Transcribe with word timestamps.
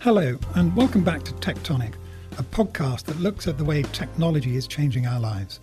Hello, 0.00 0.38
and 0.54 0.76
welcome 0.76 1.02
back 1.02 1.24
to 1.24 1.32
Tectonic, 1.32 1.94
a 2.38 2.44
podcast 2.44 3.02
that 3.06 3.18
looks 3.18 3.48
at 3.48 3.58
the 3.58 3.64
way 3.64 3.82
technology 3.82 4.54
is 4.54 4.68
changing 4.68 5.08
our 5.08 5.18
lives. 5.18 5.58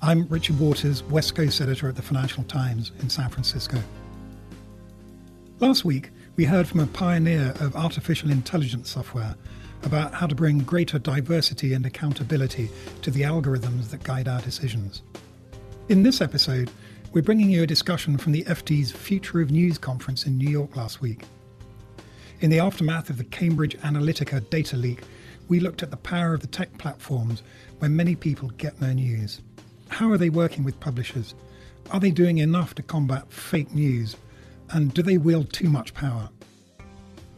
I'm 0.00 0.28
Richard 0.28 0.60
Waters, 0.60 1.02
West 1.02 1.34
Coast 1.34 1.60
editor 1.60 1.88
at 1.88 1.96
the 1.96 2.02
Financial 2.02 2.44
Times 2.44 2.92
in 3.00 3.10
San 3.10 3.28
Francisco. 3.28 3.82
Last 5.58 5.84
week, 5.84 6.10
we 6.36 6.44
heard 6.44 6.68
from 6.68 6.78
a 6.78 6.86
pioneer 6.86 7.54
of 7.58 7.74
artificial 7.74 8.30
intelligence 8.30 8.88
software 8.88 9.34
about 9.82 10.14
how 10.14 10.28
to 10.28 10.34
bring 10.36 10.60
greater 10.60 11.00
diversity 11.00 11.74
and 11.74 11.84
accountability 11.84 12.70
to 13.02 13.10
the 13.10 13.22
algorithms 13.22 13.90
that 13.90 14.04
guide 14.04 14.28
our 14.28 14.40
decisions. 14.42 15.02
In 15.88 16.04
this 16.04 16.20
episode, 16.20 16.70
we're 17.12 17.22
bringing 17.22 17.50
you 17.50 17.64
a 17.64 17.66
discussion 17.66 18.16
from 18.16 18.30
the 18.30 18.44
FT's 18.44 18.92
Future 18.92 19.40
of 19.40 19.50
News 19.50 19.76
conference 19.76 20.24
in 20.24 20.38
New 20.38 20.48
York 20.48 20.76
last 20.76 21.00
week. 21.00 21.24
In 22.42 22.50
the 22.50 22.58
aftermath 22.58 23.08
of 23.08 23.18
the 23.18 23.24
Cambridge 23.24 23.78
Analytica 23.82 24.50
data 24.50 24.76
leak, 24.76 25.02
we 25.46 25.60
looked 25.60 25.84
at 25.84 25.92
the 25.92 25.96
power 25.96 26.34
of 26.34 26.40
the 26.40 26.48
tech 26.48 26.76
platforms 26.76 27.40
where 27.78 27.88
many 27.88 28.16
people 28.16 28.48
get 28.58 28.80
their 28.80 28.94
news. 28.94 29.40
How 29.90 30.10
are 30.10 30.18
they 30.18 30.28
working 30.28 30.64
with 30.64 30.80
publishers? 30.80 31.36
Are 31.92 32.00
they 32.00 32.10
doing 32.10 32.38
enough 32.38 32.74
to 32.74 32.82
combat 32.82 33.32
fake 33.32 33.72
news? 33.72 34.16
And 34.70 34.92
do 34.92 35.04
they 35.04 35.18
wield 35.18 35.52
too 35.52 35.68
much 35.68 35.94
power? 35.94 36.30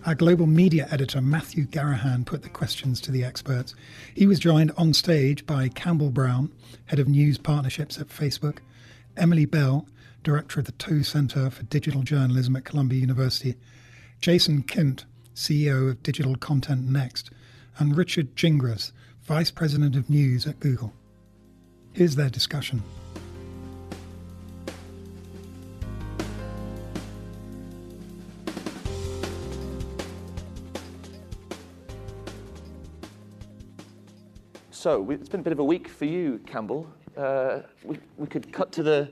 Our 0.06 0.14
global 0.14 0.46
media 0.46 0.88
editor, 0.90 1.20
Matthew 1.20 1.66
Garrahan, 1.66 2.24
put 2.24 2.42
the 2.42 2.48
questions 2.48 2.98
to 3.02 3.10
the 3.10 3.24
experts. 3.24 3.74
He 4.14 4.26
was 4.26 4.38
joined 4.38 4.72
on 4.78 4.94
stage 4.94 5.44
by 5.44 5.68
Campbell 5.68 6.12
Brown, 6.12 6.50
head 6.86 6.98
of 6.98 7.08
news 7.08 7.36
partnerships 7.36 7.98
at 7.98 8.08
Facebook, 8.08 8.60
Emily 9.18 9.44
Bell, 9.44 9.86
director 10.22 10.60
of 10.60 10.66
the 10.66 10.72
Tow 10.72 11.02
Center 11.02 11.50
for 11.50 11.64
Digital 11.64 12.02
Journalism 12.02 12.56
at 12.56 12.64
Columbia 12.64 13.00
University, 13.00 13.54
Jason 14.24 14.62
Kint, 14.62 15.04
CEO 15.34 15.90
of 15.90 16.02
Digital 16.02 16.34
Content 16.34 16.88
Next, 16.88 17.30
and 17.76 17.94
Richard 17.94 18.34
Gingras, 18.36 18.90
vice 19.20 19.50
president 19.50 19.96
of 19.96 20.08
news 20.08 20.46
at 20.46 20.58
Google. 20.60 20.94
Here's 21.92 22.16
their 22.16 22.30
discussion. 22.30 22.82
So 34.70 35.10
it's 35.10 35.28
been 35.28 35.40
a 35.40 35.42
bit 35.42 35.52
of 35.52 35.58
a 35.58 35.64
week 35.64 35.86
for 35.86 36.06
you, 36.06 36.40
Campbell. 36.46 36.90
Uh, 37.14 37.60
we, 37.84 37.98
we 38.16 38.26
could 38.26 38.50
cut 38.54 38.72
to 38.72 38.82
the 38.82 39.10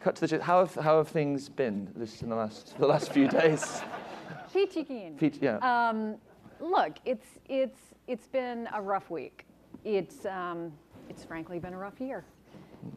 cut 0.00 0.16
to 0.16 0.26
the. 0.26 0.42
How 0.42 0.58
have 0.58 0.74
how 0.74 0.98
have 0.98 1.08
things 1.08 1.48
been 1.48 1.90
this 1.96 2.20
in 2.20 2.28
the 2.28 2.36
last 2.36 2.78
the 2.78 2.86
last 2.86 3.14
few 3.14 3.28
days? 3.28 3.80
Peachy 4.52 4.84
keen. 4.84 5.16
Peach, 5.16 5.38
yeah. 5.40 5.56
Um, 5.58 6.16
look, 6.60 6.96
it's 7.04 7.26
it's 7.48 7.78
it's 8.06 8.26
been 8.26 8.68
a 8.74 8.80
rough 8.80 9.10
week. 9.10 9.46
It's 9.84 10.26
um, 10.26 10.72
it's 11.08 11.24
frankly 11.24 11.58
been 11.58 11.74
a 11.74 11.78
rough 11.78 12.00
year. 12.00 12.24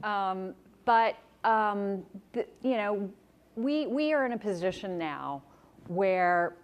Um, 0.03 0.53
but 0.85 1.15
um, 1.43 2.03
the, 2.33 2.45
you 2.61 2.77
know, 2.77 3.09
we 3.55 3.87
we 3.87 4.13
are 4.13 4.25
in 4.25 4.33
a 4.33 4.37
position 4.37 4.97
now 4.97 5.41
where 5.87 6.55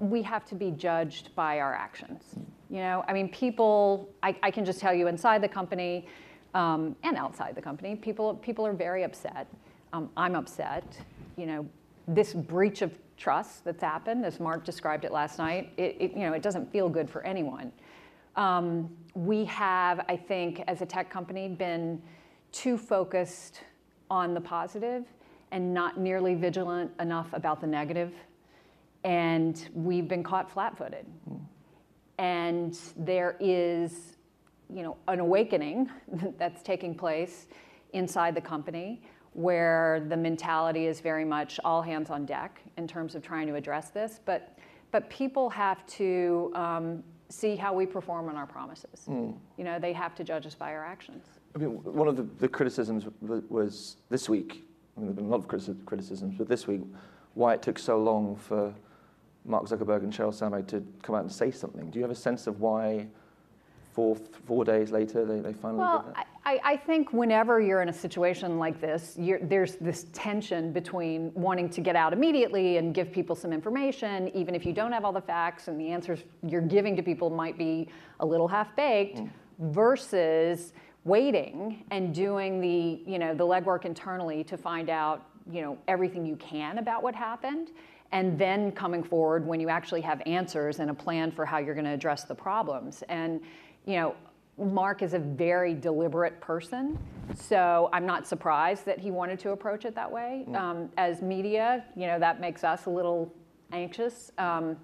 we 0.00 0.22
have 0.22 0.44
to 0.46 0.54
be 0.54 0.70
judged 0.70 1.34
by 1.34 1.60
our 1.60 1.74
actions. 1.74 2.34
You 2.68 2.78
know, 2.78 3.04
I 3.08 3.12
mean, 3.12 3.28
people. 3.30 4.08
I, 4.22 4.36
I 4.42 4.50
can 4.50 4.64
just 4.64 4.80
tell 4.80 4.94
you 4.94 5.08
inside 5.08 5.42
the 5.42 5.48
company 5.48 6.06
um, 6.54 6.96
and 7.02 7.16
outside 7.16 7.54
the 7.54 7.62
company, 7.62 7.96
people 7.96 8.34
people 8.34 8.66
are 8.66 8.72
very 8.72 9.02
upset. 9.02 9.46
Um, 9.92 10.10
I'm 10.16 10.36
upset. 10.36 10.84
You 11.36 11.46
know, 11.46 11.66
this 12.06 12.32
breach 12.32 12.82
of 12.82 12.92
trust 13.20 13.64
that's 13.64 13.82
happened, 13.82 14.24
as 14.24 14.40
Mark 14.40 14.64
described 14.64 15.04
it 15.04 15.12
last 15.12 15.38
night, 15.38 15.72
it, 15.76 15.96
it 16.00 16.12
you 16.12 16.20
know 16.26 16.32
it 16.32 16.42
doesn't 16.42 16.72
feel 16.72 16.88
good 16.88 17.08
for 17.08 17.24
anyone. 17.24 17.70
Um, 18.34 18.90
we 19.14 19.44
have, 19.44 20.04
I 20.08 20.16
think, 20.16 20.62
as 20.66 20.82
a 20.82 20.86
tech 20.86 21.10
company, 21.10 21.48
been 21.48 22.02
too 22.50 22.76
focused 22.76 23.60
on 24.10 24.34
the 24.34 24.40
positive 24.40 25.04
and 25.52 25.72
not 25.72 25.98
nearly 25.98 26.34
vigilant 26.34 26.90
enough 27.00 27.32
about 27.32 27.60
the 27.60 27.66
negative. 27.66 28.12
And 29.04 29.68
we've 29.74 30.08
been 30.08 30.22
caught 30.22 30.50
flat-footed. 30.50 31.06
Mm 31.28 31.40
and 32.20 32.78
there 32.98 33.34
is 33.40 34.18
you 34.72 34.82
know, 34.82 34.98
an 35.08 35.20
awakening 35.20 35.88
that's 36.38 36.62
taking 36.62 36.94
place 36.94 37.46
inside 37.94 38.34
the 38.34 38.40
company 38.40 39.02
where 39.32 40.04
the 40.08 40.16
mentality 40.16 40.86
is 40.86 41.00
very 41.00 41.24
much 41.24 41.60
all 41.64 41.82
hands 41.82 42.10
on 42.10 42.26
deck 42.26 42.60
in 42.76 42.86
terms 42.86 43.14
of 43.14 43.22
trying 43.22 43.46
to 43.46 43.54
address 43.54 43.90
this. 43.90 44.20
But, 44.24 44.58
but 44.90 45.08
people 45.08 45.48
have 45.50 45.86
to 45.86 46.50
um, 46.54 47.04
see 47.28 47.54
how 47.56 47.72
we 47.72 47.86
perform 47.86 48.28
on 48.28 48.36
our 48.36 48.46
promises. 48.46 49.06
Mm. 49.08 49.36
You 49.56 49.64
know, 49.64 49.78
they 49.78 49.92
have 49.92 50.14
to 50.16 50.24
judge 50.24 50.46
us 50.46 50.54
by 50.54 50.72
our 50.72 50.84
actions. 50.84 51.24
I 51.54 51.58
mean, 51.58 51.82
one 51.84 52.08
of 52.08 52.16
the, 52.16 52.22
the 52.38 52.48
criticisms 52.48 53.06
was 53.20 53.96
this 54.08 54.28
week, 54.28 54.64
I 54.96 55.00
mean, 55.00 55.06
there 55.06 55.08
have 55.08 55.16
been 55.16 55.26
a 55.26 55.28
lot 55.28 55.68
of 55.68 55.86
criticisms, 55.86 56.34
but 56.36 56.48
this 56.48 56.66
week, 56.66 56.82
why 57.34 57.54
it 57.54 57.62
took 57.62 57.78
so 57.78 57.98
long 57.98 58.36
for 58.36 58.74
Mark 59.44 59.64
Zuckerberg 59.64 60.02
and 60.02 60.12
Sheryl 60.12 60.34
Sandberg 60.34 60.66
to 60.68 60.84
come 61.02 61.14
out 61.14 61.22
and 61.22 61.32
say 61.32 61.50
something. 61.50 61.90
Do 61.90 61.98
you 61.98 62.02
have 62.02 62.10
a 62.10 62.16
sense 62.16 62.46
of 62.46 62.60
why 62.60 63.06
four, 63.92 64.16
four 64.46 64.64
days 64.64 64.90
later 64.90 65.24
they, 65.24 65.40
they 65.40 65.52
finally 65.52 65.80
well, 65.80 66.02
did 66.02 66.14
that? 66.14 66.18
I, 66.18 66.24
I 66.44 66.76
think 66.76 67.12
whenever 67.12 67.60
you're 67.60 67.82
in 67.82 67.90
a 67.90 67.92
situation 67.92 68.58
like 68.58 68.80
this, 68.80 69.16
there's 69.42 69.76
this 69.76 70.06
tension 70.12 70.72
between 70.72 71.32
wanting 71.34 71.68
to 71.70 71.80
get 71.80 71.94
out 71.94 72.12
immediately 72.12 72.78
and 72.78 72.92
give 72.92 73.12
people 73.12 73.36
some 73.36 73.52
information, 73.52 74.34
even 74.34 74.54
if 74.54 74.66
you 74.66 74.72
don't 74.72 74.90
have 74.90 75.04
all 75.04 75.12
the 75.12 75.20
facts 75.20 75.68
and 75.68 75.80
the 75.80 75.88
answers 75.88 76.24
you're 76.42 76.60
giving 76.60 76.96
to 76.96 77.02
people 77.02 77.30
might 77.30 77.56
be 77.56 77.88
a 78.18 78.26
little 78.26 78.48
half-baked, 78.48 79.18
mm. 79.18 79.30
versus 79.58 80.72
waiting 81.04 81.84
and 81.90 82.14
doing 82.14 82.60
the, 82.60 83.02
you 83.08 83.18
know, 83.18 83.34
the 83.34 83.44
legwork 83.44 83.84
internally 83.84 84.42
to 84.44 84.56
find 84.56 84.90
out 84.90 85.26
you 85.50 85.62
know 85.62 85.78
everything 85.88 86.26
you 86.26 86.36
can 86.36 86.78
about 86.78 87.02
what 87.02 87.14
happened 87.14 87.70
and 88.12 88.38
then 88.38 88.72
coming 88.72 89.02
forward 89.02 89.46
when 89.46 89.60
you 89.60 89.68
actually 89.68 90.00
have 90.00 90.20
answers 90.26 90.80
and 90.80 90.90
a 90.90 90.94
plan 90.94 91.30
for 91.30 91.46
how 91.46 91.58
you're 91.58 91.74
going 91.74 91.84
to 91.84 91.92
address 91.92 92.24
the 92.24 92.34
problems. 92.34 93.04
And, 93.08 93.40
you 93.86 93.94
know, 93.94 94.16
Mark 94.60 95.02
is 95.02 95.14
a 95.14 95.18
very 95.18 95.74
deliberate 95.74 96.40
person, 96.40 96.98
so 97.34 97.88
I'm 97.92 98.06
not 98.06 98.26
surprised 98.26 98.84
that 98.84 98.98
he 98.98 99.10
wanted 99.10 99.38
to 99.40 99.50
approach 99.50 99.84
it 99.84 99.94
that 99.94 100.10
way. 100.10 100.46
Um, 100.54 100.90
as 100.96 101.22
media, 101.22 101.84
you 101.96 102.06
know, 102.06 102.18
that 102.18 102.40
makes 102.40 102.62
us 102.64 102.86
a 102.86 102.90
little 102.90 103.32
anxious, 103.72 104.30
um, 104.38 104.76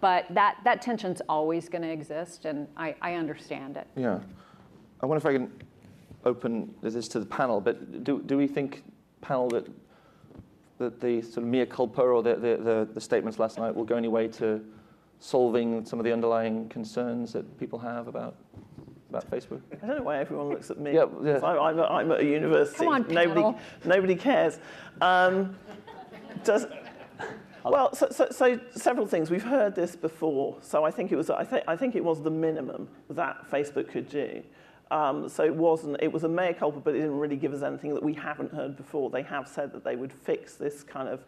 but 0.00 0.26
that, 0.30 0.58
that 0.64 0.82
tension's 0.82 1.20
always 1.28 1.68
going 1.68 1.82
to 1.82 1.90
exist, 1.90 2.44
and 2.44 2.68
I, 2.76 2.94
I 3.02 3.14
understand 3.14 3.76
it. 3.76 3.86
Yeah. 3.96 4.20
I 5.00 5.06
wonder 5.06 5.18
if 5.18 5.26
I 5.26 5.32
can 5.32 5.52
open 6.24 6.74
this 6.82 7.08
to 7.08 7.20
the 7.20 7.26
panel, 7.26 7.60
but 7.60 8.04
do, 8.04 8.22
do 8.22 8.36
we 8.36 8.46
think, 8.46 8.82
panel, 9.20 9.48
that 9.48 9.66
that 10.78 11.00
the 11.00 11.22
sort 11.22 11.38
of 11.38 11.44
mea 11.44 11.66
culpa 11.66 12.02
or 12.02 12.22
the, 12.22 12.34
the, 12.34 12.56
the, 12.56 12.88
the, 12.94 13.00
statements 13.00 13.38
last 13.38 13.58
night 13.58 13.74
will 13.74 13.84
go 13.84 13.96
any 13.96 14.08
way 14.08 14.26
to 14.26 14.60
solving 15.20 15.84
some 15.84 16.00
of 16.00 16.04
the 16.04 16.12
underlying 16.12 16.68
concerns 16.68 17.32
that 17.32 17.58
people 17.58 17.78
have 17.78 18.08
about 18.08 18.36
about 19.14 19.30
Facebook? 19.30 19.60
I 19.82 19.86
don't 19.86 19.98
know 19.98 20.02
why 20.02 20.18
everyone 20.18 20.48
looks 20.48 20.70
at 20.70 20.78
me. 20.78 20.94
Yeah, 20.94 21.06
yeah. 21.22 21.40
I'm, 21.42 21.78
I'm, 21.78 21.80
I'm, 21.80 22.12
at 22.12 22.20
a 22.20 22.24
university. 22.24 22.78
Come 22.78 22.88
on, 22.88 23.06
nobody, 23.08 23.58
nobody 23.84 24.16
cares. 24.16 24.58
Um, 25.00 25.56
does, 26.42 26.66
well, 27.64 27.94
so, 27.94 28.08
so, 28.10 28.28
so, 28.30 28.60
several 28.74 29.06
things. 29.06 29.30
We've 29.30 29.42
heard 29.42 29.74
this 29.74 29.96
before, 29.96 30.58
so 30.60 30.84
I 30.84 30.90
think 30.90 31.12
it 31.12 31.16
was. 31.16 31.30
I 31.30 31.44
think 31.44 31.64
I 31.66 31.76
think 31.76 31.94
it 31.94 32.04
was 32.04 32.22
the 32.22 32.30
minimum 32.30 32.88
that 33.10 33.50
Facebook 33.50 33.88
could 33.88 34.08
do. 34.08 34.42
Um, 34.90 35.28
so 35.28 35.42
it 35.44 35.54
wasn't, 35.54 35.96
it 36.02 36.12
was 36.12 36.24
a 36.24 36.28
mea 36.28 36.52
culpa, 36.52 36.78
but 36.78 36.94
it 36.94 36.98
didn't 36.98 37.18
really 37.18 37.36
give 37.36 37.54
us 37.54 37.62
anything 37.62 37.94
that 37.94 38.02
we 38.02 38.12
haven't 38.12 38.52
heard 38.52 38.76
before. 38.76 39.10
They 39.10 39.22
have 39.22 39.48
said 39.48 39.72
that 39.72 39.82
they 39.82 39.96
would 39.96 40.12
fix 40.12 40.54
this 40.54 40.82
kind 40.82 41.08
of 41.08 41.24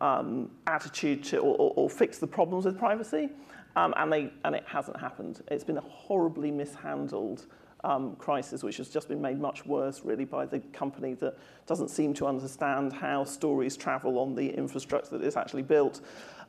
um, 0.00 0.50
attitude 0.66 1.24
to, 1.24 1.38
or, 1.38 1.56
or, 1.56 1.72
or, 1.76 1.90
fix 1.90 2.18
the 2.18 2.26
problems 2.26 2.66
with 2.66 2.78
privacy, 2.78 3.30
um, 3.76 3.94
and, 3.96 4.12
they, 4.12 4.32
and 4.44 4.54
it 4.54 4.64
hasn't 4.66 4.98
happened. 4.98 5.42
It's 5.50 5.64
been 5.64 5.78
a 5.78 5.82
horribly 5.82 6.50
mishandled 6.50 7.46
um, 7.84 8.16
crisis, 8.16 8.62
which 8.62 8.76
has 8.76 8.88
just 8.88 9.08
been 9.08 9.22
made 9.22 9.40
much 9.40 9.64
worse, 9.64 10.02
really, 10.04 10.24
by 10.24 10.46
the 10.46 10.58
company 10.72 11.14
that 11.14 11.38
doesn't 11.66 11.88
seem 11.88 12.12
to 12.14 12.26
understand 12.26 12.92
how 12.92 13.24
stories 13.24 13.76
travel 13.76 14.18
on 14.18 14.34
the 14.34 14.50
infrastructure 14.50 15.16
that 15.16 15.24
is 15.24 15.36
actually 15.36 15.62
built. 15.62 16.00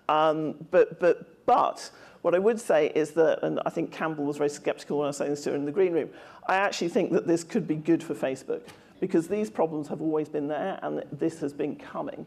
Um, 0.09 0.55
but, 0.71 0.99
but, 0.99 1.45
but 1.45 1.89
what 2.21 2.35
I 2.35 2.39
would 2.39 2.59
say 2.59 2.91
is 2.93 3.11
that, 3.11 3.43
and 3.43 3.59
I 3.65 3.69
think 3.69 3.91
Campbell 3.91 4.25
was 4.25 4.37
very 4.37 4.49
skeptical 4.49 4.99
when 4.99 5.05
I 5.05 5.09
was 5.09 5.17
saying 5.17 5.31
this 5.31 5.43
to 5.43 5.51
her 5.51 5.55
in 5.55 5.65
the 5.65 5.71
green 5.71 5.93
room, 5.93 6.09
I 6.47 6.55
actually 6.55 6.89
think 6.89 7.11
that 7.11 7.27
this 7.27 7.43
could 7.43 7.67
be 7.67 7.75
good 7.75 8.03
for 8.03 8.13
Facebook 8.13 8.61
because 8.99 9.27
these 9.27 9.49
problems 9.49 9.87
have 9.87 10.01
always 10.01 10.29
been 10.29 10.47
there 10.47 10.79
and 10.83 11.03
this 11.11 11.39
has 11.39 11.53
been 11.53 11.75
coming. 11.75 12.25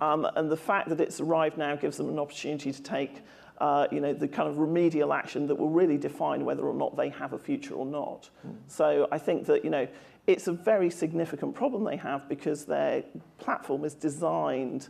Um, 0.00 0.26
and 0.36 0.50
the 0.50 0.56
fact 0.56 0.88
that 0.88 1.00
it's 1.00 1.20
arrived 1.20 1.56
now 1.56 1.76
gives 1.76 1.96
them 1.96 2.08
an 2.08 2.18
opportunity 2.18 2.72
to 2.72 2.82
take 2.82 3.22
uh, 3.58 3.86
you 3.90 4.00
know, 4.00 4.12
the 4.12 4.28
kind 4.28 4.48
of 4.48 4.58
remedial 4.58 5.12
action 5.12 5.46
that 5.46 5.54
will 5.54 5.70
really 5.70 5.96
define 5.96 6.44
whether 6.44 6.62
or 6.62 6.74
not 6.74 6.96
they 6.96 7.08
have 7.08 7.32
a 7.32 7.38
future 7.38 7.74
or 7.74 7.86
not. 7.86 8.28
Mm. 8.46 8.56
So 8.66 9.08
I 9.10 9.18
think 9.18 9.46
that, 9.46 9.64
you 9.64 9.70
know, 9.70 9.88
it's 10.26 10.48
a 10.48 10.52
very 10.52 10.90
significant 10.90 11.54
problem 11.54 11.84
they 11.84 11.96
have 11.96 12.28
because 12.28 12.64
their 12.64 13.04
platform 13.38 13.84
is 13.84 13.94
designed 13.94 14.88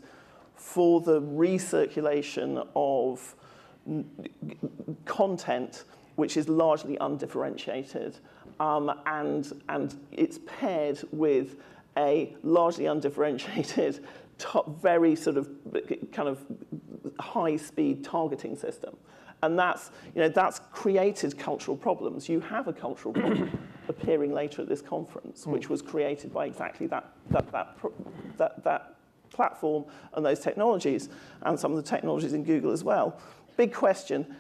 for 0.55 1.01
the 1.01 1.21
recirculation 1.21 2.67
of 2.75 3.35
content 5.05 5.85
which 6.17 6.37
is 6.37 6.49
largely 6.49 6.97
undifferentiated, 7.01 8.19
um, 8.59 8.91
and, 9.05 9.63
and 9.69 9.95
it's 10.13 10.39
paired 10.47 10.99
with 11.13 11.57
a 11.97 12.35
largely 12.43 12.87
undifferentiated, 12.87 14.05
very 14.81 15.17
sort 15.17 15.37
of 15.37 15.49
kind 16.13 16.29
of 16.29 16.45
high-speed 17.19 18.05
targeting 18.05 18.57
system. 18.57 18.97
And 19.43 19.59
that's, 19.59 19.91
you 20.15 20.23
know, 20.23 20.29
that's 20.29 20.61
created 20.73 21.39
cultural 21.39 21.77
problems. 21.77 22.29
You 22.29 22.41
have 22.41 22.69
a 22.69 22.73
cultural 22.73 23.13
problem 23.13 23.59
appearing 23.89 24.33
later 24.33 24.63
at 24.63 24.69
this 24.69 24.81
conference, 24.81 25.45
mm. 25.45 25.53
which 25.53 25.69
was 25.69 25.83
created 25.83 26.33
by 26.33 26.47
exactly 26.47 26.87
that, 26.89 27.13
that, 27.31 27.51
that, 27.53 27.77
that, 28.39 28.65
that 28.65 28.97
platform 29.31 29.85
and 30.15 30.25
those 30.25 30.41
technologies, 30.41 31.09
and 31.43 31.59
some 31.59 31.71
of 31.73 31.77
the 31.77 31.89
technologies 31.89 32.33
in 32.33 32.45
Google 32.45 32.73
as 32.73 32.83
well. 32.83 33.21
Big 33.57 33.73
question, 33.73 34.37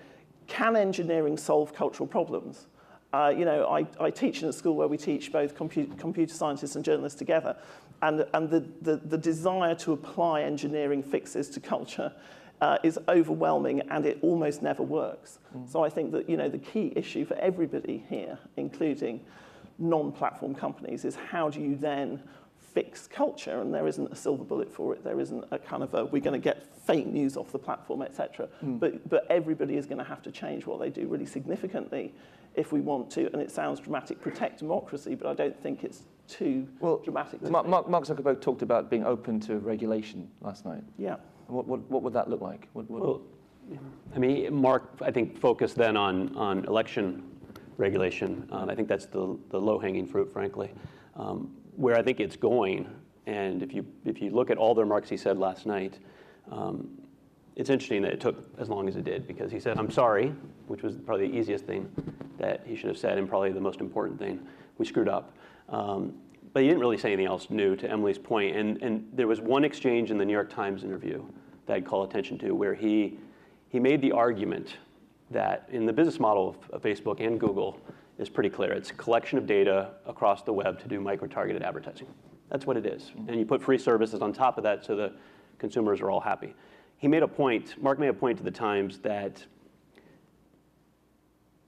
can 0.47 0.77
engineering 0.77 1.37
solve 1.37 1.75
cultural 1.75 2.07
problems? 2.07 2.67
Uh, 3.13 3.33
you 3.37 3.45
know, 3.45 3.67
I, 3.67 3.87
I 4.01 4.11
teach 4.11 4.43
in 4.43 4.49
a 4.49 4.53
school 4.53 4.75
where 4.75 4.89
we 4.89 4.97
teach 4.97 5.33
both 5.33 5.55
compu 5.57 5.99
computer 5.99 6.35
scientists 6.35 6.77
and 6.77 6.85
journalists 6.85 7.19
together, 7.19 7.57
and, 8.03 8.27
and 8.35 8.51
the, 8.51 8.65
the, 8.83 8.97
the 8.97 9.19
desire 9.19 9.75
to 9.77 9.93
apply 9.93 10.43
engineering 10.43 11.03
fixes 11.03 11.49
to 11.51 11.61
culture 11.61 12.13
uh, 12.61 12.79
is 12.83 12.99
overwhelming 13.09 13.81
and 13.91 14.07
it 14.07 14.19
almost 14.23 14.63
never 14.63 14.83
works. 14.83 15.39
Mm. 15.57 15.71
So 15.71 15.85
I 15.85 15.91
think 15.91 16.13
that 16.13 16.29
you 16.29 16.37
know, 16.37 16.49
the 16.49 16.59
key 16.59 16.93
issue 16.97 17.25
for 17.25 17.35
everybody 17.35 18.05
here, 18.09 18.39
including 18.57 19.21
non-platform 19.79 20.55
companies, 20.55 21.05
is 21.05 21.17
how 21.17 21.51
do 21.51 21.61
you 21.61 21.77
then 21.77 22.23
fix 22.75 23.07
culture? 23.07 23.61
And 23.61 23.73
there 23.75 23.87
isn't 23.87 24.11
a 24.11 24.17
silver 24.17 24.45
bullet 24.45 24.73
for 24.73 24.95
it. 24.95 25.05
There 25.05 25.21
isn't 25.21 25.45
a 25.51 25.59
kind 25.59 25.83
of 25.83 25.93
a, 25.95 26.05
we're 26.07 26.23
going 26.23 26.41
to 26.41 26.45
get 26.45 26.67
fake 26.87 27.07
news 27.07 27.37
off 27.37 27.53
the 27.53 27.59
platform, 27.59 28.03
etc. 28.03 28.49
Mm. 28.65 28.81
But, 28.81 29.09
but 29.09 29.27
everybody 29.29 29.77
is 29.77 29.87
going 29.87 29.99
to 29.99 30.05
have 30.05 30.23
to 30.23 30.31
change 30.31 30.67
what 30.67 30.81
they 30.81 30.91
do 30.91 31.07
really 31.09 31.27
significantly 31.27 32.15
if 32.55 32.73
we 32.73 32.81
want 32.81 33.11
to, 33.11 33.31
and 33.33 33.43
it 33.43 33.51
sounds 33.51 33.81
dramatic, 33.81 34.21
protect 34.21 34.61
democracy, 34.61 35.15
but 35.15 35.29
I 35.29 35.35
don't 35.35 35.61
think 35.63 35.85
it's 35.85 36.05
too 36.29 36.69
well, 36.81 36.99
dramatic. 36.99 37.43
Mark, 37.43 37.67
Mark 37.67 38.05
Zuckerberg 38.05 38.41
talked 38.41 38.63
about 38.63 38.91
being 38.91 39.05
open 39.05 39.41
to 39.41 39.59
regulation 39.59 40.29
last 40.41 40.65
night. 40.65 40.83
Yeah. 40.99 41.17
What, 41.47 41.67
what, 41.67 41.81
what 41.91 42.03
would 42.03 42.13
that 42.15 42.29
look 42.29 42.41
like? 42.41 42.69
What, 42.73 42.91
what 42.91 43.03
well, 43.03 43.23
I 44.15 44.19
mean, 44.19 44.53
Mark, 44.55 44.91
I 45.01 45.11
think, 45.11 45.39
focused 45.39 45.77
then 45.77 45.97
on, 45.97 46.35
on 46.37 46.65
election 46.67 47.23
regulation. 47.77 48.49
Um, 48.51 48.71
I 48.71 48.75
think 48.75 48.89
that's 48.89 49.07
the, 49.07 49.39
the 49.51 49.61
low-hanging 49.61 50.07
fruit, 50.07 50.33
frankly. 50.33 50.73
Um, 51.17 51.55
where 51.77 51.97
I 51.97 52.03
think 52.03 52.21
it's 52.21 52.37
going, 52.37 52.89
and 53.27 53.63
if 53.63 53.75
you, 53.75 53.85
if 54.05 54.21
you 54.23 54.31
look 54.31 54.51
at 54.51 54.57
all 54.57 54.75
the 54.75 54.83
remarks 54.83 55.09
he 55.09 55.17
said 55.17 55.39
last 55.39 55.67
night, 55.67 55.99
um, 56.51 56.89
it's 57.55 57.71
interesting 57.71 58.03
that 58.03 58.13
it 58.13 58.21
took 58.21 58.49
as 58.59 58.69
long 58.69 58.89
as 58.89 58.97
it 58.97 59.05
did 59.05 59.27
because 59.27 59.51
he 59.51 59.59
said, 59.59 59.79
I'm 59.79 59.91
sorry, 59.91 60.33
which 60.69 60.83
was 60.83 60.97
probably 60.97 61.29
the 61.29 61.37
easiest 61.37 61.65
thing 61.65 61.91
that 62.39 62.63
he 62.67 62.77
should 62.77 62.89
have 62.89 62.99
said 62.99 63.19
and 63.19 63.29
probably 63.29 63.51
the 63.51 63.61
most 63.61 63.81
important 63.81 64.19
thing. 64.19 64.47
We 64.79 64.85
screwed 64.85 65.09
up. 65.09 65.33
Um, 65.69 66.15
but 66.53 66.63
he 66.63 66.69
didn't 66.69 66.81
really 66.81 66.97
say 66.97 67.13
anything 67.13 67.27
else 67.27 67.51
new 67.51 67.77
to 67.77 67.91
Emily's 67.91 68.19
point. 68.19 68.57
And, 68.57 68.83
and 68.83 69.09
there 69.13 69.27
was 69.27 69.41
one 69.41 69.65
exchange 69.65 70.11
in 70.11 70.19
the 70.19 70.25
New 70.25 70.33
York 70.33 70.51
Times 70.51 70.85
interview 70.85 71.23
that 71.67 71.75
I'd 71.75 71.85
call 71.85 72.05
attention 72.05 72.39
to 72.39 72.53
where 72.53 72.75
he, 72.75 73.19
he 73.69 73.79
made 73.79 74.01
the 74.01 74.13
argument 74.13 74.77
that 75.31 75.69
in 75.71 75.85
the 75.85 75.93
business 75.93 76.19
model 76.19 76.49
of, 76.51 76.71
of 76.71 76.83
Facebook 76.83 77.21
and 77.21 77.39
Google 77.39 77.79
is 78.19 78.29
pretty 78.29 78.49
clear. 78.49 78.73
It's 78.73 78.91
a 78.91 78.95
collection 78.95 79.37
of 79.37 79.47
data 79.47 79.91
across 80.07 80.43
the 80.43 80.53
web 80.53 80.79
to 80.81 80.89
do 80.89 81.01
micro-targeted 81.01 81.63
advertising. 81.63 82.07
That's 82.49 82.65
what 82.65 82.77
it 82.77 82.87
is. 82.87 83.13
And 83.29 83.39
you 83.39 83.45
put 83.45 83.63
free 83.63 83.77
services 83.77 84.23
on 84.23 84.33
top 84.33 84.57
of 84.57 84.65
that 84.65 84.85
so 84.85 84.97
the 84.97 85.13
consumers 85.59 86.01
are 86.01 86.11
all 86.11 86.21
happy. 86.21 86.55
He 86.97 87.09
made 87.09 87.23
a 87.23 87.29
point, 87.29 87.75
Mark 87.83 87.99
made 87.99 88.09
a 88.09 88.15
point 88.15 88.39
to 88.39 88.45
the 88.45 88.51
Times 88.51 88.99
that 89.01 89.45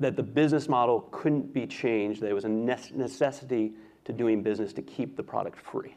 that 0.01 0.15
the 0.15 0.23
business 0.23 0.69
model 0.69 1.09
couldn't 1.11 1.53
be 1.53 1.67
changed. 1.67 2.21
There 2.21 2.35
was 2.35 2.45
a 2.45 2.49
necessity 2.49 3.73
to 4.09 4.13
doing 4.15 4.43
business 4.43 4.73
to 4.73 4.81
keep 4.81 5.17
the 5.17 5.23
product 5.23 5.61
free. 5.61 5.95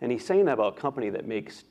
And 0.00 0.10
he's 0.10 0.24
saying 0.24 0.46
that 0.46 0.54
about 0.54 0.76
a 0.76 0.80
company 0.80 1.10
that 1.10 1.28
makes 1.28 1.62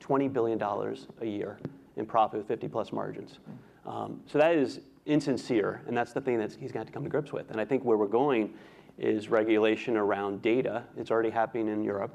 $20 0.00 0.30
billion 0.30 0.62
a 0.62 1.26
year 1.26 1.58
in 1.96 2.04
profit 2.04 2.38
with 2.38 2.48
50 2.48 2.68
plus 2.68 2.92
margins. 2.92 3.38
Um, 3.86 4.20
so 4.26 4.38
that 4.38 4.54
is 4.54 4.80
insincere, 5.06 5.80
and 5.86 5.96
that's 5.96 6.12
the 6.12 6.20
thing 6.20 6.36
that 6.36 6.50
he's 6.50 6.70
going 6.70 6.72
to 6.72 6.78
have 6.80 6.86
to 6.88 6.92
come 6.92 7.04
to 7.04 7.08
grips 7.08 7.32
with. 7.32 7.50
And 7.50 7.58
I 7.58 7.64
think 7.64 7.82
where 7.82 7.96
we're 7.96 8.06
going 8.06 8.52
is 8.98 9.30
regulation 9.30 9.96
around 9.96 10.42
data. 10.42 10.84
It's 10.98 11.10
already 11.10 11.30
happening 11.30 11.68
in 11.68 11.82
Europe, 11.82 12.14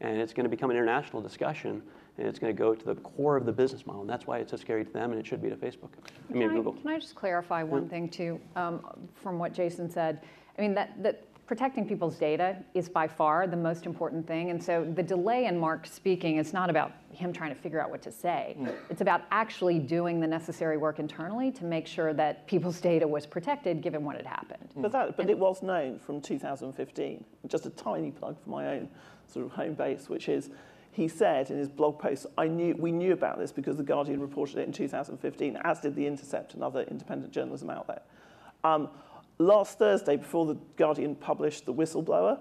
and 0.00 0.18
it's 0.18 0.32
going 0.32 0.44
to 0.44 0.50
become 0.50 0.70
an 0.70 0.76
international 0.76 1.22
discussion 1.22 1.82
and 2.18 2.28
it's 2.28 2.38
going 2.38 2.54
to 2.54 2.58
go 2.58 2.74
to 2.74 2.84
the 2.84 2.96
core 2.96 3.36
of 3.36 3.46
the 3.46 3.52
business 3.52 3.86
model. 3.86 4.02
And 4.02 4.10
that's 4.10 4.26
why 4.26 4.38
it's 4.38 4.50
so 4.50 4.56
scary 4.56 4.84
to 4.84 4.92
them, 4.92 5.12
and 5.12 5.20
it 5.20 5.26
should 5.26 5.40
be 5.40 5.48
to 5.48 5.56
Facebook. 5.56 5.90
I 6.28 6.32
mean, 6.32 6.48
can 6.48 6.56
Google. 6.56 6.74
I, 6.78 6.82
can 6.82 6.90
I 6.90 6.98
just 6.98 7.14
clarify 7.14 7.62
one 7.62 7.84
yeah. 7.84 7.88
thing, 7.88 8.08
too, 8.08 8.40
um, 8.56 8.84
from 9.14 9.38
what 9.38 9.54
Jason 9.54 9.88
said? 9.88 10.20
I 10.58 10.60
mean, 10.60 10.74
that, 10.74 11.02
that 11.02 11.24
protecting 11.50 11.84
people's 11.84 12.14
data 12.14 12.56
is 12.74 12.88
by 12.88 13.08
far 13.08 13.48
the 13.48 13.56
most 13.56 13.84
important 13.84 14.24
thing. 14.24 14.50
And 14.50 14.62
so 14.62 14.84
the 14.94 15.02
delay 15.02 15.46
in 15.46 15.58
Mark 15.58 15.84
speaking 15.84 16.36
is 16.36 16.52
not 16.52 16.70
about 16.70 16.92
him 17.10 17.32
trying 17.32 17.52
to 17.52 17.60
figure 17.60 17.82
out 17.82 17.90
what 17.90 18.02
to 18.02 18.12
say. 18.12 18.56
It's 18.88 19.00
about 19.00 19.22
actually 19.32 19.80
doing 19.80 20.20
the 20.20 20.28
necessary 20.28 20.76
work 20.76 21.00
internally 21.00 21.50
to 21.50 21.64
make 21.64 21.88
sure 21.88 22.12
that 22.12 22.46
people's 22.46 22.80
data 22.90 23.04
was 23.04 23.26
protected 23.26 23.82
given 23.82 24.04
what 24.04 24.14
had 24.14 24.26
happened. 24.26 24.68
But, 24.76 24.92
that, 24.92 25.16
but 25.16 25.28
it 25.28 25.36
was 25.36 25.60
known 25.60 25.98
from 25.98 26.20
2015. 26.20 27.24
Just 27.48 27.66
a 27.66 27.70
tiny 27.70 28.12
plug 28.12 28.36
for 28.40 28.50
my 28.50 28.68
own 28.68 28.88
sort 29.26 29.44
of 29.44 29.50
home 29.50 29.74
base, 29.74 30.08
which 30.08 30.28
is 30.28 30.50
he 30.92 31.08
said 31.08 31.50
in 31.50 31.58
his 31.58 31.68
blog 31.68 31.98
post, 31.98 32.26
I 32.38 32.46
knew, 32.46 32.76
we 32.78 32.92
knew 32.92 33.12
about 33.12 33.40
this 33.40 33.50
because 33.50 33.76
The 33.76 33.82
Guardian 33.82 34.20
reported 34.20 34.58
it 34.58 34.68
in 34.68 34.72
2015, 34.72 35.58
as 35.64 35.80
did 35.80 35.96
The 35.96 36.06
Intercept, 36.06 36.54
another 36.54 36.82
independent 36.82 37.32
journalism 37.32 37.70
outlet. 37.70 38.06
Um, 38.62 38.88
last 39.40 39.78
Thursday, 39.78 40.16
before 40.16 40.46
The 40.46 40.56
Guardian 40.76 41.14
published 41.14 41.66
The 41.66 41.72
Whistleblower, 41.72 42.38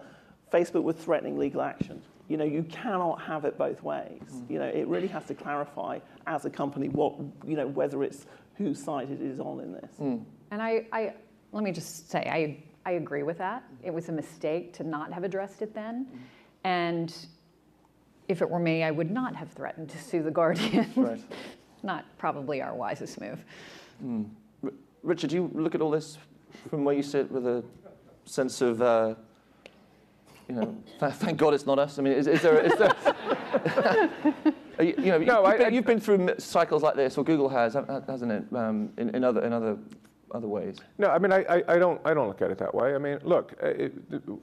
Facebook 0.51 0.83
was 0.83 0.97
threatening 0.97 1.37
legal 1.37 1.61
action. 1.61 2.01
You 2.27 2.37
know, 2.37 2.43
you 2.43 2.63
cannot 2.63 3.21
have 3.21 3.45
it 3.45 3.57
both 3.57 3.81
ways. 3.81 4.21
Mm. 4.31 4.49
You 4.49 4.59
know, 4.59 4.65
it 4.65 4.87
really 4.87 5.07
has 5.07 5.25
to 5.25 5.33
clarify 5.33 5.99
as 6.27 6.45
a 6.45 6.49
company 6.49 6.89
what, 6.89 7.15
you 7.45 7.55
know, 7.55 7.67
whether 7.67 8.03
it's 8.03 8.27
whose 8.55 8.83
side 8.83 9.09
it 9.09 9.21
is 9.21 9.39
on 9.39 9.61
in 9.61 9.71
this. 9.73 9.91
Mm. 9.99 10.23
And 10.51 10.61
I, 10.61 10.85
I, 10.91 11.13
let 11.51 11.63
me 11.63 11.71
just 11.71 12.11
say, 12.11 12.19
I, 12.19 12.63
I 12.87 12.93
agree 12.93 13.23
with 13.23 13.37
that. 13.39 13.63
It 13.81 13.91
was 13.91 14.09
a 14.09 14.11
mistake 14.11 14.73
to 14.73 14.83
not 14.83 15.11
have 15.13 15.23
addressed 15.23 15.61
it 15.61 15.73
then. 15.73 16.05
Mm. 16.05 16.17
And 16.65 17.15
if 18.27 18.41
it 18.41 18.49
were 18.49 18.59
me, 18.59 18.83
I 18.83 18.91
would 18.91 19.09
not 19.09 19.35
have 19.35 19.51
threatened 19.51 19.89
to 19.89 19.97
sue 19.97 20.21
The 20.21 20.31
Guardian. 20.31 20.91
Right. 20.95 21.23
not 21.83 22.05
probably 22.17 22.61
our 22.61 22.75
wisest 22.75 23.21
move. 23.21 23.43
Mm. 24.03 24.29
Richard, 25.01 25.31
you 25.31 25.49
look 25.53 25.75
at 25.75 25.81
all 25.81 25.91
this 25.91 26.17
from 26.69 26.83
where 26.83 26.95
you 26.95 27.03
sit 27.03 27.31
with 27.31 27.45
a 27.47 27.63
sense 28.25 28.61
of, 28.61 28.81
uh, 28.81 29.15
you 30.47 30.55
know, 30.55 30.77
thank 31.11 31.37
God 31.37 31.53
it's 31.53 31.65
not 31.65 31.79
us. 31.79 31.99
I 31.99 32.01
mean, 32.01 32.13
is, 32.13 32.27
is 32.27 32.41
there, 32.41 32.59
is 32.59 32.73
there 32.77 32.95
you, 34.79 34.95
you, 34.97 35.05
know, 35.05 35.17
no, 35.17 35.19
you've, 35.19 35.45
I, 35.45 35.57
been, 35.57 35.73
you've, 35.73 35.85
been, 35.85 35.99
through 35.99 36.29
cycles 36.37 36.83
like 36.83 36.95
this, 36.95 37.17
or 37.17 37.23
Google 37.23 37.49
has, 37.49 37.73
hasn't 38.07 38.31
it, 38.31 38.45
um, 38.55 38.91
in, 38.97 39.15
in, 39.15 39.23
other, 39.23 39.43
in 39.43 39.53
other 39.53 39.77
other 40.31 40.47
ways? 40.47 40.77
No, 40.97 41.07
I 41.07 41.19
mean, 41.19 41.31
I, 41.31 41.43
I, 41.49 41.63
I, 41.67 41.79
don't, 41.79 41.99
I 42.05 42.13
don't 42.13 42.27
look 42.27 42.41
at 42.41 42.51
it 42.51 42.57
that 42.59 42.73
way. 42.73 42.93
I 42.93 42.97
mean, 42.97 43.19
look, 43.23 43.53
uh, 43.61 43.67
it, 43.67 43.93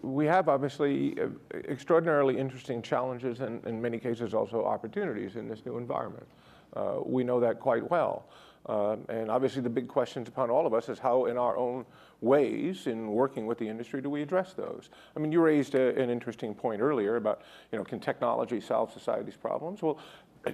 we 0.02 0.26
have 0.26 0.48
obviously 0.48 1.16
uh, 1.20 1.28
extraordinarily 1.68 2.36
interesting 2.38 2.82
challenges 2.82 3.40
and 3.40 3.64
in 3.66 3.80
many 3.80 3.98
cases 3.98 4.34
also 4.34 4.64
opportunities 4.64 5.36
in 5.36 5.48
this 5.48 5.64
new 5.64 5.78
environment. 5.78 6.26
Uh, 6.74 6.96
we 7.04 7.24
know 7.24 7.40
that 7.40 7.60
quite 7.60 7.88
well. 7.90 8.28
Uh, 8.68 8.96
and 9.08 9.30
obviously 9.30 9.62
the 9.62 9.70
big 9.70 9.86
questions 9.86 10.28
upon 10.28 10.50
all 10.50 10.66
of 10.66 10.74
us 10.74 10.88
is 10.88 10.98
how 10.98 11.26
in 11.26 11.38
our 11.38 11.56
own 11.56 11.84
ways 12.20 12.86
in 12.86 13.08
working 13.08 13.46
with 13.46 13.58
the 13.58 13.68
industry 13.68 14.00
do 14.00 14.10
we 14.10 14.22
address 14.22 14.54
those? 14.54 14.90
I 15.16 15.20
mean, 15.20 15.30
you 15.30 15.40
raised 15.40 15.74
a, 15.74 15.96
an 16.00 16.10
interesting 16.10 16.54
point 16.54 16.80
earlier 16.80 17.16
about, 17.16 17.42
you 17.70 17.78
know, 17.78 17.84
can 17.84 18.00
technology 18.00 18.60
solve 18.60 18.92
society's 18.92 19.36
problems? 19.36 19.82
Well, 19.82 19.98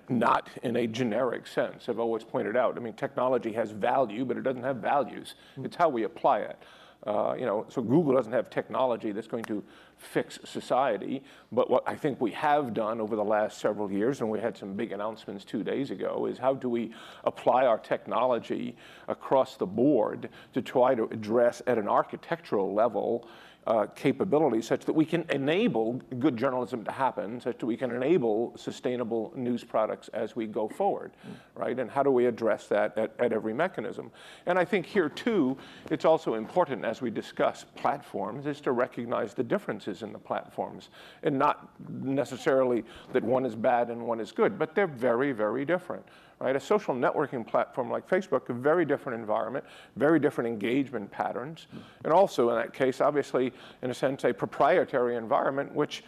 not 0.09 0.49
in 0.63 0.77
a 0.77 0.87
generic 0.87 1.47
sense. 1.47 1.89
I've 1.89 1.99
always 1.99 2.25
pointed 2.25 2.57
out, 2.57 2.77
I 2.77 2.81
mean, 2.81 2.95
technology 2.95 3.53
has 3.53 3.71
value, 3.71 4.25
but 4.25 4.37
it 4.37 4.43
doesn't 4.43 4.63
have 4.63 4.77
values. 4.77 5.35
It's 5.63 5.77
how 5.77 5.89
we 5.89 6.05
apply 6.05 6.41
it. 6.41 6.59
Uh, 7.07 7.35
you 7.37 7.45
know, 7.45 7.67
so 7.69 7.83
Google 7.83 8.15
doesn't 8.15 8.33
have 8.33 8.49
technology 8.49 9.11
that's 9.11 9.27
going 9.27 9.45
to 9.45 9.63
fix 9.97 10.39
society. 10.45 11.23
But 11.51 11.69
what 11.69 11.83
I 11.87 11.97
think 11.97 12.21
we 12.21 12.31
have 12.33 12.75
done 12.75 13.01
over 13.01 13.17
the 13.17 13.25
last 13.25 13.59
several 13.59 13.91
years, 13.91 14.21
and 14.21 14.31
we 14.31 14.39
had 14.39 14.57
some 14.57 14.75
big 14.75 14.93
announcements 14.93 15.45
two 15.45 15.65
days 15.65 15.91
ago, 15.91 16.27
is 16.27 16.39
how 16.39 16.55
do 16.55 16.69
we 16.69 16.93
apply 17.25 17.67
our 17.67 17.79
technology 17.79 18.77
across 19.09 19.57
the 19.57 19.67
board 19.67 20.29
to 20.55 20.63
try 20.63 20.95
to 20.95 21.05
address 21.05 21.61
at 21.67 21.77
an 21.77 21.89
architectural 21.89 22.73
level 22.73 23.29
uh, 23.67 23.87
capabilities 23.95 24.67
such 24.67 24.85
that 24.85 24.93
we 24.93 25.05
can 25.05 25.25
enable 25.31 25.95
good 26.19 26.37
journalism 26.37 26.85
to 26.85 26.91
happen, 26.91 27.41
such 27.41 27.59
that 27.59 27.67
we 27.67 27.77
can 27.77 27.91
enable 27.93 28.53
sustainable 28.57 29.33
news 29.37 29.63
products 29.63 30.09
as 30.09 30.35
we 30.35 30.47
go 30.47 30.69
forward, 30.69 31.13
right? 31.55 31.79
And 31.79 31.91
how 31.91 32.03
do 32.03 32.11
we 32.11 32.27
address 32.27 32.67
that 32.69 32.99
at, 32.99 33.13
at 33.19 33.33
every 33.33 33.55
mechanism? 33.55 34.11
And 34.47 34.59
I 34.59 34.65
think 34.65 34.87
here 34.87 35.09
too, 35.09 35.57
it's 35.91 36.05
also 36.05 36.35
important 36.35 36.85
as 36.85 37.01
we 37.01 37.11
discuss 37.11 37.65
platforms 37.77 38.47
is 38.47 38.61
to 38.63 38.73
recognize 38.73 39.35
the 39.35 39.45
differences 39.45 40.03
in 40.03 40.13
the 40.13 40.19
platforms 40.19 40.89
and 41.23 41.39
not 41.39 41.71
necessarily 41.89 42.85
that 43.13 43.23
one 43.23 43.47
is 43.47 43.55
bad 43.55 43.91
and 43.91 44.03
one 44.03 44.19
is 44.19 44.33
good, 44.33 44.59
but 44.59 44.75
they're 44.75 44.87
very, 44.87 45.33
very 45.33 45.65
different 45.65 46.05
right? 46.43 46.57
A 46.57 46.61
social 46.61 46.95
networking 46.95 47.47
platform 47.47 47.89
like 47.89 48.09
Facebook, 48.09 48.49
a 48.49 48.53
very 48.53 48.85
different 48.85 49.19
environment, 49.19 49.65
very 49.97 50.19
different 50.19 50.49
engagement 50.49 51.11
patterns, 51.11 51.69
and 52.05 52.13
also 52.13 52.51
in 52.51 52.57
that 52.57 52.73
case, 52.73 53.01
obviously, 53.01 53.53
in 53.83 53.91
a 53.91 53.95
sense, 53.95 54.25
a 54.25 54.35
proprietary 54.35 55.15
environment, 55.17 55.73
which 55.73 56.03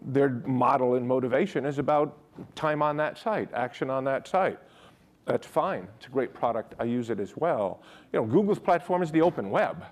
their 0.00 0.30
model 0.46 0.94
and 0.94 1.06
motivation 1.06 1.66
is 1.66 1.78
about 1.78 2.16
time 2.54 2.82
on 2.82 2.96
that 2.96 3.18
site, 3.18 3.52
action 3.52 3.90
on 3.90 4.04
that 4.04 4.28
site. 4.28 4.58
That's 5.26 5.46
fine. 5.46 5.88
It's 5.96 6.06
a 6.06 6.10
great 6.10 6.32
product. 6.32 6.74
I 6.78 6.84
use 6.84 7.10
it 7.10 7.18
as 7.18 7.36
well. 7.36 7.82
You 8.12 8.20
know, 8.20 8.26
Google's 8.26 8.58
platform 8.58 9.02
is 9.02 9.10
the 9.10 9.22
open 9.22 9.50
web. 9.50 9.84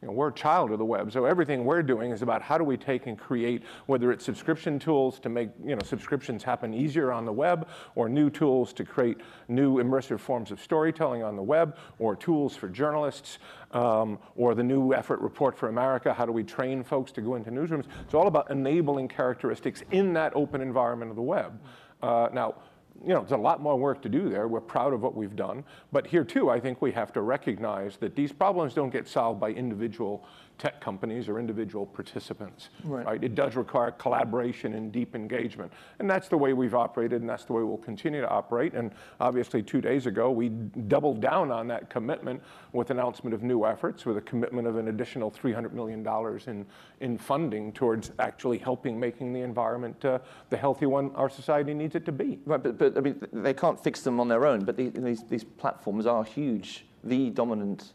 You 0.00 0.06
know, 0.06 0.14
we're 0.14 0.28
a 0.28 0.32
child 0.32 0.70
of 0.70 0.78
the 0.78 0.84
web, 0.84 1.10
so 1.10 1.24
everything 1.24 1.64
we're 1.64 1.82
doing 1.82 2.12
is 2.12 2.22
about 2.22 2.40
how 2.40 2.56
do 2.56 2.62
we 2.62 2.76
take 2.76 3.06
and 3.08 3.18
create, 3.18 3.64
whether 3.86 4.12
it's 4.12 4.24
subscription 4.24 4.78
tools 4.78 5.18
to 5.20 5.28
make 5.28 5.50
you 5.64 5.74
know, 5.74 5.82
subscriptions 5.84 6.44
happen 6.44 6.72
easier 6.72 7.10
on 7.10 7.24
the 7.24 7.32
web, 7.32 7.66
or 7.96 8.08
new 8.08 8.30
tools 8.30 8.72
to 8.74 8.84
create 8.84 9.18
new 9.48 9.78
immersive 9.82 10.20
forms 10.20 10.52
of 10.52 10.60
storytelling 10.60 11.24
on 11.24 11.34
the 11.34 11.42
web, 11.42 11.76
or 11.98 12.14
tools 12.14 12.54
for 12.54 12.68
journalists, 12.68 13.38
um, 13.72 14.20
or 14.36 14.54
the 14.54 14.62
new 14.62 14.94
effort 14.94 15.20
Report 15.20 15.58
for 15.58 15.68
America, 15.68 16.14
how 16.14 16.24
do 16.24 16.32
we 16.32 16.44
train 16.44 16.84
folks 16.84 17.10
to 17.12 17.20
go 17.20 17.34
into 17.34 17.50
newsrooms? 17.50 17.86
It's 18.04 18.14
all 18.14 18.28
about 18.28 18.52
enabling 18.52 19.08
characteristics 19.08 19.82
in 19.90 20.12
that 20.12 20.32
open 20.36 20.60
environment 20.60 21.10
of 21.10 21.16
the 21.16 21.22
web. 21.22 21.60
Uh, 22.00 22.28
now, 22.32 22.54
you 23.02 23.14
know, 23.14 23.20
there's 23.20 23.32
a 23.32 23.36
lot 23.36 23.60
more 23.60 23.76
work 23.76 24.02
to 24.02 24.08
do 24.08 24.28
there. 24.28 24.48
We're 24.48 24.60
proud 24.60 24.92
of 24.92 25.02
what 25.02 25.14
we've 25.14 25.36
done. 25.36 25.64
But 25.92 26.06
here, 26.06 26.24
too, 26.24 26.50
I 26.50 26.58
think 26.58 26.82
we 26.82 26.92
have 26.92 27.12
to 27.12 27.20
recognize 27.20 27.96
that 27.98 28.16
these 28.16 28.32
problems 28.32 28.74
don't 28.74 28.90
get 28.90 29.06
solved 29.06 29.40
by 29.40 29.50
individual 29.50 30.24
tech 30.58 30.80
companies 30.80 31.28
or 31.28 31.38
individual 31.38 31.86
participants. 31.86 32.68
Right. 32.84 33.06
right. 33.06 33.24
It 33.24 33.34
does 33.34 33.56
require 33.56 33.92
collaboration 33.92 34.74
and 34.74 34.92
deep 34.92 35.14
engagement. 35.14 35.72
And 35.98 36.10
that's 36.10 36.28
the 36.28 36.36
way 36.36 36.52
we've 36.52 36.74
operated, 36.74 37.20
and 37.20 37.30
that's 37.30 37.44
the 37.44 37.52
way 37.52 37.62
we'll 37.62 37.78
continue 37.78 38.20
to 38.20 38.28
operate. 38.28 38.74
And 38.74 38.92
obviously, 39.20 39.62
two 39.62 39.80
days 39.80 40.06
ago, 40.06 40.30
we 40.30 40.48
doubled 40.48 41.20
down 41.20 41.50
on 41.50 41.68
that 41.68 41.88
commitment 41.90 42.42
with 42.72 42.90
announcement 42.90 43.34
of 43.34 43.42
new 43.42 43.64
efforts, 43.64 44.04
with 44.04 44.16
a 44.16 44.22
commitment 44.22 44.66
of 44.66 44.76
an 44.76 44.88
additional 44.88 45.30
$300 45.30 45.72
million 45.72 46.06
in, 46.46 46.66
in 47.00 47.16
funding 47.16 47.72
towards 47.72 48.10
actually 48.18 48.58
helping 48.58 48.98
making 48.98 49.32
the 49.32 49.40
environment 49.40 50.04
uh, 50.04 50.18
the 50.50 50.56
healthy 50.56 50.86
one 50.86 51.10
our 51.14 51.28
society 51.28 51.72
needs 51.74 51.94
it 51.94 52.04
to 52.04 52.12
be. 52.12 52.38
Right, 52.44 52.62
but, 52.62 52.78
but 52.78 52.96
I 52.96 53.00
mean, 53.00 53.20
they 53.32 53.54
can't 53.54 53.82
fix 53.82 54.02
them 54.02 54.20
on 54.20 54.28
their 54.28 54.46
own, 54.46 54.64
but 54.64 54.76
these, 54.76 55.24
these 55.28 55.44
platforms 55.44 56.06
are 56.06 56.24
huge, 56.24 56.86
the 57.04 57.30
dominant 57.30 57.92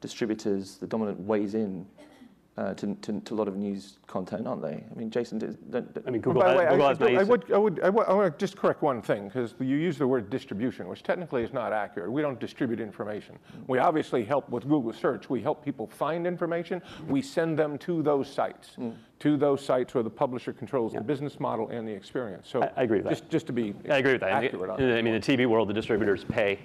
distributors, 0.00 0.76
the 0.76 0.86
dominant 0.86 1.20
ways 1.20 1.54
in 1.54 1.86
uh, 2.60 2.74
to, 2.74 2.94
to, 2.96 3.20
to, 3.20 3.32
a 3.32 3.36
lot 3.36 3.48
of 3.48 3.56
news 3.56 3.98
content, 4.06 4.46
aren't 4.46 4.60
they? 4.60 4.84
I 4.90 4.94
mean, 4.94 5.10
Jason, 5.10 5.38
don't, 5.38 5.70
don't 5.70 6.04
I 6.06 6.10
mean, 6.10 6.20
Google, 6.20 6.42
well, 6.42 6.50
has, 6.50 6.58
way, 6.58 6.68
Google 6.68 6.84
I, 6.84 6.88
has 6.88 7.00
I, 7.00 7.04
I, 7.04 7.22
would, 7.22 7.52
I, 7.52 7.58
would, 7.58 7.80
I, 7.80 7.88
would, 7.88 8.06
I 8.06 8.12
want 8.12 8.38
to 8.38 8.38
just 8.38 8.56
correct 8.56 8.82
one 8.82 9.00
thing, 9.00 9.28
because 9.28 9.54
you 9.60 9.76
use 9.76 9.96
the 9.96 10.06
word 10.06 10.28
distribution, 10.28 10.86
which 10.88 11.02
technically 11.02 11.42
is 11.42 11.54
not 11.54 11.72
accurate. 11.72 12.10
We 12.12 12.20
don't 12.20 12.38
distribute 12.38 12.80
information. 12.80 13.38
We 13.66 13.78
obviously 13.78 14.24
help 14.24 14.50
with 14.50 14.68
Google 14.68 14.92
search. 14.92 15.30
We 15.30 15.40
help 15.40 15.64
people 15.64 15.86
find 15.86 16.26
information. 16.26 16.82
We 17.08 17.22
send 17.22 17.58
them 17.58 17.78
to 17.78 18.02
those 18.02 18.30
sites, 18.30 18.72
mm. 18.78 18.94
to 19.20 19.36
those 19.38 19.64
sites 19.64 19.94
where 19.94 20.04
the 20.04 20.10
publisher 20.10 20.52
controls 20.52 20.92
yeah. 20.92 20.98
the 20.98 21.04
business 21.04 21.40
model 21.40 21.68
and 21.68 21.88
the 21.88 21.92
experience. 21.92 22.48
So 22.50 22.62
I, 22.76 22.82
agree 22.82 22.98
with 22.98 23.08
just, 23.08 23.22
that. 23.22 23.30
Just 23.30 23.46
to 23.46 23.52
be 23.54 23.74
I 23.88 23.98
agree 23.98 24.12
with 24.12 24.20
that. 24.22 24.44
accurate 24.44 24.70
I 24.70 25.00
mean, 25.00 25.14
the 25.14 25.20
TV 25.20 25.46
world, 25.46 25.68
the 25.68 25.74
distributors 25.74 26.24
pay 26.24 26.58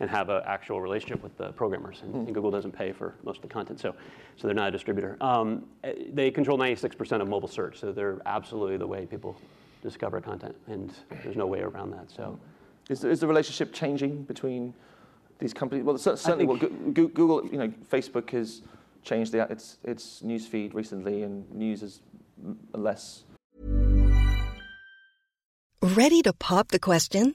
and 0.00 0.08
have 0.08 0.28
an 0.28 0.42
actual 0.46 0.80
relationship 0.80 1.22
with 1.22 1.36
the 1.36 1.52
programmers. 1.52 2.02
And, 2.02 2.14
and, 2.14 2.34
Google 2.34 2.50
doesn't 2.50 2.72
pay 2.72 2.92
for 2.92 3.14
most 3.24 3.36
of 3.36 3.42
the 3.42 3.48
content, 3.48 3.80
so, 3.80 3.94
so 4.36 4.46
they're 4.46 4.54
not 4.54 4.68
a 4.68 4.70
distributor. 4.70 5.16
Um, 5.20 5.64
they 6.12 6.30
control 6.30 6.58
96% 6.58 7.20
of 7.20 7.28
mobile 7.28 7.48
search, 7.48 7.78
so 7.78 7.92
they're 7.92 8.20
absolutely 8.26 8.76
the 8.76 8.86
way 8.86 9.06
people 9.06 9.36
discover 9.82 10.20
content, 10.20 10.56
and 10.66 10.92
there's 11.22 11.36
no 11.36 11.46
way 11.46 11.60
around 11.60 11.90
that. 11.90 12.10
So, 12.10 12.38
is 12.88 13.00
the, 13.00 13.10
is 13.10 13.20
the 13.20 13.26
relationship 13.26 13.72
changing 13.72 14.22
between 14.24 14.74
these 15.38 15.52
companies? 15.52 15.84
Well, 15.84 15.98
certainly, 15.98 16.46
well, 16.46 16.56
Google, 16.56 17.46
you 17.46 17.58
know, 17.58 17.68
Facebook 17.90 18.30
has 18.30 18.62
changed 19.02 19.32
the, 19.32 19.50
its 19.50 19.78
its 19.84 20.22
news 20.22 20.46
feed 20.46 20.74
recently, 20.74 21.22
and 21.22 21.50
news 21.52 21.82
is 21.82 22.00
less. 22.72 23.24
Ready 25.80 26.22
to 26.22 26.32
pop 26.32 26.68
the 26.68 26.78
question? 26.78 27.34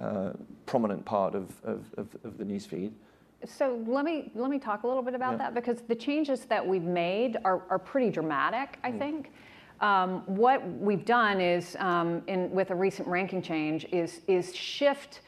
Uh, 0.00 0.32
prominent 0.66 1.04
part 1.04 1.34
of, 1.34 1.50
of, 1.64 1.84
of, 1.96 2.08
of 2.24 2.38
the 2.38 2.44
newsfeed. 2.44 2.92
So 3.46 3.82
let 3.86 4.04
me 4.04 4.30
let 4.34 4.50
me 4.50 4.58
talk 4.58 4.82
a 4.82 4.86
little 4.86 5.02
bit 5.02 5.14
about 5.14 5.32
yeah. 5.32 5.38
that 5.38 5.54
because 5.54 5.80
the 5.88 5.94
changes 5.94 6.44
that 6.46 6.66
we've 6.66 6.82
made 6.82 7.38
are, 7.44 7.62
are 7.70 7.78
pretty 7.78 8.10
dramatic. 8.10 8.78
I 8.84 8.90
mm. 8.90 8.98
think 8.98 9.32
um, 9.80 10.22
what 10.26 10.66
we've 10.78 11.04
done 11.04 11.40
is 11.40 11.74
um, 11.78 12.22
in 12.26 12.50
with 12.50 12.70
a 12.70 12.74
recent 12.74 13.08
ranking 13.08 13.40
change 13.40 13.86
is 13.92 14.20
is 14.26 14.54
shift. 14.54 15.22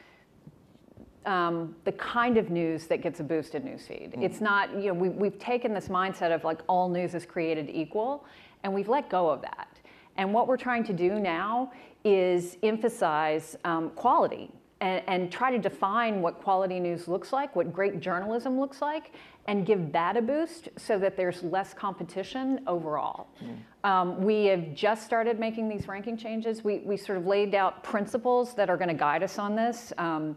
Um, 1.25 1.77
the 1.85 1.93
kind 1.93 2.37
of 2.37 2.49
news 2.49 2.85
that 2.87 3.01
gets 3.01 3.21
a 3.21 3.23
boost 3.23 3.55
in 3.55 3.63
newsfeed. 3.63 4.13
Mm. 4.13 4.23
It's 4.23 4.41
not, 4.41 4.75
you 4.75 4.87
know, 4.87 4.93
we, 4.93 5.07
we've 5.07 5.39
taken 5.39 5.73
this 5.73 5.87
mindset 5.87 6.35
of 6.35 6.43
like 6.43 6.59
all 6.67 6.89
news 6.89 7.15
is 7.15 7.25
created 7.25 7.69
equal, 7.69 8.25
and 8.63 8.73
we've 8.73 8.89
let 8.89 9.09
go 9.09 9.29
of 9.29 9.41
that. 9.41 9.69
And 10.17 10.33
what 10.33 10.49
we're 10.49 10.57
trying 10.57 10.83
to 10.83 10.91
do 10.91 11.21
now 11.21 11.71
is 12.03 12.57
emphasize 12.61 13.55
um, 13.63 13.91
quality 13.91 14.51
and, 14.83 15.01
and, 15.07 15.31
try 15.31 15.49
to 15.49 15.57
define 15.57 16.21
what 16.21 16.41
quality 16.41 16.77
news 16.77 17.07
looks 17.07 17.31
like, 17.31 17.55
what 17.55 17.71
great 17.71 18.01
journalism 18.01 18.59
looks 18.59 18.81
like, 18.81 19.11
and 19.47 19.65
give 19.65 19.93
that 19.93 20.17
a 20.17 20.21
boost 20.21 20.67
so 20.77 20.99
that 20.99 21.15
there's 21.15 21.41
less 21.41 21.73
competition 21.73 22.59
overall. 22.67 23.29
Mm. 23.41 23.89
Um, 23.89 24.21
we 24.21 24.45
have 24.45 24.75
just 24.75 25.05
started 25.05 25.39
making 25.39 25.69
these 25.69 25.87
ranking 25.87 26.17
changes. 26.17 26.65
We, 26.65 26.79
we 26.79 26.97
sort 26.97 27.17
of 27.17 27.25
laid 27.25 27.55
out 27.55 27.81
principles 27.81 28.53
that 28.55 28.69
are 28.69 28.75
going 28.75 28.89
to 28.89 28.93
guide 28.93 29.23
us 29.23 29.39
on 29.39 29.55
this. 29.55 29.93
Um, 29.97 30.35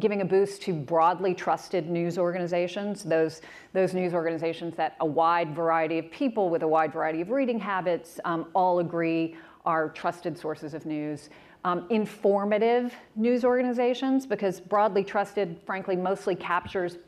giving 0.00 0.20
a 0.20 0.24
boost 0.24 0.60
to 0.62 0.74
broadly 0.74 1.32
trusted 1.32 1.88
news 1.88 2.18
organizations, 2.18 3.04
those, 3.04 3.40
those 3.72 3.94
news 3.94 4.12
organizations 4.12 4.74
that 4.76 4.96
a 5.00 5.06
wide 5.06 5.54
variety 5.54 5.98
of 5.98 6.10
people 6.10 6.50
with 6.50 6.62
a 6.62 6.68
wide 6.68 6.92
variety 6.92 7.22
of 7.22 7.30
reading 7.30 7.58
habits 7.58 8.20
um, 8.24 8.46
all 8.54 8.80
agree 8.80 9.34
are 9.64 9.88
trusted 9.90 10.36
sources 10.36 10.74
of 10.74 10.84
news 10.84 11.30
um, 11.64 11.86
informative 11.90 12.94
news 13.16 13.44
organizations 13.44 14.26
because 14.26 14.60
broadly 14.60 15.04
trusted, 15.04 15.60
frankly, 15.66 15.96
mostly 15.96 16.34
captures 16.34 16.98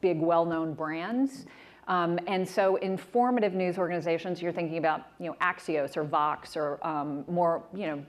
big, 0.00 0.20
well-known 0.20 0.74
brands. 0.74 1.46
Um, 1.88 2.18
and 2.26 2.46
so 2.46 2.76
informative 2.76 3.54
news 3.54 3.78
organizations, 3.78 4.42
you're 4.42 4.52
thinking 4.52 4.78
about, 4.78 5.06
you 5.18 5.26
know, 5.26 5.36
Axios 5.40 5.96
or 5.96 6.04
Vox 6.04 6.56
or 6.56 6.84
um, 6.86 7.24
more, 7.28 7.64
you 7.74 7.86
know, 7.86 8.02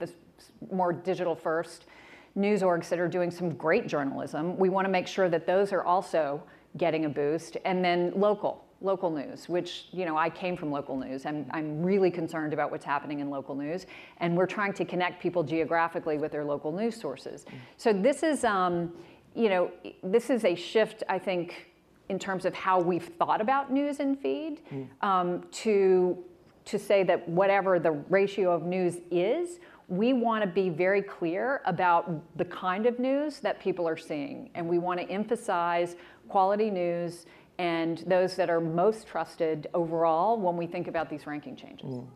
more 0.70 0.92
digital 0.92 1.34
first 1.34 1.86
news 2.34 2.62
orgs 2.62 2.88
that 2.88 2.98
are 2.98 3.08
doing 3.08 3.30
some 3.30 3.50
great 3.54 3.86
journalism. 3.86 4.56
We 4.56 4.68
want 4.68 4.84
to 4.84 4.90
make 4.90 5.06
sure 5.06 5.28
that 5.28 5.46
those 5.46 5.72
are 5.72 5.82
also 5.82 6.42
getting 6.76 7.04
a 7.04 7.08
boost. 7.08 7.56
And 7.64 7.84
then 7.84 8.12
local, 8.14 8.64
local 8.82 9.10
news, 9.10 9.48
which, 9.48 9.86
you 9.92 10.04
know, 10.04 10.16
I 10.16 10.30
came 10.30 10.56
from 10.56 10.70
local 10.70 10.96
news. 10.96 11.26
I'm, 11.26 11.46
I'm 11.50 11.82
really 11.82 12.10
concerned 12.10 12.52
about 12.52 12.70
what's 12.70 12.84
happening 12.84 13.20
in 13.20 13.28
local 13.28 13.54
news. 13.54 13.86
And 14.18 14.36
we're 14.36 14.46
trying 14.46 14.72
to 14.74 14.84
connect 14.84 15.22
people 15.22 15.42
geographically 15.42 16.16
with 16.16 16.32
their 16.32 16.44
local 16.44 16.72
news 16.72 16.98
sources. 16.98 17.44
Mm. 17.44 17.52
So 17.76 17.92
this 17.92 18.22
is, 18.22 18.44
um, 18.44 18.92
you 19.34 19.48
know, 19.48 19.70
this 20.02 20.30
is 20.30 20.44
a 20.44 20.54
shift, 20.54 21.02
I 21.08 21.18
think, 21.18 21.70
in 22.08 22.18
terms 22.18 22.44
of 22.44 22.54
how 22.54 22.80
we've 22.80 23.08
thought 23.18 23.40
about 23.40 23.70
news 23.70 24.00
and 24.00 24.18
feed 24.18 24.62
mm. 24.72 24.88
um, 25.02 25.44
to, 25.52 26.18
to 26.64 26.78
say 26.78 27.02
that 27.04 27.28
whatever 27.28 27.78
the 27.78 27.92
ratio 27.92 28.52
of 28.52 28.62
news 28.62 28.96
is, 29.10 29.60
we 29.88 30.12
want 30.12 30.42
to 30.42 30.48
be 30.48 30.68
very 30.68 31.02
clear 31.02 31.60
about 31.66 32.22
the 32.38 32.44
kind 32.44 32.86
of 32.86 32.98
news 32.98 33.40
that 33.40 33.60
people 33.60 33.88
are 33.88 33.96
seeing. 33.96 34.48
And 34.54 34.68
we 34.68 34.78
want 34.78 35.00
to 35.00 35.10
emphasize 35.10 35.96
quality 36.28 36.70
news 36.70 37.26
and 37.60 37.98
those 38.06 38.36
that 38.36 38.48
are 38.48 38.58
most 38.58 39.06
trusted 39.06 39.66
overall 39.74 40.40
when 40.40 40.56
we 40.56 40.66
think 40.66 40.88
about 40.88 41.10
these 41.10 41.26
ranking 41.26 41.54
changes. 41.54 41.90
Mm. 41.90 42.06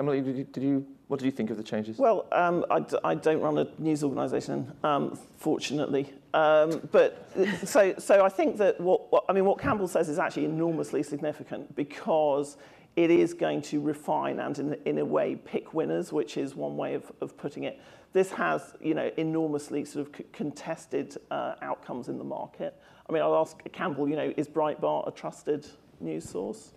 Emily, 0.00 0.20
did 0.20 0.36
you, 0.36 0.44
did 0.44 0.62
you, 0.64 0.86
what 1.08 1.18
do 1.18 1.26
you 1.26 1.32
think 1.32 1.50
of 1.50 1.56
the 1.56 1.62
changes? 1.62 1.98
Well, 1.98 2.26
um, 2.32 2.64
I 2.70 2.80
d- 2.80 2.98
I 3.02 3.14
don't 3.14 3.40
run 3.40 3.58
a 3.58 3.66
news 3.78 4.04
organisation, 4.04 4.72
um, 4.84 5.18
fortunately. 5.38 6.12
Um, 6.34 6.86
but 6.92 7.30
so, 7.64 7.94
so 7.98 8.24
I 8.24 8.28
think 8.28 8.58
that 8.58 8.78
what, 8.80 9.10
what, 9.10 9.24
I 9.28 9.32
mean, 9.32 9.46
what 9.46 9.58
Campbell 9.58 9.88
says 9.88 10.10
is 10.10 10.18
actually 10.18 10.44
enormously 10.44 11.02
significant 11.02 11.74
because 11.74 12.58
it 12.96 13.10
is 13.10 13.32
going 13.32 13.62
to 13.62 13.80
refine 13.80 14.38
and, 14.38 14.58
in, 14.58 14.74
in 14.84 14.98
a 14.98 15.04
way, 15.04 15.36
pick 15.36 15.72
winners, 15.72 16.12
which 16.12 16.36
is 16.36 16.54
one 16.54 16.76
way 16.76 16.94
of, 16.94 17.10
of 17.20 17.36
putting 17.38 17.64
it. 17.64 17.80
This 18.12 18.30
has, 18.32 18.74
you 18.80 18.94
know, 18.94 19.10
enormously 19.16 19.84
sort 19.84 20.08
of 20.08 20.16
c- 20.16 20.24
contested 20.32 21.16
uh, 21.30 21.54
outcomes 21.62 22.08
in 22.08 22.18
the 22.18 22.24
market. 22.24 22.78
I 23.08 23.12
mean, 23.12 23.22
I'll 23.22 23.36
ask 23.36 23.56
Campbell, 23.72 24.08
you 24.08 24.16
know, 24.16 24.34
is 24.36 24.48
Breitbart 24.48 25.08
a 25.08 25.10
trusted 25.10 25.66
news 26.00 26.28
source? 26.28 26.72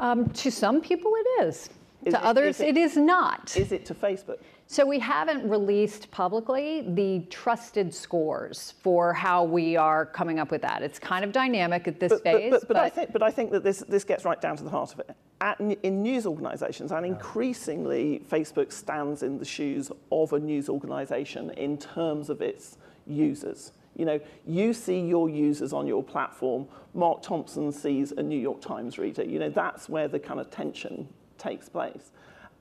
Um, 0.00 0.28
to 0.30 0.50
some 0.50 0.80
people, 0.80 1.12
it 1.14 1.44
is. 1.46 1.70
Is 2.04 2.14
to 2.14 2.20
it- 2.20 2.24
others, 2.24 2.56
is 2.56 2.60
it- 2.60 2.68
it 2.68 2.76
is 2.76 2.96
not. 2.96 3.56
Is 3.56 3.72
it 3.72 3.84
to 3.86 3.94
Facebook? 3.94 4.38
So 4.70 4.84
we 4.84 4.98
haven't 4.98 5.48
released 5.48 6.10
publicly 6.10 6.82
the 6.86 7.20
trusted 7.30 7.92
scores 7.94 8.74
for 8.82 9.14
how 9.14 9.42
we 9.44 9.76
are 9.76 10.04
coming 10.04 10.38
up 10.38 10.50
with 10.50 10.60
that. 10.62 10.82
It's 10.82 10.98
kind 10.98 11.24
of 11.24 11.32
dynamic 11.32 11.88
at 11.88 11.98
this 11.98 12.10
But, 12.12 12.24
but, 12.24 12.32
phase. 12.34 12.50
but, 12.50 12.68
but 12.68 12.76
I 12.76 12.88
think, 12.90 13.12
but 13.12 13.22
I 13.22 13.30
think 13.30 13.50
that 13.52 13.64
this, 13.64 13.78
this 13.88 14.04
gets 14.04 14.24
right 14.26 14.40
down 14.40 14.56
to 14.58 14.64
the 14.64 14.70
heart 14.70 14.92
of 14.92 15.00
it. 15.00 15.10
At, 15.40 15.58
in 15.60 16.02
news 16.02 16.26
organisations, 16.26 16.92
and 16.92 17.06
increasingly, 17.06 18.22
Facebook 18.28 18.72
stands 18.72 19.22
in 19.22 19.38
the 19.38 19.44
shoes 19.44 19.90
of 20.12 20.32
a 20.32 20.38
news 20.38 20.68
organisation 20.68 21.50
in 21.50 21.78
terms 21.78 22.28
of 22.28 22.42
its 22.42 22.76
users. 23.06 23.72
You 23.96 24.04
know, 24.04 24.20
you 24.46 24.72
see 24.74 25.00
your 25.00 25.28
users 25.30 25.72
on 25.72 25.86
your 25.86 26.02
platform. 26.02 26.68
Mark 26.94 27.22
Thompson 27.22 27.72
sees 27.72 28.12
a 28.12 28.22
New 28.22 28.38
York 28.38 28.60
Times 28.60 28.98
reader. 28.98 29.24
You 29.24 29.38
know, 29.38 29.48
that's 29.50 29.88
where 29.88 30.08
the 30.08 30.18
kind 30.18 30.40
of 30.40 30.50
tension 30.50 31.08
takes 31.38 31.68
place. 31.68 32.10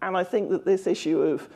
And 0.01 0.15
I 0.15 0.23
think 0.23 0.49
that 0.49 0.65
this 0.65 0.87
issue 0.87 1.21
of 1.21 1.49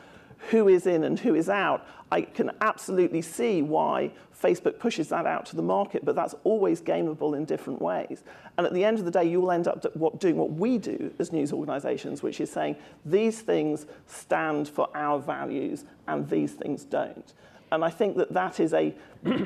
who 0.50 0.68
is 0.68 0.86
in 0.86 1.04
and 1.04 1.18
who 1.18 1.34
is 1.34 1.48
out, 1.48 1.86
I 2.10 2.22
can 2.22 2.50
absolutely 2.60 3.22
see 3.22 3.62
why 3.62 4.10
Facebook 4.40 4.78
pushes 4.78 5.08
that 5.10 5.24
out 5.24 5.46
to 5.46 5.56
the 5.56 5.62
market, 5.62 6.04
but 6.04 6.16
that's 6.16 6.34
always 6.42 6.82
gameable 6.82 7.36
in 7.36 7.44
different 7.44 7.80
ways. 7.80 8.24
And 8.58 8.66
at 8.66 8.74
the 8.74 8.84
end 8.84 8.98
of 8.98 9.04
the 9.04 9.10
day, 9.10 9.24
you 9.24 9.40
will 9.40 9.52
end 9.52 9.68
up 9.68 9.86
doing 10.18 10.36
what 10.36 10.50
we 10.50 10.78
do 10.78 11.14
as 11.18 11.32
news 11.32 11.52
organizations, 11.52 12.22
which 12.22 12.40
is 12.40 12.50
saying 12.50 12.76
these 13.04 13.40
things 13.40 13.86
stand 14.06 14.68
for 14.68 14.88
our 14.94 15.20
values 15.20 15.84
and 16.08 16.28
these 16.28 16.52
things 16.52 16.84
don't. 16.84 17.32
And 17.72 17.82
I 17.82 17.88
think 17.88 18.18
that 18.18 18.34
that 18.34 18.60
is 18.60 18.74
a 18.74 18.94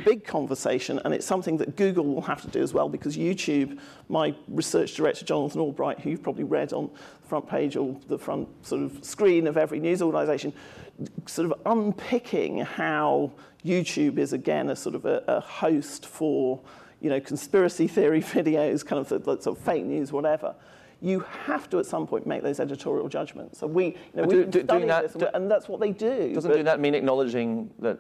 big 0.05 0.25
conversation, 0.25 1.01
and 1.05 1.15
it's 1.15 1.25
something 1.25 1.59
that 1.59 1.77
Google 1.77 2.05
will 2.05 2.23
have 2.23 2.43
to 2.43 2.49
do 2.49 2.61
as 2.61 2.75
well, 2.75 2.89
because 2.89 3.17
YouTube, 3.17 3.79
my 4.09 4.35
research 4.49 4.95
director, 4.95 5.25
Jonathan 5.25 5.61
Albright, 5.61 6.01
who 6.01 6.11
you've 6.11 6.25
probably 6.25 6.43
read 6.43 6.73
on 6.73 6.91
the 7.23 7.29
front 7.29 7.49
page 7.49 7.77
or 7.77 7.97
the 8.09 8.19
front 8.19 8.49
sort 8.67 8.83
of 8.83 9.05
screen 9.05 9.47
of 9.47 9.57
every 9.57 9.79
news 9.79 10.03
organization, 10.03 10.53
sort 11.27 11.53
of 11.53 11.61
unpicking 11.67 12.59
how 12.59 13.31
YouTube 13.65 14.19
is, 14.19 14.33
again, 14.33 14.71
a 14.71 14.77
sort 14.77 14.97
of 14.97 15.07
a, 15.07 15.23
a 15.29 15.39
host 15.39 16.05
for 16.05 16.61
you 17.01 17.11
know, 17.11 17.21
conspiracy 17.21 17.87
theory 17.87 18.21
videos, 18.37 18.85
kind 18.85 19.01
of, 19.01 19.09
the, 19.09 19.41
sort 19.41 19.59
of 19.59 19.65
fake 19.65 19.85
news, 19.85 20.13
whatever 20.13 20.55
you 21.03 21.21
have 21.45 21.69
to 21.69 21.79
at 21.79 21.85
some 21.85 22.07
point 22.07 22.27
make 22.27 22.43
those 22.43 22.59
editorial 22.59 23.07
judgments. 23.07 23.59
So 23.59 23.67
we, 23.67 23.85
you 23.85 23.93
know, 24.15 24.23
But 24.23 24.29
we've 24.29 24.37
do- 24.39 24.45
been 24.45 24.51
do- 24.51 24.63
doing 24.79 24.87
that- 24.89 25.03
this, 25.03 25.13
and 25.13 25.21
do- 25.21 25.29
and 25.35 25.51
that's 25.51 25.69
what 25.69 25.79
they 25.79 25.93
do. 25.93 26.33
Doesn't 26.33 26.49
but- 26.49 26.55
doing 26.55 26.65
that 26.65 26.81
mean 26.81 26.95
acknowledging 26.95 27.71
that 27.81 27.99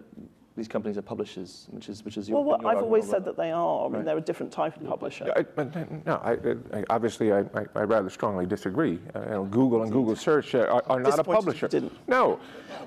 these 0.56 0.66
companies 0.66 0.96
are 0.96 1.02
publishers, 1.02 1.66
which 1.72 1.90
is 1.90 2.02
which 2.06 2.16
is 2.16 2.26
your? 2.26 2.38
well, 2.38 2.46
what 2.52 2.62
your 2.62 2.70
I've 2.70 2.82
always 2.82 3.06
said 3.06 3.22
that 3.26 3.36
they 3.36 3.50
are. 3.52 3.80
I 3.80 3.84
mean, 3.88 3.96
Right. 3.96 4.04
they're 4.06 4.16
a 4.16 4.20
different 4.22 4.50
type 4.50 4.80
of 4.80 4.86
publisher. 4.86 5.30
I, 5.36 5.42
but, 5.42 6.06
no, 6.06 6.14
I, 6.24 6.32
I, 6.78 6.84
obviously, 6.88 7.30
I, 7.34 7.40
I, 7.40 7.66
I 7.74 7.82
rather 7.82 8.08
strongly 8.08 8.46
disagree. 8.46 8.98
Uh, 9.14 9.20
you 9.20 9.30
know, 9.32 9.44
Google 9.44 9.82
and 9.82 9.92
Google 9.92 10.16
Search 10.16 10.54
uh, 10.54 10.60
are, 10.60 10.82
are 10.86 10.98
not 10.98 11.08
a 11.08 11.10
Disappointed 11.10 11.28
you 11.28 11.36
publisher. 11.44 11.68
didn't. 11.68 11.92
No. 12.08 12.40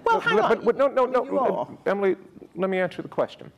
Well, 0.04 0.16
No, 0.16 0.20
hang 0.22 0.36
but, 0.38 0.44
on. 0.44 0.50
But, 0.50 0.66
but 0.66 0.78
no, 0.78 0.88
no, 0.88 1.06
no. 1.06 1.24
You 1.24 1.38
are. 1.40 1.68
Emily, 1.86 2.16
let 2.56 2.72
me 2.72 2.80
answer 2.80 3.04
the 3.04 3.08
question. 3.08 3.52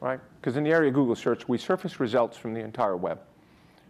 Right? 0.00 0.20
Because 0.40 0.56
in 0.56 0.64
the 0.64 0.70
area 0.70 0.88
of 0.88 0.94
Google 0.94 1.16
Search, 1.16 1.48
we 1.48 1.58
surface 1.58 2.00
results 2.00 2.36
from 2.36 2.54
the 2.54 2.60
entire 2.60 2.96
web. 2.96 3.20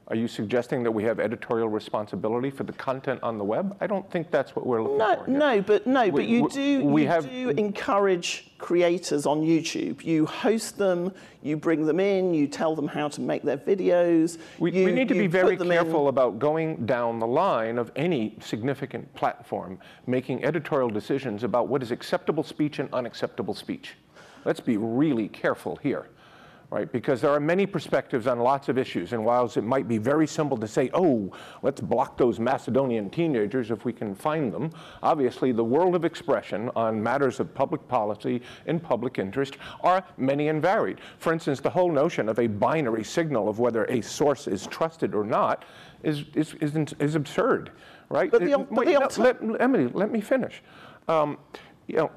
Are 0.09 0.15
you 0.15 0.29
suggesting 0.29 0.85
that 0.85 0.93
we 0.93 1.03
have 1.03 1.19
editorial 1.19 1.69
responsibility 1.69 2.49
for 2.49 2.63
the 2.63 2.73
content 2.75 3.21
on 3.25 3.39
the 3.39 3.45
web? 3.45 3.77
I 3.81 3.89
don't 3.89 4.09
think 4.09 4.31
that's 4.31 4.55
what 4.55 4.65
we're 4.65 4.81
looking 4.81 4.99
No, 4.99 5.17
for. 5.17 5.25
here. 5.29 5.37
no, 5.37 5.61
but 5.63 5.85
no, 5.85 6.05
We- 6.05 6.11
but 6.13 6.27
you 6.29 6.43
we- 6.45 6.49
do. 6.51 6.85
we 6.85 7.03
you 7.03 7.09
have- 7.09 7.29
do 7.29 7.51
encourage 7.51 8.53
creators 8.59 9.27
on 9.27 9.41
YouTube. 9.43 10.05
You 10.05 10.25
host 10.27 10.79
them, 10.79 11.11
you 11.43 11.57
bring 11.57 11.87
them 11.87 11.99
in, 11.99 12.33
you 12.35 12.47
tell 12.47 12.77
them 12.77 12.87
how 12.87 13.09
to 13.09 13.21
make 13.21 13.43
their 13.43 13.57
videos. 13.59 14.39
We, 14.61 14.71
you, 14.71 14.85
we 14.85 14.93
need 14.93 15.09
to 15.09 15.15
be 15.15 15.27
very 15.27 15.57
them 15.57 15.73
in- 15.73 15.77
careful 15.83 16.07
about 16.07 16.39
going 16.39 16.87
down 16.87 17.19
the 17.19 17.27
line 17.27 17.77
of 17.77 17.91
any 17.97 18.37
significant 18.41 19.13
platform 19.17 19.77
making 20.07 20.45
editorial 20.45 20.89
decisions 20.89 21.43
about 21.43 21.67
what 21.67 21.83
is 21.83 21.91
acceptable 21.91 22.45
speech 22.45 22.79
and 22.79 22.89
unacceptable 22.95 23.55
speech. 23.55 23.97
Let's 24.47 24.61
be 24.61 24.77
really 24.77 25.27
careful 25.27 25.75
here, 25.83 26.07
right? 26.71 26.91
Because 26.93 27.21
there 27.21 27.33
are 27.33 27.41
many 27.41 27.67
perspectives 27.67 28.29
on 28.29 28.39
lots 28.39 28.69
of 28.69 28.79
issues, 28.79 29.13
and 29.13 29.25
whilst 29.25 29.57
it 29.57 29.63
might 29.65 29.89
be 29.89 29.99
very 29.99 30.29
simple 30.29 30.57
to 30.59 30.69
say, 30.69 30.89
oh, 30.95 31.33
let's 31.63 31.81
block 31.81 32.17
those 32.17 32.39
Macedonian 32.39 33.11
teenagers 33.11 33.73
if 33.73 33.85
we 33.85 33.93
can 33.93 34.15
find 34.15 34.53
them, 34.53 34.71
obviously 35.03 35.51
the 35.51 35.65
world 35.65 35.97
of 35.97 36.05
expression 36.05 36.71
on 36.77 37.03
matters 37.03 37.41
of 37.41 37.53
public 37.55 37.89
policy 37.89 38.41
and 38.67 38.81
public 38.81 39.19
interest 39.19 39.57
are 39.81 40.05
many 40.17 40.47
and 40.47 40.63
varied. 40.63 41.01
For 41.19 41.33
instance, 41.33 41.59
the 41.59 41.71
whole 41.71 41.91
notion 41.91 42.29
of 42.29 42.39
a 42.39 42.47
binary 42.47 43.03
signal 43.03 43.49
of 43.49 43.59
whether 43.59 43.85
a 43.87 44.01
source 44.01 44.47
is 44.47 44.69
trusted 44.69 45.13
or 45.13 45.25
not 45.25 45.65
is, 46.05 46.23
is, 46.35 46.55
is, 46.61 46.95
is 47.01 47.17
absurd, 47.17 47.73
right? 48.11 48.31
But 48.31 48.43
the 48.43 48.53
It- 48.53 48.69
but 48.71 48.87
wait, 48.87 48.95
the 48.95 49.01
no, 49.01 49.25
let, 49.25 49.61
Emily, 49.61 49.89
let 49.93 50.13
me 50.13 50.21
finish. 50.21 50.63
Um, 51.09 51.37
you 51.89 51.97
know, 51.97 52.11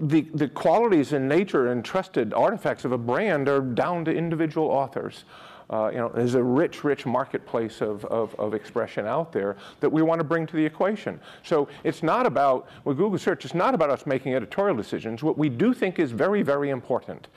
the, 0.00 0.22
the 0.34 0.48
qualities 0.48 1.12
and 1.12 1.28
nature 1.28 1.68
and 1.68 1.84
trusted 1.84 2.32
artifacts 2.32 2.84
of 2.84 2.92
a 2.92 2.98
brand 2.98 3.48
are 3.48 3.60
down 3.60 4.04
to 4.04 4.12
individual 4.12 4.68
authors. 4.68 5.24
Uh, 5.70 5.90
you 5.92 5.98
know, 5.98 6.10
there's 6.14 6.34
a 6.34 6.42
rich, 6.42 6.82
rich 6.82 7.04
marketplace 7.04 7.82
of, 7.82 8.04
of, 8.06 8.34
of 8.36 8.54
expression 8.54 9.04
out 9.04 9.32
there 9.32 9.56
that 9.80 9.90
we 9.90 10.00
want 10.00 10.18
to 10.18 10.24
bring 10.24 10.46
to 10.46 10.56
the 10.56 10.64
equation. 10.64 11.20
So 11.42 11.68
it's 11.84 12.02
not 12.02 12.24
about, 12.24 12.68
with 12.84 12.96
Google 12.96 13.18
Search, 13.18 13.44
it's 13.44 13.54
not 13.54 13.74
about 13.74 13.90
us 13.90 14.06
making 14.06 14.34
editorial 14.34 14.76
decisions. 14.76 15.22
What 15.22 15.36
we 15.36 15.50
do 15.50 15.74
think 15.74 15.98
is 15.98 16.10
very, 16.10 16.42
very 16.42 16.70
important, 16.70 17.28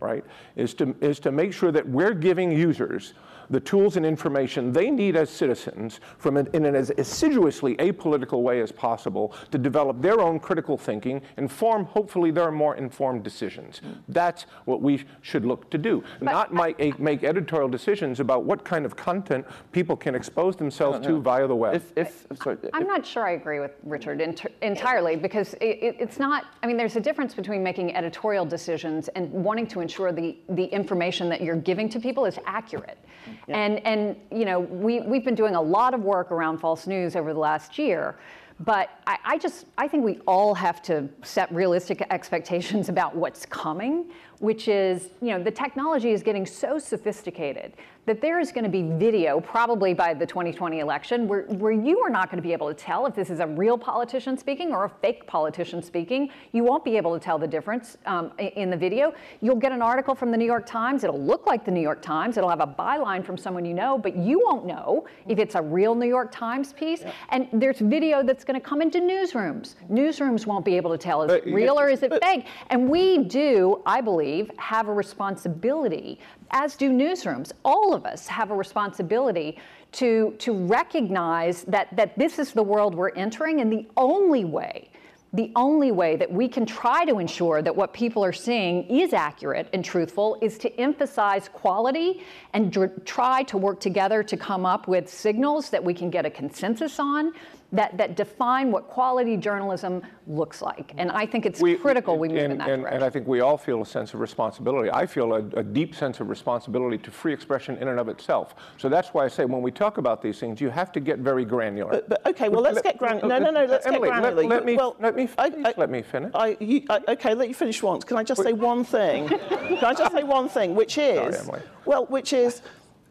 right, 0.00 0.22
is 0.54 0.74
to, 0.74 0.94
is 1.00 1.18
to 1.20 1.32
make 1.32 1.54
sure 1.54 1.72
that 1.72 1.88
we're 1.88 2.14
giving 2.14 2.52
users 2.52 3.14
the 3.50 3.60
tools 3.60 3.96
and 3.96 4.04
information 4.04 4.72
they 4.72 4.90
need 4.90 5.16
as 5.16 5.30
citizens 5.30 6.00
from 6.18 6.36
an, 6.36 6.48
in 6.52 6.64
an 6.64 6.74
as 6.74 6.90
assiduously 6.98 7.76
apolitical 7.76 8.42
way 8.42 8.60
as 8.60 8.72
possible 8.72 9.34
to 9.50 9.58
develop 9.58 10.00
their 10.00 10.20
own 10.20 10.38
critical 10.38 10.76
thinking 10.76 11.22
and 11.36 11.50
form, 11.50 11.84
hopefully, 11.84 12.30
their 12.30 12.50
more 12.50 12.76
informed 12.76 13.22
decisions. 13.22 13.80
That's 14.08 14.46
what 14.64 14.82
we 14.82 15.04
should 15.22 15.44
look 15.44 15.70
to 15.70 15.78
do, 15.78 16.02
not 16.20 16.52
make, 16.52 16.98
make 16.98 17.24
editorial 17.24 17.68
decisions 17.68 18.20
about 18.20 18.44
what 18.44 18.64
kind 18.64 18.84
of 18.84 18.96
content 18.96 19.46
people 19.72 19.96
can 19.96 20.14
expose 20.14 20.56
themselves 20.56 21.04
to 21.06 21.20
via 21.20 21.46
the 21.46 21.56
web. 21.56 21.74
If, 21.74 21.92
if 21.96 22.26
sorry, 22.42 22.56
I'm 22.72 22.82
if- 22.82 22.88
not 22.88 23.06
sure 23.06 23.26
I 23.26 23.32
agree 23.32 23.60
with 23.60 23.72
Richard 23.82 24.20
ent- 24.20 24.46
entirely 24.62 25.16
because 25.16 25.54
it, 25.54 25.78
it, 25.82 25.96
it's 25.98 26.18
not, 26.18 26.44
I 26.62 26.66
mean, 26.66 26.76
there's 26.76 26.96
a 26.96 27.00
difference 27.00 27.34
between 27.34 27.62
making 27.62 27.94
editorial 27.94 28.44
decisions 28.44 29.08
and 29.08 29.30
wanting 29.32 29.66
to 29.68 29.80
ensure 29.80 30.12
the, 30.12 30.36
the 30.50 30.64
information 30.64 31.28
that 31.28 31.40
you're 31.40 31.56
giving 31.56 31.88
to 31.90 32.00
people 32.00 32.24
is 32.24 32.38
accurate. 32.46 32.98
And, 33.46 33.84
and, 33.86 34.16
you 34.30 34.44
know, 34.44 34.60
we, 34.60 35.00
we've 35.00 35.24
been 35.24 35.34
doing 35.34 35.54
a 35.54 35.62
lot 35.62 35.94
of 35.94 36.02
work 36.02 36.32
around 36.32 36.58
false 36.58 36.86
news 36.86 37.16
over 37.16 37.32
the 37.32 37.38
last 37.38 37.78
year. 37.78 38.18
But 38.60 38.90
I, 39.06 39.18
I 39.24 39.38
just, 39.38 39.66
I 39.78 39.86
think 39.86 40.04
we 40.04 40.18
all 40.26 40.52
have 40.54 40.82
to 40.82 41.08
set 41.22 41.52
realistic 41.52 42.04
expectations 42.10 42.88
about 42.88 43.14
what's 43.14 43.46
coming, 43.46 44.10
which 44.40 44.68
is, 44.68 45.10
you 45.20 45.28
know, 45.28 45.42
the 45.42 45.50
technology 45.50 46.10
is 46.10 46.22
getting 46.22 46.46
so 46.46 46.78
sophisticated 46.78 47.72
that 48.08 48.22
there 48.22 48.40
is 48.40 48.50
going 48.52 48.64
to 48.64 48.70
be 48.70 48.82
video, 48.82 49.38
probably 49.38 49.92
by 49.92 50.14
the 50.14 50.24
2020 50.24 50.80
election, 50.80 51.28
where, 51.28 51.42
where 51.42 51.72
you 51.72 52.00
are 52.00 52.08
not 52.08 52.30
going 52.30 52.42
to 52.42 52.46
be 52.46 52.54
able 52.54 52.66
to 52.66 52.74
tell 52.74 53.04
if 53.04 53.14
this 53.14 53.28
is 53.28 53.38
a 53.38 53.46
real 53.46 53.76
politician 53.76 54.38
speaking 54.38 54.72
or 54.72 54.86
a 54.86 54.88
fake 54.88 55.26
politician 55.26 55.82
speaking. 55.82 56.30
You 56.52 56.64
won't 56.64 56.84
be 56.86 56.96
able 56.96 57.12
to 57.12 57.22
tell 57.22 57.38
the 57.38 57.46
difference 57.46 57.98
um, 58.06 58.32
in 58.38 58.70
the 58.70 58.76
video. 58.78 59.12
You'll 59.42 59.56
get 59.56 59.72
an 59.72 59.82
article 59.82 60.14
from 60.14 60.30
the 60.30 60.38
New 60.38 60.46
York 60.46 60.64
Times. 60.64 61.04
It'll 61.04 61.20
look 61.20 61.46
like 61.46 61.66
the 61.66 61.70
New 61.70 61.82
York 61.82 62.00
Times. 62.00 62.38
It'll 62.38 62.48
have 62.48 62.62
a 62.62 62.66
byline 62.66 63.22
from 63.22 63.36
someone 63.36 63.66
you 63.66 63.74
know, 63.74 63.98
but 63.98 64.16
you 64.16 64.42
won't 64.42 64.64
know 64.64 65.06
if 65.26 65.38
it's 65.38 65.54
a 65.54 65.60
real 65.60 65.94
New 65.94 66.08
York 66.08 66.32
Times 66.32 66.72
piece. 66.72 67.02
And 67.28 67.46
there's 67.52 67.78
video 67.78 68.22
that's 68.22 68.42
going 68.42 68.58
to 68.58 68.66
come 68.66 68.80
into 68.80 69.00
newsrooms. 69.00 69.74
Newsrooms 69.90 70.46
won't 70.46 70.64
be 70.64 70.76
able 70.78 70.92
to 70.92 70.98
tell 70.98 71.24
is 71.24 71.32
it 71.32 71.44
real 71.52 71.78
or 71.78 71.90
is 71.90 72.02
it 72.02 72.12
fake. 72.22 72.46
And 72.70 72.88
we 72.88 73.24
do, 73.24 73.82
I 73.84 74.00
believe, 74.00 74.27
have 74.58 74.88
a 74.88 74.92
responsibility, 74.92 76.18
as 76.50 76.76
do 76.76 76.90
newsrooms. 76.90 77.52
All 77.64 77.94
of 77.94 78.04
us 78.04 78.26
have 78.26 78.50
a 78.50 78.54
responsibility 78.54 79.58
to, 79.92 80.34
to 80.38 80.52
recognize 80.52 81.64
that, 81.64 81.94
that 81.96 82.18
this 82.18 82.38
is 82.38 82.52
the 82.52 82.62
world 82.62 82.94
we're 82.94 83.10
entering, 83.10 83.60
and 83.60 83.72
the 83.72 83.86
only 83.96 84.44
way 84.44 84.90
the 85.34 85.52
only 85.56 85.92
way 85.92 86.16
that 86.16 86.32
we 86.32 86.48
can 86.48 86.64
try 86.64 87.04
to 87.04 87.18
ensure 87.18 87.60
that 87.60 87.74
what 87.74 87.92
people 87.92 88.24
are 88.24 88.32
seeing 88.32 88.84
is 88.88 89.12
accurate 89.12 89.68
and 89.74 89.84
truthful 89.84 90.38
is 90.40 90.56
to 90.56 90.80
emphasize 90.80 91.48
quality 91.48 92.24
and 92.54 92.72
dr- 92.72 93.04
try 93.04 93.42
to 93.42 93.58
work 93.58 93.78
together 93.78 94.22
to 94.22 94.36
come 94.38 94.64
up 94.64 94.88
with 94.88 95.08
signals 95.08 95.68
that 95.68 95.84
we 95.84 95.92
can 95.92 96.08
get 96.08 96.24
a 96.24 96.30
consensus 96.30 96.98
on 96.98 97.34
that, 97.72 97.96
that 97.98 98.16
define 98.16 98.70
what 98.70 98.88
quality 98.88 99.36
journalism 99.36 100.02
looks 100.26 100.62
like. 100.62 100.94
And 100.96 101.10
I 101.10 101.26
think 101.26 101.44
it's 101.44 101.60
critical 101.60 102.18
we 102.18 102.28
move 102.28 102.38
and, 102.38 102.52
in 102.52 102.58
that 102.58 102.70
and, 102.70 102.82
direction. 102.82 102.96
And 102.96 103.04
I 103.04 103.10
think 103.10 103.26
we 103.26 103.40
all 103.40 103.58
feel 103.58 103.82
a 103.82 103.86
sense 103.86 104.14
of 104.14 104.20
responsibility. 104.20 104.90
I 104.90 105.04
feel 105.04 105.34
a, 105.34 105.38
a, 105.38 105.62
deep 105.62 105.94
sense 105.94 106.20
of 106.20 106.30
responsibility 106.30 106.96
to 106.98 107.10
free 107.10 107.32
expression 107.32 107.76
in 107.76 107.88
and 107.88 108.00
of 108.00 108.08
itself. 108.08 108.54
So 108.78 108.88
that's 108.88 109.08
why 109.08 109.24
I 109.24 109.28
say 109.28 109.44
when 109.44 109.60
we 109.60 109.70
talk 109.70 109.98
about 109.98 110.22
these 110.22 110.38
things, 110.38 110.62
you 110.62 110.70
have 110.70 110.92
to 110.92 111.00
get 111.00 111.18
very 111.18 111.44
granular. 111.44 111.90
But, 111.90 112.08
but 112.08 112.26
okay, 112.26 112.48
well, 112.48 112.62
let's 112.62 112.76
let, 112.76 112.84
get 112.84 112.98
granular. 112.98 113.28
No, 113.28 113.38
no, 113.38 113.50
no, 113.50 113.66
let's 113.66 113.86
Emily, 113.86 114.08
get 114.08 114.20
granular. 114.20 114.42
Let, 114.42 114.48
let 114.48 114.64
me, 114.64 114.76
well, 114.76 114.96
let 114.98 115.14
me, 115.14 115.28
I, 115.36 115.52
I, 115.64 115.74
let 115.76 115.90
me 115.90 116.00
finish. 116.00 116.30
I, 116.34 116.56
you, 116.60 116.84
I, 116.88 117.00
okay, 117.08 117.34
let 117.34 117.48
you 117.48 117.54
finish 117.54 117.82
once. 117.82 118.02
Can 118.02 118.16
I 118.16 118.22
just 118.22 118.42
say 118.42 118.54
one 118.54 118.82
thing? 118.82 119.28
Can 119.28 119.84
I 119.84 119.92
just 119.92 120.12
say 120.12 120.22
one 120.22 120.48
thing, 120.48 120.74
which 120.74 120.96
is, 120.96 121.44
Sorry, 121.44 121.62
well, 121.84 122.06
which 122.06 122.32
is, 122.32 122.62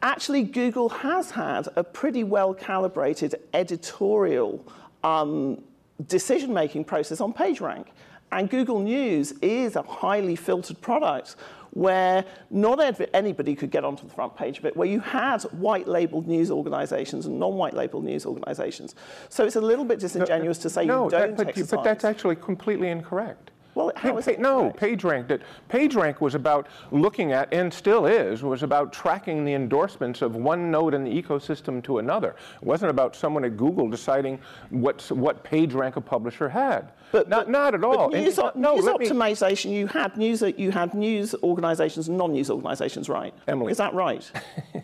actually 0.01 0.43
Google 0.43 0.89
has 0.89 1.31
had 1.31 1.67
a 1.75 1.83
pretty 1.83 2.23
well 2.23 2.53
calibrated 2.53 3.35
editorial 3.53 4.65
um, 5.03 5.63
decision 6.07 6.53
making 6.53 6.85
process 6.85 7.21
on 7.21 7.33
PageRank. 7.33 7.87
And 8.31 8.49
Google 8.49 8.79
News 8.79 9.31
is 9.41 9.75
a 9.75 9.81
highly 9.81 10.35
filtered 10.35 10.81
product 10.81 11.37
where 11.71 12.25
not 12.49 12.79
anybody 13.13 13.55
could 13.55 13.69
get 13.69 13.85
onto 13.85 14.03
the 14.07 14.13
front 14.13 14.35
page 14.35 14.57
of 14.57 14.65
it, 14.65 14.75
where 14.75 14.87
you 14.87 14.99
had 14.99 15.43
white 15.43 15.87
labeled 15.87 16.27
news 16.27 16.49
organizations 16.49 17.25
and 17.25 17.39
non 17.39 17.55
white 17.55 17.73
labeled 17.73 18.03
news 18.03 18.25
organizations. 18.25 18.95
So 19.29 19.45
it's 19.45 19.55
a 19.57 19.61
little 19.61 19.85
bit 19.85 19.99
disingenuous 19.99 20.57
no, 20.59 20.63
to 20.63 20.69
say 20.69 20.85
no, 20.85 21.05
you 21.05 21.11
don't 21.11 21.29
that, 21.29 21.37
but, 21.37 21.47
exercise. 21.49 21.71
but 21.71 21.83
that's 21.83 22.03
actually 22.03 22.35
completely 22.37 22.89
incorrect. 22.89 23.51
Well, 23.77 23.91
how 23.95 24.17
is 24.17 24.27
it 24.27 24.39
no. 24.39 24.71
PageRank 24.71 25.27
did. 25.27 25.43
PageRank 25.69 26.19
was 26.19 26.33
about 26.33 26.67
looking 26.89 27.31
at, 27.31 27.53
and 27.53 27.71
still 27.71 28.07
is, 28.07 28.41
was 28.41 28.63
about 28.63 28.91
tracking 28.91 29.45
the 29.45 29.53
endorsements 29.53 30.23
of 30.23 30.35
one 30.35 30.71
node 30.71 30.95
in 30.95 31.03
the 31.03 31.21
ecosystem 31.21 31.83
to 31.83 31.99
another. 31.99 32.35
It 32.59 32.65
wasn't 32.65 32.89
about 32.89 33.15
someone 33.15 33.45
at 33.45 33.55
Google 33.55 33.87
deciding 33.87 34.39
what 34.71 35.03
what 35.11 35.43
PageRank 35.43 35.95
a 35.95 36.01
publisher 36.01 36.49
had. 36.49 36.91
But 37.11 37.29
not, 37.29 37.45
but- 37.45 37.51
not 37.51 37.75
at 37.75 37.83
all. 37.83 38.11
And- 38.15 38.25
news, 38.25 38.39
uh, 38.39 38.51
no, 38.55 38.73
news 38.75 38.85
let 38.85 38.99
me- 38.99 39.09
optimization. 39.09 39.71
You 39.71 39.85
had 39.85 40.17
news. 40.17 40.41
You 40.41 40.71
had 40.71 40.95
news 40.95 41.35
organizations 41.43 42.07
and 42.07 42.17
non-news 42.17 42.49
organizations, 42.49 43.09
right? 43.09 43.33
Emily. 43.47 43.71
is 43.71 43.77
that 43.77 43.93
right? 43.93 44.29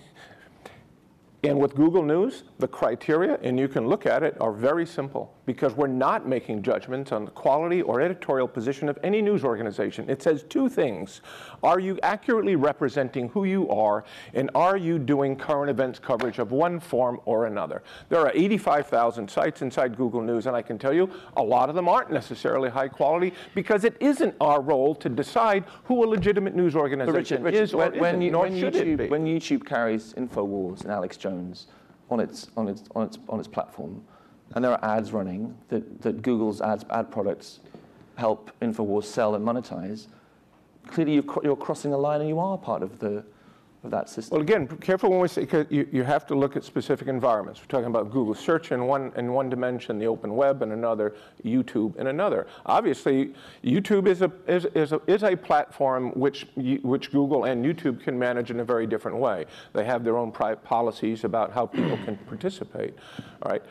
And 1.43 1.59
with 1.59 1.75
Google 1.75 2.03
News, 2.03 2.43
the 2.59 2.67
criteria, 2.69 3.37
and 3.41 3.59
you 3.59 3.67
can 3.67 3.87
look 3.87 4.05
at 4.05 4.23
it, 4.23 4.37
are 4.39 4.53
very 4.53 4.85
simple 4.85 5.33
because 5.45 5.73
we're 5.73 5.87
not 5.87 6.27
making 6.27 6.61
judgments 6.61 7.11
on 7.11 7.25
the 7.25 7.31
quality 7.31 7.81
or 7.81 8.01
editorial 8.01 8.47
position 8.47 8.89
of 8.89 8.97
any 9.03 9.21
news 9.21 9.43
organization. 9.43 10.09
It 10.09 10.21
says 10.21 10.43
two 10.43 10.69
things. 10.69 11.21
Are 11.63 11.79
you 11.79 11.99
accurately 12.03 12.55
representing 12.55 13.29
who 13.29 13.43
you 13.45 13.69
are, 13.69 14.05
and 14.33 14.49
are 14.55 14.77
you 14.77 14.99
doing 14.99 15.35
current 15.35 15.69
events 15.69 15.99
coverage 15.99 16.39
of 16.39 16.51
one 16.51 16.79
form 16.79 17.19
or 17.25 17.45
another? 17.45 17.83
There 18.09 18.19
are 18.19 18.31
85,000 18.33 19.29
sites 19.29 19.61
inside 19.61 19.97
Google 19.97 20.21
News, 20.21 20.47
and 20.47 20.55
I 20.55 20.61
can 20.61 20.77
tell 20.77 20.93
you 20.93 21.09
a 21.37 21.43
lot 21.43 21.69
of 21.69 21.75
them 21.75 21.87
aren't 21.87 22.11
necessarily 22.11 22.69
high 22.69 22.87
quality 22.87 23.33
because 23.53 23.83
it 23.83 23.95
isn't 23.99 24.35
our 24.39 24.61
role 24.61 24.95
to 24.95 25.09
decide 25.09 25.65
who 25.85 26.03
a 26.03 26.07
legitimate 26.07 26.55
news 26.55 26.75
organization 26.75 27.13
Richard, 27.13 27.41
Richard 27.43 27.63
is 27.63 27.73
or 27.73 27.77
when, 27.77 27.99
when, 27.99 28.21
you, 28.21 28.31
nor 28.31 28.43
when, 28.43 28.53
YouTube, 28.53 28.97
be. 28.97 29.07
when 29.07 29.25
YouTube 29.25 29.65
carries 29.65 30.13
InfoWars 30.13 30.81
and 30.81 30.91
Alex 30.91 31.17
Jones 31.17 31.67
on 32.09 32.19
its, 32.19 32.49
on 32.57 32.67
its, 32.67 32.83
on 32.95 33.03
its, 33.03 33.17
on 33.29 33.39
its 33.39 33.47
platform, 33.47 34.03
and 34.55 34.63
there 34.63 34.71
are 34.71 34.97
ads 34.97 35.11
running 35.11 35.55
that, 35.69 36.01
that 36.01 36.21
Google's 36.21 36.61
ads, 36.61 36.85
ad 36.89 37.11
products 37.11 37.59
help 38.15 38.51
InfoWars 38.61 39.05
sell 39.05 39.35
and 39.35 39.45
monetize, 39.45 40.07
clearly 40.87 41.15
you're, 41.15 41.39
you're 41.43 41.55
crossing 41.55 41.93
a 41.93 41.97
line 41.97 42.21
and 42.21 42.29
you 42.29 42.39
are 42.39 42.57
part 42.57 42.83
of, 42.83 42.99
the, 42.99 43.23
of 43.83 43.91
that 43.91 44.09
system. 44.09 44.35
Well, 44.35 44.41
again, 44.41 44.67
careful 44.67 45.09
when 45.09 45.19
we 45.19 45.27
say, 45.27 45.47
you, 45.69 45.87
you 45.91 46.03
have 46.03 46.25
to 46.27 46.35
look 46.35 46.55
at 46.55 46.63
specific 46.63 47.07
environments. 47.07 47.59
We're 47.59 47.67
talking 47.67 47.87
about 47.87 48.11
Google 48.11 48.33
search 48.33 48.71
in 48.71 48.85
one, 48.85 49.11
in 49.17 49.33
one 49.33 49.49
dimension, 49.49 49.99
the 49.99 50.07
open 50.07 50.35
web 50.35 50.61
in 50.61 50.71
another, 50.71 51.15
YouTube 51.43 51.95
in 51.97 52.07
another. 52.07 52.47
Obviously, 52.65 53.33
YouTube 53.63 54.07
is 54.07 54.21
a, 54.21 54.31
is, 54.47 54.65
is 54.73 54.93
a, 54.93 55.01
is 55.07 55.23
a 55.23 55.35
platform 55.35 56.11
which, 56.11 56.47
which 56.55 57.11
Google 57.11 57.45
and 57.45 57.63
YouTube 57.65 58.01
can 58.01 58.17
manage 58.17 58.51
in 58.51 58.61
a 58.61 58.65
very 58.65 58.87
different 58.87 59.17
way. 59.17 59.45
They 59.73 59.83
have 59.85 60.03
their 60.03 60.17
own 60.17 60.31
policies 60.31 61.23
about 61.25 61.51
how 61.51 61.65
people 61.65 61.97
can 62.05 62.17
participate. 62.27 62.93
All 63.41 63.51
right. 63.51 63.63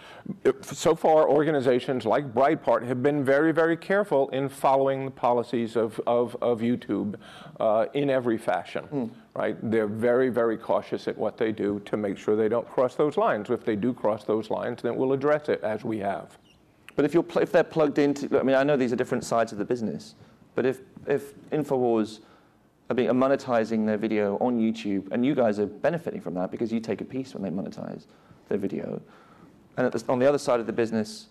So 0.61 0.94
far, 0.94 1.29
organizations 1.29 2.05
like 2.05 2.35
Breitbart 2.35 2.87
have 2.87 3.03
been 3.03 3.25
very, 3.25 3.53
very 3.53 3.77
careful 3.77 4.29
in 4.29 4.48
following 4.48 5.07
the 5.07 5.11
policies 5.11 5.77
of, 5.77 5.98
of, 6.07 6.37
of 6.42 6.61
YouTube 6.61 7.14
uh, 7.59 7.87
in 7.94 8.11
every 8.11 8.37
fashion 8.37 9.11
right? 9.35 9.57
They're 9.71 9.87
very, 9.87 10.29
very 10.29 10.59
cautious 10.59 11.09
at 11.09 11.16
what 11.16 11.37
they 11.37 11.53
do 11.53 11.81
to 11.87 11.97
make 11.97 12.18
sure 12.18 12.37
they 12.37 12.49
don't 12.49 12.68
cross 12.68 12.95
those 12.95 13.16
lines. 13.16 13.51
If 13.51 13.64
they 13.64 13.77
do 13.77 13.92
cross 13.92 14.25
those 14.25 14.51
lines, 14.51 14.83
then 14.83 14.97
we'll 14.97 15.12
address 15.12 15.49
it 15.49 15.62
as 15.62 15.85
we 15.85 15.99
have. 15.99 16.38
But 16.97 17.07
if, 17.07 17.14
you're 17.14 17.23
pl- 17.23 17.42
if 17.42 17.51
they're 17.51 17.64
plugged 17.64 17.99
into, 17.99 18.38
I 18.38 18.42
mean, 18.42 18.57
I 18.57 18.62
know 18.62 18.77
these 18.77 18.92
are 18.92 18.97
different 18.97 19.25
sides 19.25 19.53
of 19.53 19.59
the 19.59 19.64
business, 19.64 20.14
but 20.55 20.66
if, 20.66 20.81
if 21.07 21.35
InfoWars 21.51 22.21
are, 22.90 22.95
being, 22.95 23.09
are 23.09 23.14
monetizing 23.14 23.87
their 23.87 23.97
video 23.97 24.37
on 24.38 24.59
YouTube, 24.59 25.11
and 25.12 25.25
you 25.25 25.35
guys 25.35 25.59
are 25.59 25.66
benefiting 25.66 26.21
from 26.21 26.35
that 26.35 26.51
because 26.51 26.71
you 26.71 26.81
take 26.81 27.01
a 27.01 27.05
piece 27.05 27.35
when 27.35 27.42
they 27.42 27.49
monetize 27.49 28.05
their 28.49 28.59
video, 28.59 29.01
and 29.79 29.90
the, 29.90 30.05
on 30.12 30.18
the 30.18 30.29
other 30.29 30.37
side 30.37 30.61
of 30.61 30.66
the 30.66 30.73
business, 30.73 31.29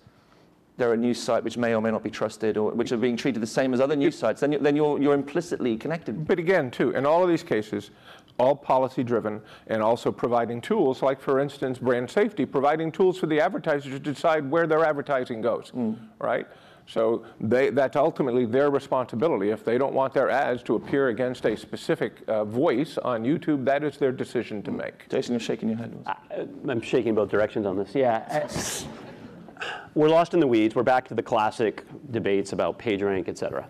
there 0.77 0.91
are 0.91 0.97
news 0.97 1.21
sites 1.21 1.43
which 1.43 1.57
may 1.57 1.75
or 1.75 1.81
may 1.81 1.91
not 1.91 2.03
be 2.03 2.09
trusted 2.09 2.57
or 2.57 2.71
which 2.71 2.91
are 2.91 2.97
being 2.97 3.17
treated 3.17 3.41
the 3.41 3.47
same 3.47 3.73
as 3.73 3.79
other 3.79 3.95
news 3.95 4.17
sites, 4.17 4.41
then, 4.41 4.51
you, 4.51 4.59
then 4.59 4.75
you're, 4.75 4.99
you're 5.01 5.13
implicitly 5.13 5.77
connected. 5.77 6.27
But 6.27 6.39
again, 6.39 6.71
too, 6.71 6.91
in 6.91 7.05
all 7.05 7.23
of 7.23 7.29
these 7.29 7.43
cases, 7.43 7.91
all 8.39 8.55
policy 8.55 9.03
driven 9.03 9.41
and 9.67 9.83
also 9.83 10.11
providing 10.11 10.61
tools, 10.61 11.01
like 11.03 11.21
for 11.21 11.39
instance, 11.39 11.77
brand 11.77 12.09
safety, 12.09 12.45
providing 12.45 12.91
tools 12.91 13.17
for 13.17 13.27
the 13.27 13.39
advertisers 13.39 13.91
to 13.93 13.99
decide 13.99 14.49
where 14.49 14.65
their 14.65 14.83
advertising 14.83 15.41
goes, 15.41 15.71
right? 16.19 16.47
So 16.87 17.23
they, 17.39 17.69
that's 17.69 17.95
ultimately 17.95 18.45
their 18.45 18.69
responsibility. 18.69 19.51
If 19.51 19.63
they 19.63 19.77
don't 19.77 19.93
want 19.93 20.13
their 20.13 20.29
ads 20.29 20.63
to 20.63 20.75
appear 20.75 21.09
against 21.09 21.45
a 21.45 21.55
specific 21.55 22.21
uh, 22.27 22.43
voice 22.43 22.97
on 22.97 23.23
YouTube, 23.23 23.63
that 23.65 23.83
is 23.83 23.97
their 23.97 24.11
decision 24.11 24.63
to 24.63 24.71
make. 24.71 25.07
Jason, 25.07 25.33
you're 25.33 25.39
shaking 25.39 25.69
your 25.69 25.77
head. 25.77 25.95
I- 26.05 26.17
I'm 26.67 26.81
shaking 26.81 27.15
both 27.15 27.29
directions 27.29 27.65
on 27.65 27.77
this. 27.77 27.93
Yeah. 27.93 28.47
We're 29.93 30.09
lost 30.09 30.33
in 30.33 30.39
the 30.39 30.47
weeds. 30.47 30.75
We're 30.75 30.83
back 30.83 31.07
to 31.09 31.13
the 31.13 31.23
classic 31.23 31.83
debates 32.11 32.53
about 32.53 32.79
PageRank, 32.79 33.27
et 33.27 33.37
cetera. 33.37 33.67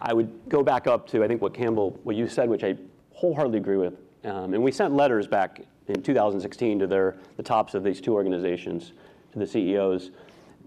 I 0.00 0.12
would 0.12 0.30
go 0.48 0.62
back 0.62 0.86
up 0.86 1.08
to, 1.08 1.24
I 1.24 1.28
think, 1.28 1.42
what 1.42 1.54
Campbell, 1.54 1.98
what 2.04 2.16
you 2.16 2.28
said, 2.28 2.48
which 2.48 2.62
I 2.62 2.76
wholeheartedly 3.12 3.58
agree 3.58 3.76
with. 3.76 3.94
Um, 4.24 4.54
and 4.54 4.62
we 4.62 4.72
sent 4.72 4.94
letters 4.94 5.26
back 5.26 5.60
in 5.88 6.02
2016 6.02 6.78
to 6.78 6.86
their, 6.86 7.16
the 7.36 7.42
tops 7.42 7.74
of 7.74 7.84
these 7.84 8.00
two 8.00 8.14
organizations, 8.14 8.92
to 9.32 9.38
the 9.38 9.46
CEOs. 9.46 10.10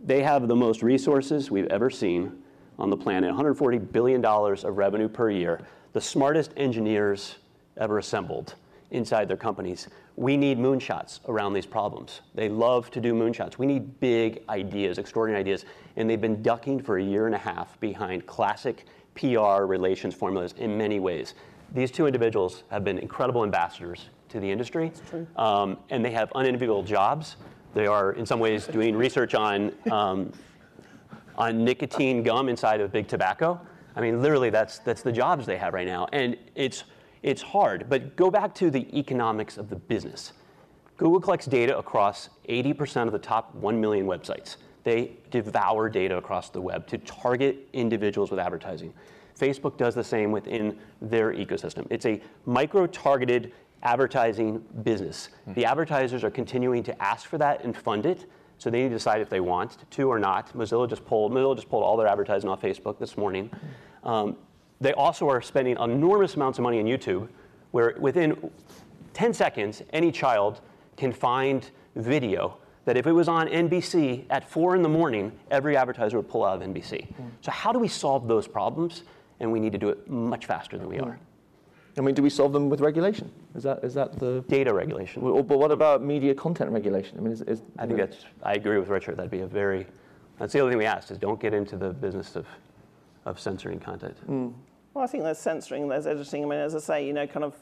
They 0.06 0.22
have 0.22 0.48
the 0.48 0.56
most 0.56 0.84
resources 0.84 1.50
we've 1.50 1.68
ever 1.68 1.90
seen 1.90 2.44
on 2.80 2.90
the 2.90 2.98
planet 2.98 3.34
$140 3.34 3.92
billion 3.92 4.24
of 4.24 4.78
revenue 4.78 5.08
per 5.08 5.32
year, 5.32 5.62
the 5.94 6.02
smartest 6.02 6.52
engineers 6.58 7.38
ever 7.78 7.98
assembled 7.98 8.56
inside 8.92 9.28
their 9.28 9.38
companies. 9.38 9.88
We 10.18 10.36
need 10.36 10.58
moonshots 10.58 11.20
around 11.30 11.54
these 11.54 11.68
problems. 11.68 12.22
They 12.34 12.50
love 12.50 12.90
to 12.92 13.00
do 13.00 13.14
moonshots. 13.14 13.60
We 13.60 13.68
need 13.68 14.00
big 14.00 14.42
ideas, 14.50 14.98
extraordinary 14.98 15.42
ideas, 15.42 15.64
and 15.96 16.10
they've 16.10 16.20
been 16.20 16.42
ducking 16.42 16.82
for 16.82 16.98
a 16.98 17.04
year 17.04 17.28
and 17.28 17.36
a 17.36 17.38
half 17.38 17.80
behind 17.80 18.26
classic 18.26 18.86
PR 19.14 19.66
relations 19.66 20.16
formulas 20.16 20.56
in 20.58 20.76
many 20.76 21.00
ways. 21.00 21.36
These 21.72 21.92
two 21.92 22.08
individuals 22.08 22.64
have 22.72 22.84
been 22.84 22.98
incredible 22.98 23.44
ambassadors 23.44 24.10
to 24.30 24.40
the 24.40 24.50
industry, 24.50 24.92
um, 25.36 25.78
and 25.92 26.04
they 26.04 26.12
have 26.12 26.32
unenviable 26.34 26.82
jobs. 26.82 27.36
They 27.76 27.86
are, 27.86 28.14
in 28.14 28.26
some 28.26 28.40
ways, 28.40 28.66
doing 28.66 28.96
research 28.96 29.36
on 29.36 29.72
um, 29.92 30.34
on 31.38 31.64
nicotine 31.64 32.24
gum 32.24 32.50
inside 32.50 32.82
of 32.82 32.92
big 32.92 33.08
tobacco. 33.08 33.62
I 33.96 34.02
mean, 34.02 34.20
literally, 34.20 34.50
that's 34.50 34.80
that's 34.80 35.04
the 35.04 35.12
jobs 35.12 35.46
they 35.46 35.58
have 35.58 35.76
right 35.76 35.86
now, 35.86 36.08
and 36.12 36.36
it's 36.56 36.86
it's 37.28 37.42
hard. 37.42 37.90
But 37.90 38.16
go 38.16 38.32
back 38.32 38.56
to 38.56 38.72
the 38.72 38.88
economics 38.98 39.58
of 39.58 39.70
the 39.70 39.76
business. 39.76 40.32
Google 40.96 41.20
collects 41.20 41.46
data 41.46 41.78
across 41.78 42.30
80% 42.48 43.06
of 43.06 43.12
the 43.12 43.20
top 43.20 43.54
1 43.56 43.80
million 43.80 44.08
websites. 44.08 44.56
They 44.86 45.12
devour 45.30 45.90
data 45.90 46.18
across 46.18 46.50
the 46.50 46.62
web 46.62 46.88
to 46.88 46.98
target 47.00 47.68
individuals 47.74 48.32
with 48.32 48.40
advertising. 48.40 48.94
Facebook 49.38 49.78
does 49.78 49.94
the 49.94 50.04
same 50.04 50.32
within 50.32 50.80
their 51.02 51.34
ecosystem. 51.34 51.86
It's 51.90 52.06
a 52.06 52.22
micro 52.46 52.88
targeted 52.88 53.52
advertising 53.84 54.64
business. 54.84 55.30
The 55.48 55.66
advertisers 55.66 56.24
are 56.24 56.32
continuing 56.32 56.82
to 56.84 57.04
ask 57.04 57.28
for 57.28 57.38
that 57.40 57.64
and 57.66 57.76
fund 57.76 58.06
it. 58.06 58.26
So 58.58 58.70
they 58.70 58.84
need 58.84 58.90
to 58.90 58.96
decide 58.96 59.20
if 59.20 59.30
they 59.30 59.42
want 59.42 59.78
to 59.92 60.10
or 60.10 60.18
not. 60.18 60.58
Mozilla 60.58 60.90
just 60.90 61.06
pulled 61.06 61.34
Mozilla 61.34 61.56
just 61.56 61.70
pulled 61.70 61.84
all 61.84 61.98
their 61.98 62.08
advertising 62.08 62.50
off 62.50 62.62
Facebook 62.62 62.98
this 62.98 63.18
morning. 63.18 63.52
Um, 64.04 64.38
they 64.80 64.94
also 64.94 65.28
are 65.30 65.42
spending 65.42 65.78
enormous 65.80 66.36
amounts 66.36 66.60
of 66.60 66.64
money 66.64 66.80
on 66.80 66.86
YouTube, 66.86 67.28
where 67.72 67.96
within 68.00 68.52
10 69.14 69.34
seconds, 69.34 69.82
any 69.94 70.12
child 70.12 70.62
can 70.96 71.12
find 71.12 71.70
video 71.96 72.58
that 72.86 72.96
if 72.96 73.06
it 73.06 73.12
was 73.12 73.28
on 73.28 73.48
NBC 73.48 74.26
at 74.30 74.50
4 74.50 74.76
in 74.76 74.82
the 74.82 74.90
morning, 74.90 75.32
every 75.52 75.76
advertiser 75.76 76.18
would 76.18 76.30
pull 76.30 76.46
out 76.46 76.62
of 76.62 76.68
NBC. 76.68 77.08
Hmm. 77.08 77.24
So, 77.42 77.52
how 77.52 77.74
do 77.74 77.80
we 77.80 77.88
solve 77.88 78.28
those 78.28 78.48
problems? 78.48 79.04
And 79.40 79.52
we 79.52 79.60
need 79.60 79.72
to 79.74 79.78
do 79.78 79.90
it 79.90 80.10
much 80.10 80.46
faster 80.46 80.78
than 80.78 80.88
we 80.88 81.00
are. 81.00 81.20
I 81.98 82.02
mean, 82.02 82.14
do 82.14 82.22
we 82.22 82.30
solve 82.30 82.54
them 82.54 82.70
with 82.70 82.80
regulation? 82.80 83.32
Is 83.56 83.64
that 83.64 83.84
is 83.84 83.94
that 83.96 84.20
the 84.20 84.44
Data 84.48 84.74
regulation. 84.74 85.22
But 85.22 85.58
what 85.58 85.72
about 85.72 86.04
media 86.04 86.36
content 86.36 86.72
regulation? 86.72 87.18
I 87.18 87.22
mean, 87.22 87.34
is, 87.34 87.42
is 87.42 87.64
I 87.78 87.88
think 87.88 87.98
that's, 87.98 88.26
I 88.44 88.54
agree 88.54 88.78
with 88.78 88.90
Richard. 88.90 89.18
That'd 89.18 89.32
be 89.32 89.40
a 89.40 89.48
very, 89.48 89.88
that's 90.38 90.54
the 90.54 90.60
other 90.60 90.70
thing 90.70 90.78
we 90.78 90.86
asked 90.86 91.10
is 91.10 91.18
don't 91.18 91.40
get 91.40 91.54
into 91.54 91.76
the 91.76 91.90
business 91.90 92.36
of, 92.36 92.46
of 93.28 93.40
censoring 93.40 93.80
content. 93.80 94.18
Well, 94.28 95.04
I 95.04 95.08
think 95.08 95.24
there's 95.24 95.38
censoring, 95.38 95.88
there's 95.88 96.08
editing. 96.08 96.44
I 96.44 96.48
mean, 96.48 96.60
as 96.60 96.74
I 96.74 96.80
say, 96.80 97.06
you 97.06 97.14
know, 97.14 97.28
kind 97.28 97.46
of 97.46 97.54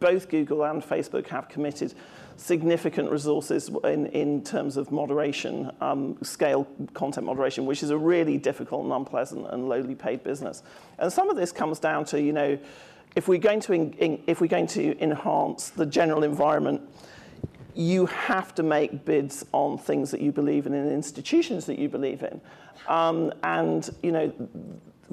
both 0.00 0.28
Google 0.28 0.64
and 0.64 0.82
Facebook 0.82 1.26
have 1.28 1.48
committed 1.48 1.94
significant 2.36 3.10
resources 3.10 3.70
in, 3.84 4.06
in 4.08 4.42
terms 4.44 4.76
of 4.76 4.90
moderation, 4.90 5.70
um, 5.80 6.18
scale 6.22 6.66
content 6.92 7.24
moderation, 7.24 7.64
which 7.64 7.82
is 7.82 7.90
a 7.90 7.96
really 7.96 8.36
difficult 8.36 8.84
and 8.84 8.92
unpleasant 8.92 9.46
and 9.50 9.68
lowly 9.68 9.94
paid 9.94 10.22
business. 10.22 10.62
And 10.98 11.10
some 11.10 11.30
of 11.30 11.36
this 11.36 11.52
comes 11.52 11.78
down 11.78 12.04
to, 12.06 12.20
you 12.20 12.32
know, 12.32 12.58
if 13.16 13.28
we're 13.28 13.38
going 13.38 13.60
to, 13.60 13.72
in, 13.72 13.92
in, 13.94 14.22
if 14.26 14.40
we're 14.40 14.48
going 14.48 14.66
to 14.68 15.00
enhance 15.02 15.70
the 15.70 15.86
general 15.86 16.24
environment, 16.24 16.82
you 17.74 18.06
have 18.06 18.54
to 18.56 18.62
make 18.62 19.04
bids 19.04 19.46
on 19.52 19.78
things 19.78 20.10
that 20.10 20.20
you 20.20 20.32
believe 20.32 20.66
in 20.66 20.74
and 20.74 20.92
institutions 20.92 21.66
that 21.66 21.78
you 21.78 21.88
believe 21.88 22.22
in. 22.22 22.40
Um, 22.88 23.32
and, 23.42 23.88
you 24.02 24.12
know, 24.12 24.32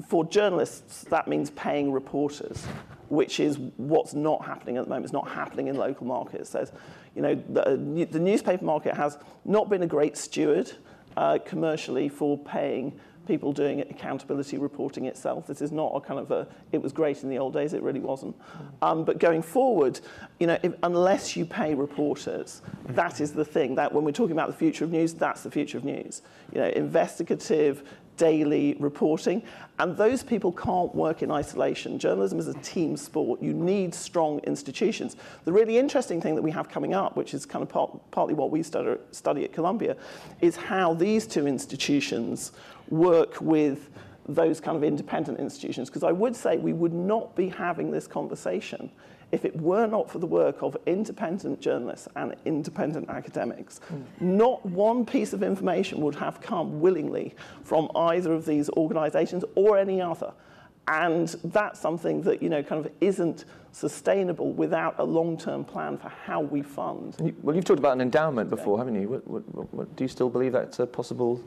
for 0.06 0.24
journalists, 0.24 1.04
that 1.04 1.28
means 1.28 1.50
paying 1.50 1.92
reporters, 1.92 2.64
which 3.08 3.40
is 3.40 3.58
what's 3.76 4.14
not 4.14 4.44
happening 4.44 4.76
at 4.76 4.84
the 4.84 4.88
moment. 4.88 5.04
It's 5.04 5.12
not 5.12 5.28
happening 5.28 5.66
in 5.68 5.76
local 5.76 6.06
markets. 6.06 6.50
There's, 6.50 6.72
you 7.14 7.22
know, 7.22 7.34
the, 7.34 8.06
the 8.10 8.20
newspaper 8.20 8.64
market 8.64 8.94
has 8.94 9.18
not 9.44 9.68
been 9.68 9.82
a 9.82 9.86
great 9.86 10.16
steward 10.16 10.72
uh, 11.16 11.38
commercially 11.44 12.08
for 12.08 12.38
paying 12.38 12.98
people 13.26 13.52
doing 13.52 13.80
accountability 13.80 14.58
reporting 14.58 15.06
itself. 15.06 15.46
This 15.46 15.62
is 15.62 15.70
not 15.70 15.92
a 15.94 16.00
kind 16.00 16.18
of 16.18 16.30
a, 16.30 16.46
it 16.72 16.82
was 16.82 16.92
great 16.92 17.22
in 17.22 17.28
the 17.28 17.38
old 17.38 17.52
days, 17.52 17.72
it 17.72 17.82
really 17.82 18.00
wasn't. 18.00 18.36
Um, 18.80 19.04
but 19.04 19.18
going 19.18 19.42
forward, 19.42 20.00
you 20.40 20.46
know, 20.46 20.58
if, 20.62 20.74
unless 20.82 21.36
you 21.36 21.44
pay 21.44 21.74
reporters, 21.74 22.62
that 22.88 23.20
is 23.20 23.32
the 23.32 23.44
thing. 23.44 23.76
That 23.76 23.92
when 23.92 24.04
we're 24.04 24.12
talking 24.12 24.32
about 24.32 24.48
the 24.48 24.56
future 24.56 24.84
of 24.84 24.90
news, 24.90 25.14
that's 25.14 25.42
the 25.42 25.50
future 25.50 25.78
of 25.78 25.84
news. 25.84 26.22
You 26.52 26.60
know, 26.62 26.68
investigative, 26.68 27.88
daily 28.16 28.76
reporting. 28.78 29.42
And 29.78 29.96
those 29.96 30.22
people 30.22 30.52
can't 30.52 30.94
work 30.94 31.22
in 31.22 31.30
isolation. 31.30 31.98
Journalism 31.98 32.38
is 32.38 32.48
a 32.48 32.54
team 32.54 32.96
sport. 32.96 33.42
You 33.42 33.52
need 33.52 33.94
strong 33.94 34.38
institutions. 34.40 35.16
The 35.44 35.52
really 35.52 35.78
interesting 35.78 36.20
thing 36.20 36.34
that 36.34 36.42
we 36.42 36.50
have 36.50 36.68
coming 36.68 36.94
up, 36.94 37.16
which 37.16 37.34
is 37.34 37.46
kind 37.46 37.62
of 37.62 37.68
part, 37.68 37.98
partly 38.10 38.34
what 38.34 38.50
we 38.50 38.62
study, 38.62 38.96
study 39.10 39.44
at 39.44 39.52
Columbia, 39.52 39.96
is 40.40 40.56
how 40.56 40.94
these 40.94 41.26
two 41.26 41.46
institutions 41.46 42.52
work 42.90 43.40
with 43.40 43.90
those 44.28 44.60
kind 44.60 44.76
of 44.76 44.84
independent 44.84 45.40
institutions. 45.40 45.88
Because 45.88 46.04
I 46.04 46.12
would 46.12 46.36
say 46.36 46.58
we 46.58 46.72
would 46.72 46.92
not 46.92 47.34
be 47.34 47.48
having 47.48 47.90
this 47.90 48.06
conversation 48.06 48.90
if 49.32 49.44
it 49.46 49.58
were 49.60 49.86
not 49.86 50.10
for 50.10 50.18
the 50.18 50.26
work 50.26 50.62
of 50.62 50.76
independent 50.86 51.60
journalists 51.60 52.06
and 52.16 52.36
independent 52.44 53.08
academics. 53.08 53.78
Hmm. 53.88 54.02
Not 54.20 54.64
one 54.66 55.04
piece 55.06 55.32
of 55.32 55.42
information 55.42 56.00
would 56.02 56.14
have 56.16 56.40
come 56.40 56.80
willingly 56.80 57.34
from 57.64 57.90
either 57.96 58.32
of 58.32 58.44
these 58.44 58.68
organizations 58.70 59.44
or 59.54 59.78
any 59.78 60.00
other. 60.00 60.32
And 60.88 61.28
that's 61.44 61.80
something 61.80 62.22
that, 62.22 62.42
you 62.42 62.50
know, 62.50 62.62
kind 62.62 62.84
of 62.84 62.92
isn't 63.00 63.44
sustainable 63.70 64.52
without 64.52 64.96
a 64.98 65.04
long-term 65.04 65.64
plan 65.64 65.96
for 65.96 66.08
how 66.08 66.40
we 66.40 66.60
fund. 66.62 67.16
You- 67.22 67.34
Well, 67.42 67.56
you've 67.56 67.64
talked 67.64 67.78
about 67.78 67.92
an 67.94 68.00
endowment 68.02 68.50
before, 68.50 68.76
haven't 68.78 69.00
you? 69.00 69.08
What, 69.08 69.26
what, 69.26 69.54
what, 69.54 69.74
what, 69.74 69.96
do 69.96 70.04
you 70.04 70.08
still 70.08 70.28
believe 70.28 70.52
that's 70.52 70.78
a 70.78 70.86
possible? 70.86 71.40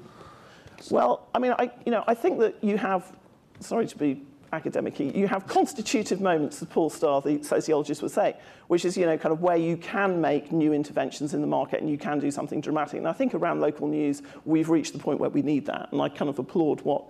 Well, 0.89 1.27
I 1.35 1.39
mean, 1.39 1.53
I, 1.59 1.69
you 1.85 1.91
know, 1.91 2.03
I 2.07 2.15
think 2.15 2.39
that 2.39 2.63
you 2.63 2.77
have, 2.77 3.15
sorry 3.59 3.85
to 3.87 3.97
be 3.97 4.23
academic 4.55 4.99
you 4.99 5.27
have 5.27 5.45
constitutive 5.47 6.21
moments, 6.21 6.61
as 6.61 6.67
Paul 6.69 6.89
Starr, 6.89 7.21
the 7.21 7.43
sociologist, 7.43 8.01
would 8.01 8.11
say, 8.11 8.37
which 8.67 8.85
is, 8.85 8.97
you 8.97 9.05
know, 9.05 9.17
kind 9.17 9.33
of 9.33 9.41
where 9.41 9.57
you 9.57 9.77
can 9.77 10.19
make 10.21 10.51
new 10.51 10.73
interventions 10.73 11.33
in 11.33 11.41
the 11.41 11.47
market 11.47 11.81
and 11.81 11.89
you 11.89 11.97
can 11.97 12.19
do 12.19 12.31
something 12.31 12.61
dramatic. 12.61 12.97
And 12.97 13.07
I 13.07 13.13
think 13.13 13.33
around 13.33 13.61
local 13.61 13.87
news, 13.87 14.21
we've 14.45 14.69
reached 14.69 14.93
the 14.93 14.99
point 14.99 15.19
where 15.19 15.29
we 15.29 15.41
need 15.41 15.65
that. 15.67 15.91
And 15.91 16.01
I 16.01 16.09
kind 16.09 16.29
of 16.29 16.39
applaud 16.39 16.81
what 16.81 17.05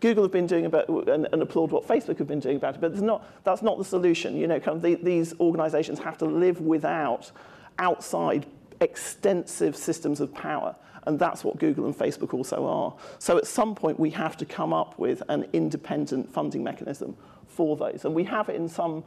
Google 0.00 0.24
have 0.24 0.32
been 0.32 0.46
doing 0.46 0.66
about, 0.66 0.88
and, 0.88 1.28
and 1.32 1.42
applaud 1.42 1.70
what 1.70 1.86
Facebook 1.86 2.18
have 2.18 2.26
been 2.26 2.40
doing 2.40 2.56
about 2.56 2.74
it. 2.74 2.80
But 2.80 2.96
not, 3.00 3.24
that's 3.44 3.62
not 3.62 3.78
the 3.78 3.84
solution. 3.84 4.36
You 4.36 4.46
know, 4.46 4.58
kind 4.58 4.76
of 4.76 4.82
the, 4.82 4.94
these 4.96 5.38
organizations 5.38 5.98
have 6.00 6.18
to 6.18 6.24
live 6.24 6.60
without 6.60 7.30
outside 7.78 8.46
extensive 8.80 9.76
systems 9.76 10.20
of 10.20 10.32
power. 10.34 10.74
And 11.06 11.18
that's 11.18 11.44
what 11.44 11.58
Google 11.58 11.86
and 11.86 11.96
Facebook 11.96 12.34
also 12.34 12.66
are. 12.66 12.94
So 13.18 13.38
at 13.38 13.46
some 13.46 13.74
point, 13.74 13.98
we 13.98 14.10
have 14.10 14.36
to 14.38 14.44
come 14.44 14.72
up 14.72 14.98
with 14.98 15.22
an 15.28 15.46
independent 15.52 16.32
funding 16.32 16.64
mechanism 16.64 17.16
for 17.46 17.76
those. 17.76 18.04
And 18.04 18.14
we 18.14 18.24
have 18.24 18.48
it 18.48 18.56
in 18.56 18.68
some, 18.68 19.04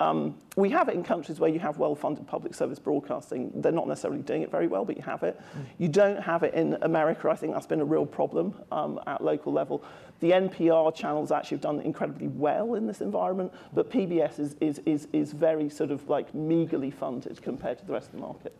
um, 0.00 0.36
we 0.56 0.68
have 0.70 0.88
it 0.88 0.94
in 0.94 1.02
countries 1.02 1.38
where 1.38 1.50
you 1.50 1.60
have 1.60 1.78
well-funded 1.78 2.26
public 2.26 2.54
service 2.54 2.78
broadcasting. 2.78 3.52
They're 3.54 3.72
not 3.72 3.88
necessarily 3.88 4.22
doing 4.22 4.42
it 4.42 4.50
very 4.50 4.66
well, 4.66 4.84
but 4.84 4.96
you 4.96 5.02
have 5.02 5.22
it. 5.22 5.40
You 5.78 5.88
don't 5.88 6.20
have 6.20 6.42
it 6.42 6.54
in 6.54 6.76
America. 6.82 7.28
I 7.30 7.36
think 7.36 7.52
that's 7.52 7.66
been 7.66 7.80
a 7.80 7.84
real 7.84 8.06
problem 8.06 8.54
um, 8.72 9.00
at 9.06 9.22
local 9.22 9.52
level. 9.52 9.84
The 10.20 10.32
NPR 10.32 10.94
channels 10.94 11.32
actually 11.32 11.56
have 11.56 11.62
done 11.62 11.80
incredibly 11.80 12.28
well 12.28 12.74
in 12.74 12.86
this 12.86 13.00
environment, 13.00 13.52
but 13.72 13.90
PBS 13.90 14.38
is, 14.38 14.56
is, 14.60 14.80
is, 14.86 15.08
is 15.12 15.32
very 15.32 15.68
sort 15.68 15.90
of 15.90 16.08
like 16.08 16.34
meagerly 16.34 16.90
funded 16.90 17.40
compared 17.42 17.78
to 17.78 17.86
the 17.86 17.92
rest 17.92 18.08
of 18.08 18.12
the 18.12 18.20
market. 18.20 18.56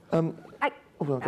I, 0.61 0.73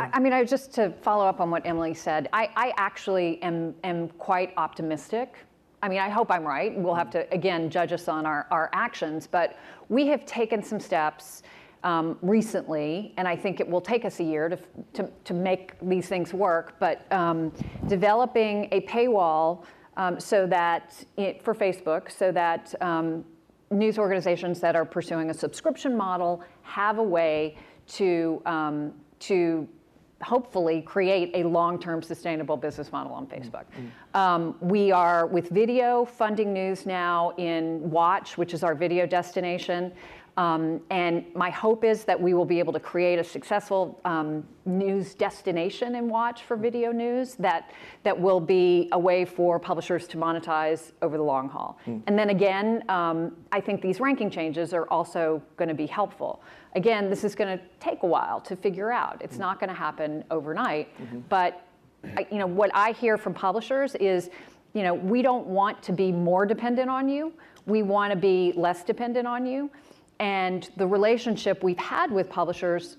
I 0.03 0.11
I 0.12 0.21
mean, 0.21 0.33
I 0.33 0.45
just 0.45 0.73
to 0.75 0.90
follow 1.03 1.27
up 1.27 1.40
on 1.40 1.51
what 1.51 1.67
Emily 1.67 1.95
said, 1.95 2.29
I, 2.33 2.51
I 2.57 2.73
actually 2.77 3.43
am, 3.43 3.75
am 3.83 4.09
quite 4.11 4.53
optimistic. 4.57 5.37
I 5.85 5.88
mean, 5.88 5.99
I 5.99 6.09
hope 6.09 6.31
I'm 6.31 6.44
right. 6.44 6.75
We'll 6.75 6.94
have 6.94 7.11
to, 7.11 7.31
again, 7.31 7.68
judge 7.68 7.92
us 7.92 8.09
on 8.09 8.25
our, 8.25 8.47
our 8.51 8.70
actions, 8.73 9.27
but 9.27 9.59
we 9.90 10.07
have 10.07 10.25
taken 10.25 10.62
some 10.62 10.81
steps 10.81 11.42
um, 11.83 12.16
recently, 12.23 13.12
and 13.18 13.29
I 13.29 13.37
think 13.37 13.61
it 13.61 13.68
will 13.68 13.83
take 13.83 14.07
us 14.07 14.18
a 14.18 14.25
year 14.25 14.49
to, 14.49 14.59
to, 14.94 15.11
to 15.25 15.35
make 15.35 15.75
these 15.83 16.09
things 16.09 16.33
work, 16.33 16.77
but 16.79 17.05
um, 17.12 17.53
developing 17.87 18.68
a 18.73 18.81
paywall 18.87 19.66
um, 19.99 20.18
so 20.18 20.47
that, 20.47 21.05
it, 21.18 21.42
for 21.42 21.55
Facebook, 21.55 22.11
so 22.11 22.33
that 22.33 22.75
um, 22.81 23.23
news 23.70 23.99
organizations 23.99 24.61
that 24.61 24.77
are 24.77 24.87
pursuing 24.87 25.29
a 25.29 25.35
subscription 25.35 25.94
model 25.94 26.42
have 26.62 26.97
a 26.97 27.03
way 27.03 27.59
to 27.88 28.40
um, 28.47 28.94
to 29.18 29.68
hopefully 30.24 30.82
create 30.82 31.30
a 31.34 31.42
long-term 31.44 32.02
sustainable 32.02 32.56
business 32.56 32.90
model 32.90 33.12
on 33.12 33.26
Facebook. 33.26 33.64
Um, 34.14 34.56
we 34.60 34.90
are 34.90 35.26
with 35.26 35.48
video 35.50 36.04
funding 36.04 36.52
news 36.52 36.87
now 36.87 37.32
in 37.37 37.88
Watch, 37.90 38.38
which 38.38 38.54
is 38.54 38.64
our 38.64 38.74
video 38.74 39.06
destination. 39.06 39.92
Um, 40.37 40.81
and 40.90 41.25
my 41.35 41.51
hope 41.51 41.85
is 41.85 42.05
that 42.05 42.20
we 42.20 42.35
will 42.35 42.44
be 42.44 42.59
able 42.59 42.73
to 42.73 42.81
create 42.81 43.18
a 43.20 43.25
successful 43.25 44.01
um, 44.05 44.44
news 44.64 45.14
destination 45.14 45.94
and 45.94 46.11
Watch 46.11 46.42
for 46.42 46.57
video 46.57 46.90
news 46.90 47.35
that, 47.37 47.70
that 48.03 48.18
will 48.18 48.40
be 48.40 48.88
a 48.92 48.99
way 48.99 49.25
for 49.25 49.61
publishers 49.61 50.09
to 50.09 50.16
monetize 50.16 50.92
over 51.03 51.16
the 51.16 51.23
long 51.23 51.49
haul. 51.49 51.79
And 52.07 52.18
then 52.18 52.31
again, 52.31 52.83
um, 52.88 53.37
I 53.53 53.61
think 53.61 53.81
these 53.81 54.01
ranking 54.01 54.29
changes 54.29 54.73
are 54.75 54.88
also 54.88 55.40
going 55.57 55.68
to 55.68 55.75
be 55.75 55.87
helpful. 55.87 56.42
Again, 56.75 57.11
this 57.11 57.23
is 57.23 57.37
going 57.37 57.57
to 57.57 57.64
take 57.79 58.03
a 58.03 58.07
while 58.07 58.40
to 58.40 58.57
figure 58.57 58.90
out. 58.90 59.23
It's 59.23 59.38
not 59.38 59.61
going 59.61 59.68
to 59.70 59.77
happen 59.77 60.25
overnight. 60.31 60.88
But 61.29 61.64
I, 62.16 62.27
you 62.31 62.38
know, 62.38 62.47
what 62.47 62.70
I 62.75 62.92
hear 62.92 63.16
from 63.16 63.35
publishers 63.35 63.94
is, 63.94 64.31
you 64.73 64.83
know, 64.83 64.94
we 64.94 65.23
don't 65.23 65.47
want 65.47 65.83
to 65.85 65.92
be 65.92 66.11
more 66.11 66.44
dependent 66.44 66.90
on 66.90 67.09
you. 67.09 67.33
We 67.66 67.83
want 67.83 68.12
to 68.12 68.16
be 68.16 68.53
less 68.57 68.83
dependent 68.83 69.27
on 69.27 69.47
you. 69.47 69.70
And 70.18 70.70
the 70.77 70.87
relationship 70.87 71.62
we've 71.62 71.79
had 71.79 72.11
with 72.11 72.31
publishers, 72.31 72.96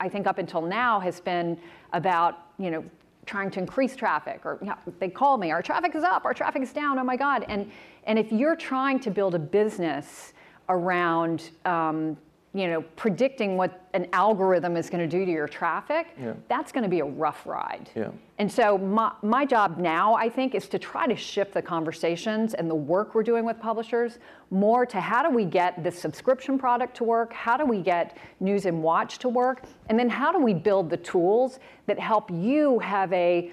I 0.00 0.08
think 0.08 0.26
up 0.26 0.38
until 0.38 0.62
now, 0.62 1.00
has 1.00 1.20
been 1.20 1.58
about, 1.92 2.38
you 2.58 2.70
know, 2.70 2.84
trying 3.26 3.50
to 3.50 3.58
increase 3.58 3.96
traffic 3.96 4.40
or 4.44 4.58
you 4.60 4.68
know, 4.68 4.76
they 5.00 5.08
call 5.08 5.36
me, 5.36 5.50
our 5.50 5.62
traffic 5.62 5.94
is 5.94 6.04
up, 6.04 6.24
our 6.24 6.32
traffic 6.32 6.62
is 6.62 6.72
down, 6.72 6.98
oh 6.98 7.04
my 7.04 7.16
God. 7.16 7.44
And, 7.48 7.70
and 8.04 8.18
if 8.18 8.30
you're 8.30 8.56
trying 8.56 9.00
to 9.00 9.10
build 9.10 9.34
a 9.34 9.38
business 9.38 10.32
around 10.68 11.50
um, 11.64 12.16
you 12.56 12.68
know, 12.68 12.80
predicting 12.96 13.58
what 13.58 13.86
an 13.92 14.08
algorithm 14.14 14.76
is 14.78 14.88
going 14.88 15.06
to 15.08 15.18
do 15.18 15.26
to 15.26 15.30
your 15.30 15.46
traffic, 15.46 16.06
Yeah. 16.18 16.32
that's 16.48 16.72
going 16.72 16.84
to 16.84 16.88
be 16.88 17.00
a 17.00 17.04
rough 17.04 17.46
ride. 17.46 17.90
Yeah. 17.94 18.08
And 18.38 18.50
so 18.50 18.78
my, 18.78 19.12
my 19.22 19.44
job 19.44 19.76
now, 19.76 20.14
I 20.14 20.30
think, 20.30 20.54
is 20.54 20.66
to 20.68 20.78
try 20.78 21.06
to 21.06 21.14
shift 21.16 21.52
the 21.52 21.60
conversations 21.60 22.54
and 22.54 22.70
the 22.70 22.74
work 22.74 23.14
we're 23.14 23.22
doing 23.22 23.44
with 23.44 23.60
publishers 23.60 24.18
more 24.50 24.86
to 24.86 25.00
how 25.00 25.22
do 25.22 25.34
we 25.34 25.44
get 25.44 25.84
this 25.84 25.98
subscription 25.98 26.58
product 26.58 26.96
to 26.96 27.04
work? 27.04 27.32
How 27.32 27.58
do 27.58 27.66
we 27.66 27.82
get 27.82 28.16
News 28.40 28.64
and 28.64 28.82
Watch 28.82 29.18
to 29.18 29.28
work? 29.28 29.62
And 29.90 29.98
then 29.98 30.08
how 30.08 30.32
do 30.32 30.38
we 30.38 30.54
build 30.54 30.88
the 30.88 30.96
tools 30.96 31.58
that 31.86 31.98
help 31.98 32.30
you 32.30 32.78
have 32.78 33.12
a 33.12 33.50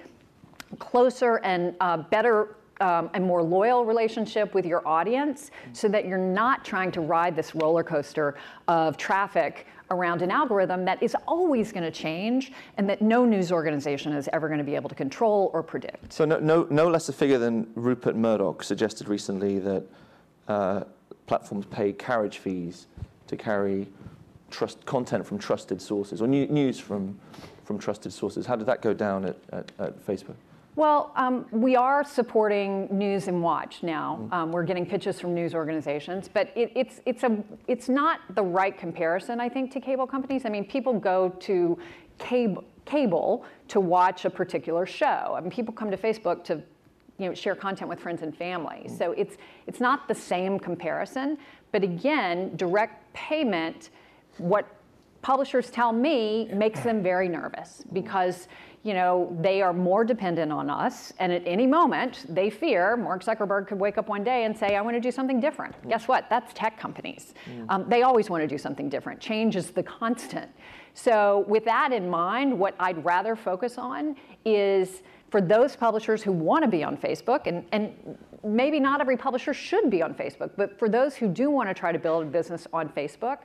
closer 0.78 1.36
and 1.44 1.74
uh, 1.80 1.98
better 1.98 2.56
um, 2.80 3.10
a 3.14 3.20
more 3.20 3.42
loyal 3.42 3.84
relationship 3.84 4.54
with 4.54 4.66
your 4.66 4.86
audience 4.86 5.50
so 5.72 5.88
that 5.88 6.06
you're 6.06 6.18
not 6.18 6.64
trying 6.64 6.90
to 6.92 7.00
ride 7.00 7.36
this 7.36 7.54
roller 7.54 7.82
coaster 7.82 8.36
of 8.68 8.96
traffic 8.96 9.66
around 9.90 10.22
an 10.22 10.30
algorithm 10.30 10.84
that 10.84 11.02
is 11.02 11.16
always 11.26 11.70
going 11.70 11.84
to 11.84 11.90
change 11.90 12.52
and 12.78 12.88
that 12.88 13.02
no 13.02 13.24
news 13.24 13.52
organization 13.52 14.12
is 14.12 14.28
ever 14.32 14.48
going 14.48 14.58
to 14.58 14.64
be 14.64 14.74
able 14.74 14.88
to 14.88 14.94
control 14.94 15.50
or 15.52 15.62
predict. 15.62 16.12
So 16.12 16.24
no, 16.24 16.38
no, 16.38 16.66
no 16.70 16.88
less 16.88 17.08
a 17.08 17.12
figure 17.12 17.38
than 17.38 17.70
Rupert 17.74 18.16
Murdoch 18.16 18.62
suggested 18.62 19.08
recently 19.08 19.58
that 19.60 19.84
uh, 20.48 20.84
platforms 21.26 21.66
pay 21.66 21.92
carriage 21.92 22.38
fees 22.38 22.86
to 23.26 23.36
carry 23.36 23.88
trust 24.50 24.84
content 24.86 25.26
from 25.26 25.38
trusted 25.38 25.80
sources 25.80 26.22
or 26.22 26.28
new, 26.28 26.46
news 26.46 26.78
from, 26.78 27.18
from 27.64 27.78
trusted 27.78 28.12
sources. 28.12 28.46
How 28.46 28.56
did 28.56 28.66
that 28.66 28.82
go 28.82 28.94
down 28.94 29.24
at, 29.24 29.36
at, 29.52 29.72
at 29.78 30.06
Facebook? 30.06 30.36
Well, 30.76 31.12
um, 31.14 31.46
we 31.52 31.76
are 31.76 32.02
supporting 32.02 32.88
News 32.90 33.28
and 33.28 33.40
Watch 33.40 33.84
now. 33.84 34.28
Um, 34.32 34.50
we're 34.50 34.64
getting 34.64 34.84
pitches 34.84 35.20
from 35.20 35.32
news 35.32 35.54
organizations, 35.54 36.28
but 36.32 36.50
it, 36.56 36.72
it's 36.74 37.00
it's 37.06 37.22
a 37.22 37.44
it's 37.68 37.88
not 37.88 38.20
the 38.34 38.42
right 38.42 38.76
comparison, 38.76 39.38
I 39.38 39.48
think, 39.48 39.70
to 39.72 39.80
cable 39.80 40.06
companies. 40.06 40.44
I 40.44 40.48
mean, 40.48 40.64
people 40.64 40.98
go 40.98 41.28
to 41.40 41.78
cable 42.18 42.64
cable 42.86 43.44
to 43.68 43.78
watch 43.78 44.24
a 44.24 44.30
particular 44.30 44.84
show. 44.84 45.34
I 45.36 45.40
mean, 45.40 45.50
people 45.50 45.72
come 45.72 45.92
to 45.92 45.96
Facebook 45.96 46.42
to 46.44 46.60
you 47.18 47.28
know 47.28 47.34
share 47.34 47.54
content 47.54 47.88
with 47.88 48.00
friends 48.00 48.22
and 48.22 48.36
family. 48.36 48.88
So 48.98 49.12
it's 49.12 49.36
it's 49.68 49.78
not 49.78 50.08
the 50.08 50.14
same 50.14 50.58
comparison. 50.58 51.38
But 51.70 51.84
again, 51.84 52.56
direct 52.56 53.12
payment, 53.12 53.90
what 54.38 54.66
publishers 55.24 55.70
tell 55.70 55.92
me 55.92 56.48
makes 56.52 56.80
them 56.80 57.02
very 57.02 57.28
nervous 57.28 57.82
because 57.92 58.46
you 58.84 58.92
know, 58.92 59.34
they 59.40 59.62
are 59.62 59.72
more 59.72 60.04
dependent 60.04 60.52
on 60.52 60.68
us. 60.68 61.14
And 61.18 61.32
at 61.32 61.42
any 61.46 61.66
moment, 61.66 62.26
they 62.28 62.50
fear 62.50 62.98
Mark 62.98 63.24
Zuckerberg 63.24 63.66
could 63.66 63.80
wake 63.80 63.96
up 63.96 64.08
one 64.08 64.22
day 64.22 64.44
and 64.44 64.56
say, 64.56 64.76
I 64.76 64.82
want 64.82 64.94
to 64.94 65.00
do 65.00 65.10
something 65.10 65.40
different. 65.40 65.74
Mm. 65.82 65.88
Guess 65.88 66.06
what? 66.06 66.28
That's 66.28 66.52
tech 66.52 66.78
companies. 66.78 67.32
Mm. 67.46 67.66
Um, 67.70 67.88
they 67.88 68.02
always 68.02 68.28
want 68.28 68.42
to 68.42 68.46
do 68.46 68.58
something 68.58 68.90
different. 68.90 69.20
Change 69.20 69.56
is 69.56 69.70
the 69.70 69.82
constant. 69.82 70.50
So, 70.92 71.46
with 71.48 71.64
that 71.64 71.92
in 71.92 72.10
mind, 72.10 72.56
what 72.56 72.74
I'd 72.78 73.02
rather 73.02 73.34
focus 73.34 73.78
on 73.78 74.16
is 74.44 75.02
for 75.30 75.40
those 75.40 75.74
publishers 75.74 76.22
who 76.22 76.30
want 76.30 76.62
to 76.62 76.70
be 76.70 76.84
on 76.84 76.96
Facebook, 76.98 77.46
and, 77.46 77.64
and 77.72 78.18
maybe 78.44 78.78
not 78.78 79.00
every 79.00 79.16
publisher 79.16 79.54
should 79.54 79.90
be 79.90 80.02
on 80.02 80.14
Facebook, 80.14 80.50
but 80.56 80.78
for 80.78 80.90
those 80.90 81.16
who 81.16 81.26
do 81.26 81.50
want 81.50 81.70
to 81.70 81.74
try 81.74 81.90
to 81.90 81.98
build 81.98 82.24
a 82.24 82.26
business 82.26 82.66
on 82.72 82.90
Facebook, 82.90 83.38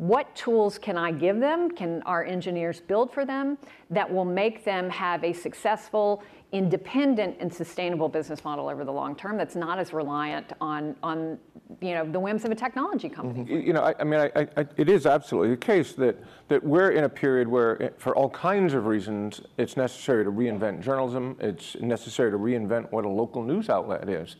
what 0.00 0.34
tools 0.34 0.78
can 0.78 0.96
I 0.96 1.12
give 1.12 1.40
them, 1.40 1.70
can 1.70 2.00
our 2.06 2.24
engineers 2.24 2.80
build 2.80 3.12
for 3.12 3.26
them 3.26 3.58
that 3.90 4.10
will 4.10 4.24
make 4.24 4.64
them 4.64 4.88
have 4.88 5.22
a 5.22 5.34
successful, 5.34 6.22
independent, 6.52 7.36
and 7.38 7.52
sustainable 7.52 8.08
business 8.08 8.42
model 8.42 8.70
over 8.70 8.82
the 8.82 8.90
long 8.90 9.14
term 9.14 9.36
that's 9.36 9.54
not 9.54 9.78
as 9.78 9.92
reliant 9.92 10.54
on, 10.58 10.96
on 11.02 11.38
you 11.82 11.92
know, 11.92 12.10
the 12.10 12.18
whims 12.18 12.46
of 12.46 12.50
a 12.50 12.54
technology 12.54 13.10
company? 13.10 13.44
Mm-hmm. 13.44 13.66
You 13.66 13.74
know, 13.74 13.82
I, 13.82 13.94
I 14.00 14.04
mean, 14.04 14.20
I, 14.20 14.48
I, 14.56 14.66
it 14.78 14.88
is 14.88 15.04
absolutely 15.04 15.50
the 15.50 15.58
case 15.58 15.92
that, 15.92 16.16
that 16.48 16.64
we're 16.64 16.92
in 16.92 17.04
a 17.04 17.08
period 17.10 17.46
where, 17.46 17.92
for 17.98 18.16
all 18.16 18.30
kinds 18.30 18.72
of 18.72 18.86
reasons, 18.86 19.42
it's 19.58 19.76
necessary 19.76 20.24
to 20.24 20.32
reinvent 20.32 20.80
journalism, 20.80 21.36
it's 21.40 21.76
necessary 21.78 22.30
to 22.30 22.38
reinvent 22.38 22.90
what 22.90 23.04
a 23.04 23.08
local 23.08 23.42
news 23.42 23.68
outlet 23.68 24.08
is. 24.08 24.36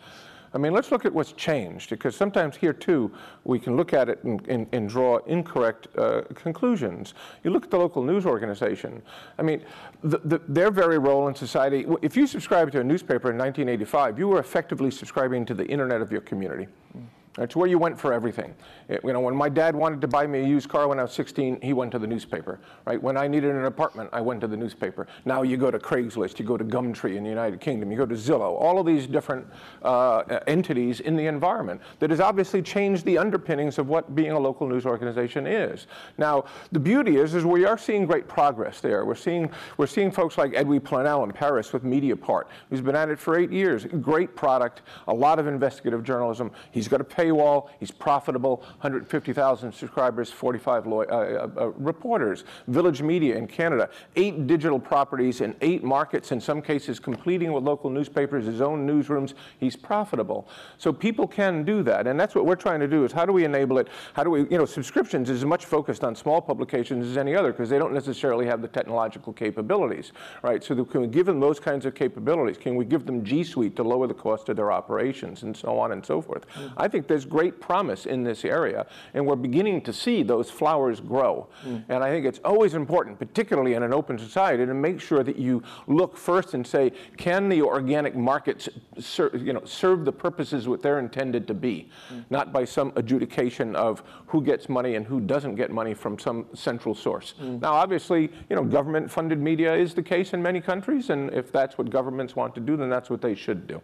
I 0.53 0.59
mean, 0.59 0.73
let's 0.73 0.91
look 0.91 1.05
at 1.05 1.13
what's 1.13 1.33
changed, 1.33 1.91
because 1.91 2.17
sometimes 2.17 2.57
here 2.57 2.73
too, 2.73 3.13
we 3.45 3.59
can 3.59 3.77
look 3.77 3.93
at 3.93 4.09
it 4.09 4.23
and, 4.25 4.47
and, 4.49 4.67
and 4.73 4.89
draw 4.89 5.19
incorrect 5.27 5.87
uh, 5.97 6.23
conclusions. 6.35 7.15
You 7.45 7.51
look 7.51 7.65
at 7.65 7.71
the 7.71 7.79
local 7.79 8.03
news 8.03 8.27
organization. 8.27 9.01
I 9.39 9.43
mean, 9.43 9.65
the, 10.03 10.19
the, 10.19 10.41
their 10.49 10.71
very 10.71 10.99
role 10.99 11.29
in 11.29 11.35
society, 11.35 11.87
if 12.03 12.17
you 12.17 12.27
subscribed 12.27 12.73
to 12.73 12.81
a 12.81 12.85
newspaper 12.85 13.31
in 13.31 13.39
1985, 13.39 14.19
you 14.19 14.29
were 14.29 14.41
effectively 14.41 14.91
subscribing 14.91 15.45
to 15.47 15.55
the 15.55 15.67
internet 15.67 16.01
of 16.01 16.11
your 16.11 16.23
community. 16.23 16.67
Mm. 16.97 17.05
It's 17.39 17.55
where 17.55 17.69
you 17.69 17.79
went 17.79 17.99
for 17.99 18.13
everything. 18.13 18.55
It, 18.89 19.01
you 19.05 19.13
know, 19.13 19.21
when 19.21 19.37
my 19.37 19.49
dad 19.49 19.77
wanted 19.77 20.01
to 20.01 20.09
buy 20.09 20.27
me 20.27 20.41
a 20.41 20.47
used 20.47 20.69
car 20.69 20.89
when 20.89 20.99
I 20.99 21.03
was 21.03 21.13
16, 21.13 21.61
he 21.63 21.73
went 21.73 21.93
to 21.93 21.99
the 21.99 22.07
newspaper. 22.07 22.59
Right? 22.87 23.01
When 23.01 23.17
I 23.17 23.29
needed 23.29 23.55
an 23.55 23.67
apartment, 23.67 24.11
I 24.13 24.21
went 24.21 24.41
to 24.41 24.49
the 24.49 24.57
newspaper. 24.57 25.07
Now 25.25 25.43
you 25.43 25.57
go 25.57 25.71
to 25.71 25.79
Craigslist, 25.79 26.41
you 26.41 26.45
go 26.45 26.57
to 26.57 26.65
Gumtree 26.65 27.17
in 27.17 27.23
the 27.23 27.29
United 27.29 27.61
Kingdom, 27.61 27.93
you 27.93 27.97
go 27.97 28.07
to 28.07 28.17
Zillow. 28.17 28.61
All 28.61 28.81
of 28.81 28.87
these 28.87 29.07
different 29.07 29.47
uh, 29.83 30.41
entities 30.49 31.01
in 31.01 31.15
the 31.17 31.27
environment 31.27 31.81
that 32.01 32.11
has 32.11 32.19
obviously 32.19 32.63
changed 32.63 33.05
the 33.05 33.17
underpinnings 33.17 33.79
of 33.79 33.89
what 33.89 34.13
being 34.17 34.33
a 34.33 34.39
local 34.39 34.69
news 34.69 34.85
organization 34.85 35.47
is. 35.47 35.87
Now, 36.19 36.47
the 36.73 36.81
beauty 36.81 37.17
is, 37.17 37.35
is 37.35 37.45
we 37.45 37.65
are 37.65 37.79
seeing 37.79 38.07
great 38.07 38.27
progress 38.27 38.81
there. 38.81 39.05
We're 39.05 39.15
seeing 39.15 39.51
we're 39.77 39.87
seeing 39.87 40.11
folks 40.11 40.37
like 40.37 40.53
Edwy 40.55 40.81
Plenel 40.81 41.23
in 41.25 41.33
Paris 41.33 41.73
with 41.73 41.85
Mediapart, 41.85 42.45
who's 42.71 42.81
been 42.81 42.97
at 42.97 43.09
it 43.09 43.21
for 43.21 43.39
eight 43.39 43.53
years. 43.53 43.85
Great 44.01 44.35
product, 44.35 44.83
a 45.07 45.15
lot 45.15 45.39
of 45.39 45.47
investigative 45.47 46.03
journalism. 46.03 46.51
He's 46.73 46.89
got 46.89 47.01
a 47.01 47.05
paywall. 47.21 47.69
He's 47.79 47.91
profitable. 47.91 48.59
150,000 48.81 49.73
subscribers, 49.73 50.31
45 50.31 50.87
uh, 50.87 50.91
uh, 50.91 51.49
uh, 51.57 51.67
reporters. 51.71 52.45
Village 52.69 53.03
Media 53.03 53.37
in 53.37 53.47
Canada, 53.47 53.91
eight 54.17 54.47
digital 54.47 54.79
properties 54.79 55.41
in 55.41 55.55
eight 55.61 55.85
markets, 55.85 56.33
in 56.33 56.41
some 56.41 56.63
cases 56.63 56.99
completing 56.99 57.53
with 57.53 57.65
local 57.65 57.91
newspapers, 57.91 58.47
his 58.47 58.61
own 58.61 58.87
newsrooms. 58.87 59.35
He's 59.59 59.77
profitable. 59.77 60.49
So 60.79 60.93
people 60.93 61.27
can 61.27 61.65
do 61.65 61.83
that, 61.83 62.07
and 62.07 62.19
that's 62.19 62.35
what 62.35 62.47
we're 62.47 62.57
trying 62.57 62.81
to 62.81 62.89
do. 62.89 63.05
Is 63.05 63.13
how 63.13 63.27
do 63.27 63.33
we 63.33 63.45
enable 63.45 63.79
it? 63.79 63.89
How 64.15 64.25
do 64.25 64.31
we, 64.31 64.41
you 64.51 64.59
know, 64.59 64.65
subscriptions 64.65 65.31
is 65.31 65.39
as 65.39 65.45
much 65.45 65.67
focused 65.67 66.05
on 66.05 66.15
small 66.15 66.41
publications 66.41 67.07
as 67.07 67.17
any 67.17 67.35
other 67.35 67.53
because 67.53 67.69
they 67.69 67.79
don't 67.79 67.93
necessarily 67.93 68.47
have 68.47 68.63
the 68.63 68.69
technological 68.69 69.33
capabilities, 69.33 70.13
right? 70.43 70.63
So 70.63 70.85
can 70.85 71.03
we 71.03 71.07
give 71.07 71.27
them 71.27 71.41
those 71.41 71.61
kinds 71.61 71.87
of 71.87 71.95
capabilities? 71.95 72.57
Can 72.57 72.77
we 72.77 72.85
give 72.85 73.07
them 73.07 73.25
G 73.25 73.45
Suite 73.45 73.77
to 73.77 73.83
lower 73.83 74.07
the 74.07 74.15
cost 74.15 74.49
of 74.49 74.57
their 74.57 74.73
operations 74.73 75.43
and 75.43 75.57
so 75.57 75.79
on 75.79 75.93
and 75.93 76.05
so 76.05 76.21
forth? 76.21 76.49
Mm-hmm. 76.49 76.81
I 76.81 76.89
think 76.89 77.07
there's 77.11 77.27
great 77.27 77.61
promise 77.61 78.07
in 78.07 78.23
this 78.23 78.45
area, 78.45 78.87
and 79.15 79.27
we're 79.27 79.35
beginning 79.35 79.83
to 79.83 79.93
see 79.93 80.23
those 80.23 80.49
flowers 80.49 81.01
grow. 81.01 81.49
Mm. 81.67 81.85
And 81.89 82.05
I 82.05 82.09
think 82.09 82.25
it's 82.25 82.39
always 82.45 82.75
important, 82.75 83.19
particularly 83.19 83.75
in 83.75 83.83
an 83.83 83.93
open 83.93 84.17
society, 84.17 84.65
to 84.65 84.75
make 84.75 85.01
sure 85.01 85.25
that 85.25 85.37
you 85.37 85.63
look 85.89 86.17
first 86.17 86.55
and 86.55 86.65
say, 86.65 86.93
can 87.17 87.49
the 87.49 87.63
organic 87.63 88.15
markets 88.15 88.69
ser- 88.99 89.37
you 89.37 89.53
know, 89.53 89.65
serve 89.65 90.05
the 90.05 90.13
purposes 90.13 90.69
what 90.69 90.83
they're 90.83 91.01
intended 91.01 91.49
to 91.49 91.55
be, 91.55 91.91
mm. 92.15 92.25
not 92.31 92.53
by 92.53 92.65
some 92.65 92.93
adjudication 92.95 93.75
of 93.75 94.05
who 94.27 94.41
gets 94.41 94.69
money 94.69 94.95
and 94.95 95.05
who 95.05 95.21
doesn't 95.21 95.57
get 95.57 95.73
money 95.73 95.95
from 95.95 96.17
some 96.17 96.47
central 96.55 96.95
source. 96.95 97.35
Mm. 97.43 97.61
Now, 97.61 97.73
obviously, 97.73 98.31
you 98.49 98.55
know, 98.55 98.63
government-funded 98.63 99.41
media 99.41 99.75
is 99.75 99.95
the 99.95 100.03
case 100.03 100.33
in 100.33 100.41
many 100.41 100.61
countries, 100.61 101.11
and 101.11 101.35
if 101.35 101.51
that's 101.51 101.77
what 101.77 101.91
governments 101.91 102.37
want 102.37 102.55
to 102.55 102.61
do, 102.61 102.77
then 102.77 102.89
that's 102.89 103.11
what 103.11 103.21
they 103.21 103.35
should 103.35 103.67
do. 103.67 103.83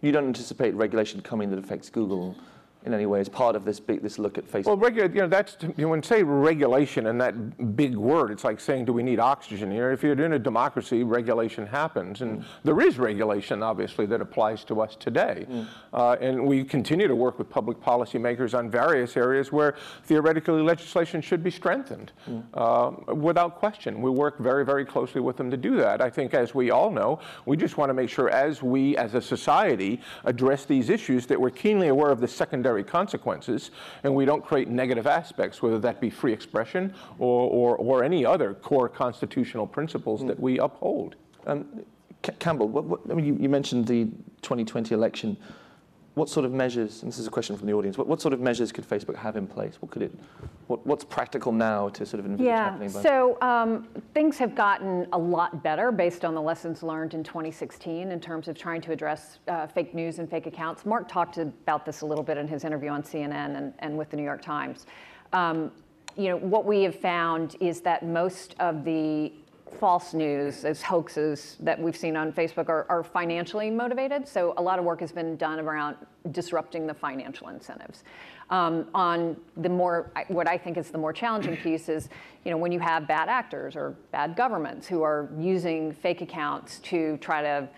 You 0.00 0.12
don't 0.12 0.26
anticipate 0.26 0.74
regulation 0.74 1.20
coming 1.20 1.50
that 1.50 1.58
affects 1.58 1.90
Google 1.90 2.36
in 2.84 2.94
any 2.94 3.06
way 3.06 3.20
as 3.20 3.28
part 3.28 3.56
of 3.56 3.64
this 3.64 3.80
big 3.80 4.02
this 4.02 4.18
look 4.18 4.38
at 4.38 4.46
Facebook? 4.46 4.66
Well, 4.66 4.76
regula- 4.76 5.08
you 5.08 5.20
know, 5.22 5.28
that's 5.28 5.56
you 5.62 5.84
know, 5.84 5.88
when 5.88 6.02
say 6.02 6.22
regulation 6.22 7.06
and 7.06 7.20
that 7.20 7.76
big 7.76 7.96
word, 7.96 8.30
it's 8.30 8.44
like 8.44 8.60
saying, 8.60 8.84
do 8.84 8.92
we 8.92 9.02
need 9.02 9.18
oxygen 9.18 9.70
here? 9.70 9.90
If 9.90 10.02
you're 10.02 10.20
in 10.24 10.32
a 10.32 10.38
democracy, 10.38 11.02
regulation 11.02 11.66
happens, 11.66 12.22
and 12.22 12.40
mm. 12.40 12.44
there 12.64 12.80
is 12.80 12.98
regulation, 12.98 13.62
obviously, 13.62 14.06
that 14.06 14.20
applies 14.20 14.64
to 14.64 14.80
us 14.80 14.96
today, 14.96 15.46
mm. 15.50 15.66
uh, 15.92 16.16
and 16.20 16.46
we 16.46 16.64
continue 16.64 17.08
to 17.08 17.16
work 17.16 17.38
with 17.38 17.50
public 17.50 17.80
policymakers 17.80 18.56
on 18.56 18.70
various 18.70 19.16
areas 19.16 19.50
where 19.50 19.74
theoretically 20.04 20.62
legislation 20.62 21.20
should 21.20 21.42
be 21.42 21.50
strengthened, 21.50 22.12
mm. 22.28 22.42
uh, 22.54 23.14
without 23.14 23.56
question. 23.56 24.00
We 24.00 24.10
work 24.10 24.38
very, 24.38 24.64
very 24.64 24.84
closely 24.84 25.20
with 25.20 25.36
them 25.36 25.50
to 25.50 25.56
do 25.56 25.76
that. 25.76 26.00
I 26.00 26.10
think, 26.10 26.32
as 26.34 26.54
we 26.54 26.70
all 26.70 26.90
know, 26.90 27.20
we 27.44 27.56
just 27.56 27.76
want 27.76 27.90
to 27.90 27.94
make 27.94 28.08
sure, 28.08 28.30
as 28.30 28.62
we, 28.62 28.96
as 28.96 29.14
a 29.14 29.20
society, 29.20 30.00
address 30.24 30.64
these 30.64 30.90
issues, 30.90 31.26
that 31.26 31.40
we're 31.40 31.50
keenly 31.50 31.88
aware 31.88 32.10
of 32.10 32.20
the 32.20 32.28
secondary 32.28 32.67
secondary 32.68 32.84
consequences, 32.84 33.70
and 34.04 34.14
we 34.14 34.24
don't 34.26 34.44
create 34.44 34.68
negative 34.68 35.06
aspects, 35.06 35.62
whether 35.62 35.78
that 35.78 36.00
be 36.00 36.10
free 36.10 36.32
expression 36.34 36.92
or, 37.18 37.48
or, 37.50 37.76
or 37.76 38.04
any 38.04 38.26
other 38.26 38.54
core 38.54 38.88
constitutional 38.88 39.66
principles 39.66 40.22
mm. 40.22 40.26
that 40.26 40.38
we 40.38 40.58
uphold. 40.58 41.16
Um, 41.46 41.66
C- 42.26 42.32
Campbell, 42.38 42.68
what, 42.68 42.84
what, 42.84 43.00
I 43.10 43.14
mean, 43.14 43.24
you, 43.24 43.36
you 43.40 43.48
mentioned 43.48 43.86
the 43.86 44.04
2020 44.42 44.94
election 44.94 45.36
what 46.18 46.28
sort 46.28 46.44
of 46.44 46.52
measures, 46.52 47.02
and 47.02 47.10
this 47.10 47.18
is 47.18 47.26
a 47.26 47.30
question 47.30 47.56
from 47.56 47.66
the 47.66 47.72
audience, 47.72 47.96
what, 47.96 48.08
what 48.08 48.20
sort 48.20 48.34
of 48.34 48.40
measures 48.40 48.72
could 48.72 48.86
Facebook 48.86 49.14
have 49.14 49.36
in 49.36 49.46
place? 49.46 49.76
What 49.80 49.90
could 49.90 50.02
it, 50.02 50.12
what, 50.66 50.84
what's 50.84 51.04
practical 51.04 51.52
now 51.52 51.88
to 51.90 52.04
sort 52.04 52.18
of 52.20 52.26
envisage 52.26 52.46
yeah, 52.46 52.64
happening? 52.64 52.90
Yeah, 52.92 53.02
so 53.02 53.38
um, 53.40 53.86
things 54.14 54.36
have 54.38 54.54
gotten 54.54 55.06
a 55.12 55.18
lot 55.18 55.62
better 55.62 55.92
based 55.92 56.24
on 56.24 56.34
the 56.34 56.42
lessons 56.42 56.82
learned 56.82 57.14
in 57.14 57.22
2016 57.22 58.10
in 58.10 58.20
terms 58.20 58.48
of 58.48 58.58
trying 58.58 58.80
to 58.82 58.92
address 58.92 59.38
uh, 59.46 59.68
fake 59.68 59.94
news 59.94 60.18
and 60.18 60.28
fake 60.28 60.46
accounts. 60.46 60.84
Mark 60.84 61.08
talked 61.08 61.38
about 61.38 61.86
this 61.86 62.00
a 62.00 62.06
little 62.06 62.24
bit 62.24 62.36
in 62.36 62.48
his 62.48 62.64
interview 62.64 62.90
on 62.90 63.02
CNN 63.02 63.56
and, 63.56 63.72
and 63.78 63.96
with 63.96 64.10
the 64.10 64.16
New 64.16 64.24
York 64.24 64.42
Times. 64.42 64.86
Um, 65.32 65.70
you 66.16 66.28
know, 66.30 66.36
what 66.36 66.64
we 66.64 66.82
have 66.82 66.96
found 66.96 67.54
is 67.60 67.80
that 67.82 68.04
most 68.04 68.56
of 68.58 68.84
the 68.84 69.32
false 69.68 70.14
news, 70.14 70.64
as 70.64 70.82
hoaxes 70.82 71.56
that 71.60 71.78
we've 71.80 71.96
seen 71.96 72.16
on 72.16 72.32
Facebook 72.32 72.68
are, 72.68 72.86
are, 72.88 73.02
financially 73.02 73.70
motivated. 73.70 74.26
So 74.26 74.54
a 74.56 74.62
lot 74.62 74.78
of 74.78 74.84
work 74.84 75.00
has 75.00 75.12
been 75.12 75.36
done 75.36 75.60
around 75.60 75.96
disrupting 76.30 76.86
the 76.86 76.94
financial 76.94 77.48
incentives. 77.48 78.04
Um, 78.50 78.88
on 78.94 79.36
the 79.56 79.68
more, 79.68 80.10
what 80.28 80.48
I 80.48 80.58
think 80.58 80.76
is 80.76 80.90
the 80.90 80.98
more 80.98 81.12
challenging 81.12 81.56
piece 81.56 81.88
is, 81.88 82.08
you 82.44 82.50
know, 82.50 82.56
when 82.56 82.72
you 82.72 82.80
have 82.80 83.06
bad 83.06 83.28
actors 83.28 83.76
or 83.76 83.94
bad 84.10 84.36
governments 84.36 84.86
who 84.86 85.02
are 85.02 85.28
using 85.38 85.92
fake 85.92 86.22
accounts 86.22 86.78
to 86.80 87.16
try 87.18 87.42
to 87.42 87.68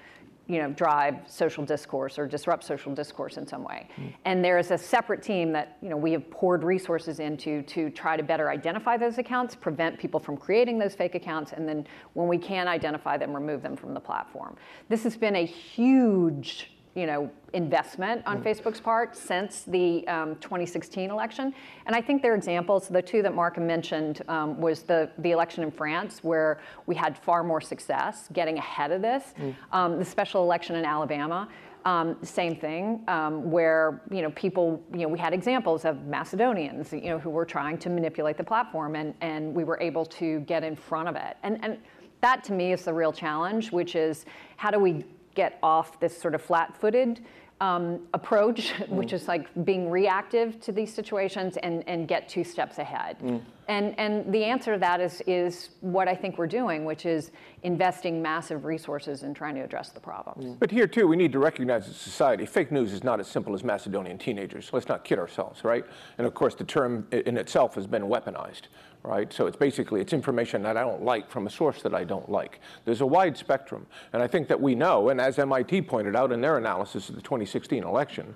you 0.51 0.59
know, 0.59 0.69
drive 0.73 1.15
social 1.27 1.65
discourse 1.65 2.19
or 2.19 2.27
disrupt 2.27 2.65
social 2.65 2.93
discourse 2.93 3.37
in 3.37 3.47
some 3.47 3.63
way. 3.63 3.89
Mm. 3.97 4.13
And 4.25 4.45
there 4.45 4.59
is 4.59 4.73
a 4.73 4.79
separate 4.79 5.23
team 5.23 5.53
that 5.53 5.79
you 5.81 5.89
know, 5.89 5.97
we 5.97 6.11
have 6.11 6.29
poured 6.29 6.65
resources 6.65 7.21
into 7.21 7.63
to 7.63 7.89
try 7.91 8.17
to 8.17 8.25
better 8.25 8.51
identify 8.51 8.97
those 8.97 9.19
accounts, 9.19 9.55
prevent 9.55 9.97
people 9.97 10.19
from 10.19 10.37
creating 10.37 10.77
those 10.77 10.93
fake 10.93 11.15
accounts, 11.15 11.53
and 11.53 11.69
then 11.69 11.87
when 12.15 12.27
we 12.27 12.37
can 12.37 12.67
identify 12.67 13.17
them, 13.17 13.33
remove 13.33 13.63
them 13.63 13.77
from 13.77 13.95
the 13.95 14.01
platform. 14.01 14.57
This 14.89 15.05
has 15.05 15.17
been 15.17 15.37
a 15.37 15.47
huge 15.47 16.73
you 16.95 17.07
know, 17.07 17.31
investment 17.53 18.23
on 18.27 18.43
Facebook's 18.43 18.81
part 18.81 19.17
since 19.17 19.63
the 19.63 20.07
um, 20.09 20.35
2016 20.37 21.11
election. 21.11 21.55
And 21.87 21.95
I 21.95 22.01
think 22.01 22.21
there 22.23 22.33
are 22.33 22.37
examples. 22.37 22.89
The 22.89 23.03
two 23.03 23.23
that 23.23 23.35
Mark 23.35 23.59
mentioned 23.59 24.23
um, 24.29 24.61
was 24.61 24.83
the, 24.83 25.11
the 25.19 25.31
election 25.31 25.63
in 25.63 25.71
France, 25.71 26.25
where 26.25 26.61
we 26.87 26.95
had 26.95 27.17
far 27.17 27.45
more 27.45 27.61
success 27.61 28.29
getting 28.33 28.59
ahead 28.59 28.91
of 28.91 29.03
this. 29.03 29.35
Um, 29.73 29.99
the 29.99 30.05
special 30.05 30.43
election 30.43 30.77
in 30.77 30.85
Alabama. 30.85 31.49
Um, 31.87 32.19
same 32.23 32.57
thing, 32.57 33.03
um, 33.09 33.51
where 33.51 34.03
you 34.11 34.21
know 34.21 34.31
people, 34.33 34.85
you 34.93 35.01
know, 35.01 35.09
we 35.09 35.19
had 35.19 35.33
examples 35.33 35.87
of 35.87 36.05
Macedonians, 36.05 36.93
you 36.93 37.09
know, 37.09 37.19
who 37.19 37.31
were 37.31 37.47
trying 37.47 37.79
to 37.79 37.89
manipulate 37.89 38.37
the 38.37 38.45
platform, 38.45 38.97
and 38.97 39.15
and 39.23 39.55
we 39.55 39.65
were 39.65 39.81
able 39.81 40.05
to 40.05 40.41
get 40.41 40.63
in 40.63 40.77
front 40.77 41.09
of 41.09 41.17
it. 41.17 41.39
And 41.43 41.59
and 41.65 41.79
that 42.21 42.45
to 42.45 42.53
me 42.53 42.75
is 42.75 42.85
the 42.85 42.93
real 42.93 43.15
challenge, 43.15 43.73
which 43.73 43.95
is 43.97 44.27
how 44.59 44.71
do 44.71 44.79
we 44.79 45.07
get 45.35 45.59
off 45.63 46.01
this 46.01 46.17
sort 46.21 46.35
of 46.35 46.43
flat-footed 46.43 47.21
um, 47.61 48.01
approach, 48.15 48.73
mm. 48.79 48.89
which 48.89 49.13
is 49.13 49.29
like 49.29 49.49
being 49.65 49.91
reactive 49.91 50.61
to 50.61 50.73
these 50.73 50.93
situations 50.93 51.57
and, 51.59 51.85
and 51.87 52.09
get 52.09 52.29
two 52.29 52.45
steps 52.45 52.79
ahead. 52.79 53.19
Mm. 53.21 53.43
And, 53.69 53.97
and 54.01 54.33
the 54.33 54.43
answer 54.43 54.73
to 54.73 54.81
that 54.81 55.01
is, 55.01 55.23
is 55.29 55.71
what 55.81 56.09
I 56.09 56.15
think 56.15 56.39
we're 56.39 56.49
doing, 56.49 56.85
which 56.85 57.07
is 57.07 57.31
investing 57.63 58.21
massive 58.21 58.65
resources 58.65 59.23
in 59.23 59.33
trying 59.33 59.55
to 59.55 59.61
address 59.61 59.91
the 59.91 60.01
problems. 60.01 60.45
Mm. 60.45 60.59
But 60.59 60.73
here, 60.73 60.89
too, 60.89 61.07
we 61.07 61.17
need 61.17 61.31
to 61.33 61.39
recognize 61.39 61.87
as 61.87 61.97
society, 61.97 62.47
fake 62.47 62.73
news 62.73 62.93
is 62.93 63.05
not 63.05 63.21
as 63.21 63.29
simple 63.29 63.55
as 63.55 63.63
Macedonian 63.63 64.19
teenagers. 64.19 64.71
Let's 64.73 64.89
not 64.89 65.05
kid 65.05 65.21
ourselves, 65.21 65.63
right? 65.63 65.85
And 66.19 66.27
of 66.27 66.35
course, 66.35 66.57
the 66.57 66.65
term 66.65 67.07
in 67.13 67.37
itself 67.37 67.77
has 67.77 67.87
been 67.87 68.03
weaponized, 68.03 68.63
right? 69.03 69.33
So 69.33 69.47
it's 69.47 69.57
basically, 69.57 70.01
it's 70.01 70.13
information 70.13 70.63
that 70.63 70.77
I 70.77 70.83
don't 70.83 71.03
like 71.03 71.31
from 71.31 71.47
a 71.47 71.51
source 71.51 71.83
that 71.83 71.95
I 71.95 72.05
don't 72.05 72.31
like. 72.31 72.61
There's 72.85 73.01
a 73.01 73.07
wide 73.07 73.37
spectrum. 73.37 73.87
And 74.13 74.23
I 74.23 74.27
think 74.27 74.49
that 74.49 74.61
we 74.61 74.75
know, 74.75 75.09
and 75.09 75.21
as 75.21 75.39
MIT 75.39 75.83
pointed 75.83 76.15
out 76.15 76.33
in 76.33 76.41
their 76.41 76.59
analysis 76.59 77.09
of 77.09 77.15
the 77.15 77.23
2016 77.23 77.83
election, 77.83 78.35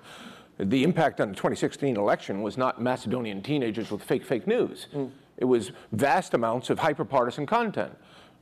the 0.57 0.83
impact 0.83 1.19
on 1.21 1.29
the 1.29 1.35
2016 1.35 1.97
election 1.97 2.41
was 2.41 2.57
not 2.57 2.81
Macedonian 2.81 3.41
teenagers 3.41 3.91
with 3.91 4.01
fake, 4.01 4.25
fake 4.25 4.47
news. 4.47 4.87
Mm. 4.93 5.11
It 5.37 5.45
was 5.45 5.71
vast 5.91 6.33
amounts 6.33 6.69
of 6.69 6.79
hyperpartisan 6.79 7.47
content 7.47 7.95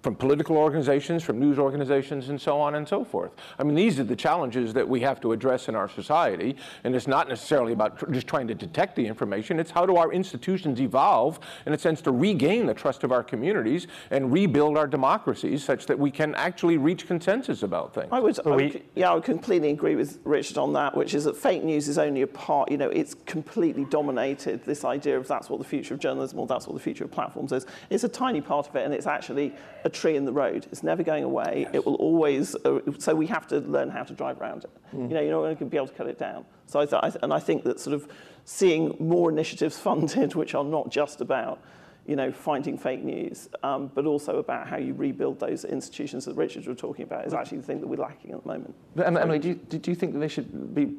from 0.03 0.15
political 0.15 0.57
organizations, 0.57 1.23
from 1.23 1.39
news 1.39 1.57
organizations, 1.57 2.27
and 2.27 2.39
so 2.39 2.59
on 2.59 2.75
and 2.75 2.85
so 2.85 3.05
forth. 3.05 3.31
I 3.57 3.63
mean, 3.63 3.73
these 3.73 4.01
are 4.01 4.03
the 4.03 4.17
challenges 4.17 4.73
that 4.73 4.87
we 4.87 4.99
have 4.99 5.21
to 5.21 5.31
address 5.31 5.69
in 5.69 5.75
our 5.75 5.87
society, 5.87 6.57
and 6.83 6.93
it's 6.93 7.07
not 7.07 7.29
necessarily 7.29 7.71
about 7.71 7.97
tr- 7.97 8.11
just 8.11 8.27
trying 8.27 8.47
to 8.49 8.53
detect 8.53 8.97
the 8.97 9.07
information. 9.07 9.61
It's 9.61 9.71
how 9.71 9.85
do 9.85 9.95
our 9.95 10.11
institutions 10.11 10.81
evolve, 10.81 11.39
in 11.65 11.71
a 11.71 11.77
sense, 11.79 12.01
to 12.01 12.11
regain 12.11 12.65
the 12.65 12.73
trust 12.73 13.05
of 13.05 13.13
our 13.13 13.23
communities 13.23 13.87
and 14.11 14.31
rebuild 14.31 14.77
our 14.77 14.87
democracies 14.87 15.63
such 15.63 15.85
that 15.85 15.97
we 15.97 16.11
can 16.11 16.35
actually 16.35 16.77
reach 16.77 17.07
consensus 17.07 17.63
about 17.63 17.93
things. 17.93 18.09
I 18.11 18.19
would, 18.19 18.37
I 18.45 18.49
would, 18.49 18.83
yeah, 18.95 19.11
I 19.11 19.13
would 19.13 19.23
completely 19.23 19.71
agree 19.71 19.95
with 19.95 20.19
Richard 20.25 20.57
on 20.57 20.73
that, 20.73 20.97
which 20.97 21.13
is 21.13 21.23
that 21.23 21.37
fake 21.37 21.63
news 21.63 21.87
is 21.87 21.97
only 21.97 22.23
a 22.23 22.27
part, 22.27 22.69
you 22.69 22.77
know, 22.77 22.89
it's 22.89 23.15
completely 23.25 23.85
dominated 23.85 24.65
this 24.65 24.83
idea 24.83 25.17
of 25.17 25.29
that's 25.29 25.49
what 25.49 25.59
the 25.59 25.65
future 25.65 25.93
of 25.93 26.01
journalism 26.01 26.39
or 26.39 26.47
that's 26.47 26.67
what 26.67 26.73
the 26.73 26.83
future 26.83 27.05
of 27.05 27.11
platforms 27.11 27.53
is. 27.53 27.65
It's 27.89 28.03
a 28.03 28.09
tiny 28.09 28.41
part 28.41 28.67
of 28.67 28.75
it 28.75 28.83
and 28.83 28.93
it's 28.93 29.07
actually 29.07 29.53
a 29.85 29.92
tree 29.93 30.15
in 30.15 30.25
the 30.25 30.33
road. 30.33 30.67
It's 30.71 30.83
never 30.83 31.03
going 31.03 31.23
away. 31.23 31.67
It 31.73 31.85
will 31.85 31.95
always, 31.95 32.55
uh, 32.65 32.79
so 32.99 33.15
we 33.15 33.27
have 33.27 33.47
to 33.47 33.59
learn 33.59 33.89
how 33.89 34.03
to 34.03 34.13
drive 34.13 34.41
around 34.41 34.63
it. 34.65 34.71
You 34.91 34.99
know, 35.07 35.21
you're 35.21 35.31
not 35.31 35.41
going 35.41 35.57
to 35.57 35.65
be 35.65 35.77
able 35.77 35.87
to 35.87 35.93
cut 35.93 36.07
it 36.07 36.19
down. 36.19 36.45
So 36.67 36.79
I, 36.81 36.85
th- 36.85 37.15
and 37.21 37.33
I 37.33 37.39
think 37.39 37.63
that 37.63 37.79
sort 37.79 37.93
of 37.93 38.07
seeing 38.45 38.95
more 38.99 39.29
initiatives 39.29 39.77
funded, 39.87 40.35
which 40.35 40.55
are 40.55 40.63
not 40.63 40.89
just 40.89 41.21
about 41.21 41.59
you 42.05 42.17
know, 42.17 42.31
finding 42.33 42.77
fake 42.77 43.01
news, 43.01 43.47
um, 43.63 43.89
but 43.95 44.05
also 44.05 44.37
about 44.37 44.67
how 44.67 44.75
you 44.75 44.93
rebuild 44.93 45.39
those 45.39 45.63
institutions 45.63 46.25
that 46.25 46.35
Richard 46.35 46.67
was 46.67 46.77
talking 46.77 47.03
about 47.03 47.25
is 47.25 47.33
actually 47.33 47.59
the 47.59 47.63
thing 47.63 47.79
that 47.79 47.87
we're 47.87 47.95
lacking 47.95 48.31
at 48.33 48.41
the 48.43 48.47
moment. 48.47 48.75
But 48.93 49.07
Em- 49.07 49.15
Emily, 49.15 49.39
do 49.39 49.47
you, 49.49 49.55
do 49.55 49.89
you 49.89 49.95
think 49.95 50.11
that 50.11 50.19
they 50.19 50.27
should 50.27 50.75
be, 50.75 50.93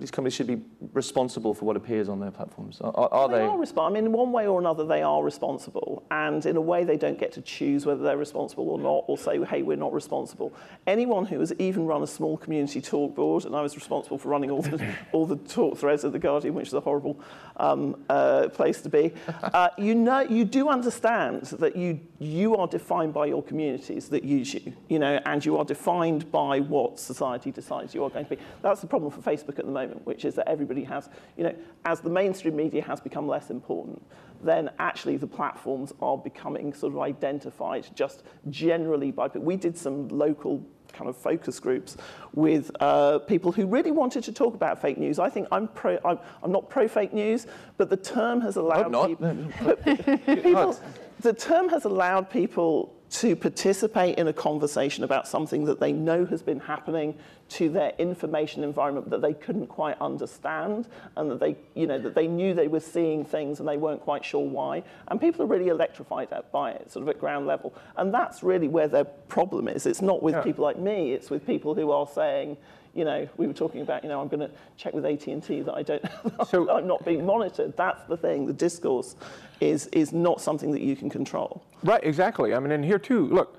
these 0.00 0.10
companies 0.10 0.34
should 0.34 0.46
be 0.46 0.60
responsible 0.94 1.52
for 1.52 1.66
what 1.66 1.76
appears 1.76 2.08
on 2.08 2.20
their 2.20 2.30
platforms? 2.30 2.80
Are, 2.80 3.08
are, 3.12 3.28
They 3.28 3.34
they? 3.34 3.44
are 3.44 3.58
responsible. 3.58 3.82
I 3.82 3.90
mean, 3.90 4.06
in 4.06 4.12
one 4.12 4.32
way 4.32 4.46
or 4.46 4.58
another, 4.58 4.86
they 4.86 5.02
are 5.02 5.22
responsible. 5.22 6.02
And 6.10 6.44
in 6.46 6.56
a 6.56 6.60
way, 6.60 6.84
they 6.84 6.96
don't 6.96 7.18
get 7.18 7.32
to 7.32 7.42
choose 7.42 7.84
whether 7.84 8.02
they're 8.02 8.16
responsible 8.16 8.70
or 8.70 8.78
not, 8.78 9.04
or 9.08 9.18
say, 9.18 9.44
hey, 9.44 9.62
we're 9.62 9.76
not 9.76 9.92
responsible. 9.92 10.54
Anyone 10.86 11.26
who 11.26 11.38
has 11.40 11.52
even 11.58 11.86
run 11.86 12.02
a 12.02 12.06
small 12.06 12.38
community 12.38 12.80
talk 12.80 13.14
board, 13.14 13.44
and 13.44 13.54
I 13.54 13.60
was 13.60 13.76
responsible 13.76 14.16
for 14.16 14.28
running 14.28 14.50
all 14.50 14.62
the, 14.62 14.84
all 15.12 15.26
the 15.26 15.36
talk 15.36 15.76
threads 15.76 16.02
of 16.02 16.12
The 16.12 16.18
Guardian, 16.18 16.54
which 16.54 16.68
is 16.68 16.74
a 16.74 16.80
horrible 16.80 17.20
um, 17.58 18.02
uh, 18.08 18.48
place 18.48 18.80
to 18.82 18.88
be, 18.88 19.12
uh, 19.42 19.68
you, 19.76 19.94
know, 19.94 20.20
you 20.20 20.46
do 20.46 20.70
understand 20.70 21.42
that 21.42 21.76
you, 21.76 22.00
you 22.18 22.56
are 22.56 22.66
defined 22.66 23.12
by 23.12 23.26
your 23.26 23.42
communities 23.42 24.08
that 24.08 24.24
use 24.24 24.54
you, 24.54 24.72
you 24.88 24.98
know, 24.98 25.20
and 25.26 25.44
you 25.44 25.58
are 25.58 25.64
defined 25.64 26.30
by 26.32 26.60
what 26.60 26.98
society 26.98 27.50
decides 27.50 27.94
you 27.94 28.02
are 28.04 28.10
going 28.10 28.24
to 28.24 28.36
be. 28.36 28.42
That's 28.62 28.80
the 28.80 28.86
problem 28.86 29.10
for 29.10 29.20
Facebook 29.20 29.58
at 29.58 29.66
the 29.66 29.72
moment, 29.72 29.89
which 30.04 30.24
is 30.24 30.34
that 30.34 30.48
everybody 30.48 30.84
has, 30.84 31.08
you 31.36 31.44
know, 31.44 31.54
as 31.84 32.00
the 32.00 32.10
mainstream 32.10 32.56
media 32.56 32.82
has 32.82 33.00
become 33.00 33.26
less 33.26 33.50
important, 33.50 34.02
then 34.42 34.70
actually 34.78 35.16
the 35.16 35.26
platforms 35.26 35.92
are 36.00 36.16
becoming 36.16 36.72
sort 36.72 36.92
of 36.92 37.00
identified 37.00 37.86
just 37.94 38.22
generally 38.48 39.10
by 39.10 39.28
people. 39.28 39.42
We 39.42 39.56
did 39.56 39.76
some 39.76 40.08
local 40.08 40.64
kind 40.92 41.08
of 41.08 41.16
focus 41.16 41.60
groups 41.60 41.96
with 42.34 42.70
uh, 42.80 43.18
people 43.20 43.52
who 43.52 43.66
really 43.66 43.92
wanted 43.92 44.24
to 44.24 44.32
talk 44.32 44.54
about 44.54 44.80
fake 44.80 44.98
news. 44.98 45.18
I 45.18 45.30
think 45.30 45.46
I'm 45.52 45.68
pro. 45.68 45.98
I'm, 46.04 46.18
I'm 46.42 46.52
not 46.52 46.68
pro 46.68 46.88
fake 46.88 47.12
news, 47.12 47.46
but 47.76 47.90
the 47.90 47.96
term 47.96 48.40
has 48.40 48.56
allowed 48.56 48.90
people 50.26 50.76
the 51.20 51.32
term 51.32 51.68
has 51.68 51.84
allowed 51.84 52.30
people 52.30 52.94
to 53.10 53.34
participate 53.34 54.18
in 54.18 54.28
a 54.28 54.32
conversation 54.32 55.02
about 55.02 55.26
something 55.26 55.64
that 55.64 55.80
they 55.80 55.92
know 55.92 56.24
has 56.26 56.42
been 56.42 56.60
happening 56.60 57.18
to 57.48 57.68
their 57.68 57.92
information 57.98 58.62
environment 58.62 59.10
that 59.10 59.20
they 59.20 59.34
couldn't 59.34 59.66
quite 59.66 60.00
understand 60.00 60.86
and 61.16 61.28
that 61.28 61.40
they 61.40 61.56
you 61.74 61.86
know 61.88 61.98
that 61.98 62.14
they 62.14 62.28
knew 62.28 62.54
they 62.54 62.68
were 62.68 62.78
seeing 62.78 63.24
things 63.24 63.58
and 63.58 63.68
they 63.68 63.76
weren't 63.76 64.00
quite 64.00 64.24
sure 64.24 64.46
why. 64.46 64.82
And 65.08 65.20
people 65.20 65.42
are 65.42 65.46
really 65.46 65.68
electrified 65.68 66.28
by 66.52 66.70
it 66.70 66.90
sort 66.90 67.02
of 67.02 67.08
at 67.08 67.18
ground 67.18 67.48
level. 67.48 67.74
And 67.96 68.14
that's 68.14 68.44
really 68.44 68.68
where 68.68 68.86
their 68.86 69.04
problem 69.04 69.66
is. 69.66 69.86
It's 69.86 70.02
not 70.02 70.22
with 70.22 70.42
people 70.44 70.64
like 70.64 70.78
me. 70.78 71.12
It's 71.12 71.30
with 71.30 71.44
people 71.44 71.74
who 71.74 71.90
are 71.90 72.06
saying 72.06 72.56
you 72.94 73.04
know, 73.04 73.28
we 73.36 73.46
were 73.46 73.52
talking 73.52 73.82
about, 73.82 74.02
you 74.02 74.08
know, 74.08 74.20
I'm 74.20 74.28
going 74.28 74.40
to 74.40 74.50
check 74.76 74.92
with 74.94 75.04
AT&T 75.06 75.60
that 75.62 75.74
I 75.74 75.82
don't, 75.82 76.04
So- 76.48 76.68
I'm 76.70 76.86
not 76.86 77.04
being 77.04 77.24
monitored. 77.24 77.76
That's 77.76 78.02
the 78.08 78.16
thing. 78.16 78.46
The 78.46 78.52
discourse 78.52 79.16
is, 79.60 79.86
is 79.88 80.12
not 80.12 80.40
something 80.40 80.70
that 80.72 80.80
you 80.82 80.96
can 80.96 81.08
control. 81.10 81.62
Right, 81.84 82.02
exactly. 82.02 82.54
I 82.54 82.58
mean, 82.58 82.72
and 82.72 82.84
here 82.84 82.98
too, 82.98 83.26
look, 83.28 83.56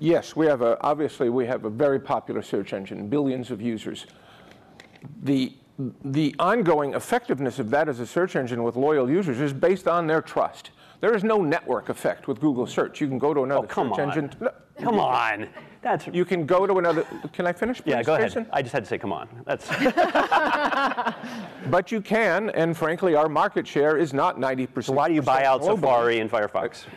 yes, 0.00 0.34
we 0.34 0.46
have 0.46 0.62
a, 0.62 0.78
obviously 0.82 1.28
we 1.30 1.46
have 1.46 1.64
a 1.64 1.70
very 1.70 2.00
popular 2.00 2.42
search 2.42 2.72
engine, 2.72 3.08
billions 3.08 3.50
of 3.50 3.62
users. 3.62 4.06
The, 5.22 5.52
the 6.04 6.34
ongoing 6.38 6.94
effectiveness 6.94 7.58
of 7.58 7.70
that 7.70 7.88
as 7.88 8.00
a 8.00 8.06
search 8.06 8.34
engine 8.34 8.62
with 8.64 8.76
loyal 8.76 9.08
users 9.10 9.40
is 9.40 9.52
based 9.52 9.86
on 9.86 10.06
their 10.06 10.22
trust. 10.22 10.70
There 11.00 11.14
is 11.14 11.22
no 11.22 11.36
network 11.42 11.88
effect 11.90 12.26
with 12.26 12.40
Google 12.40 12.66
search. 12.66 13.00
You 13.00 13.06
can 13.06 13.18
go 13.18 13.34
to 13.34 13.42
another 13.44 13.66
Oh, 13.66 13.68
come 13.68 13.90
search 13.90 13.98
on. 14.00 14.10
engine. 14.18 14.48
No, 14.78 14.84
Come 14.84 15.00
on. 15.00 15.48
That's 15.82 16.06
You 16.08 16.24
can 16.24 16.46
go 16.46 16.66
to 16.66 16.78
another. 16.78 17.06
Can 17.32 17.46
I 17.46 17.52
finish? 17.52 17.80
Please, 17.80 17.92
yeah. 17.92 18.02
Go 18.02 18.14
ahead. 18.14 18.28
Jason? 18.28 18.46
I 18.52 18.60
just 18.60 18.72
had 18.72 18.82
to 18.82 18.88
say, 18.88 18.98
come 18.98 19.12
on. 19.12 19.28
That's 19.46 19.68
But 21.70 21.92
you 21.92 22.00
can, 22.00 22.50
and 22.50 22.76
frankly, 22.76 23.14
our 23.14 23.28
market 23.28 23.66
share 23.66 23.96
is 23.96 24.12
not 24.12 24.38
90%. 24.38 24.94
why 24.94 25.08
do 25.08 25.14
you 25.14 25.22
buy 25.22 25.44
out 25.44 25.62
globally. 25.62 25.76
Safari 25.76 26.20
and 26.20 26.30
Firefox? 26.30 26.86
Uh, 26.86 26.90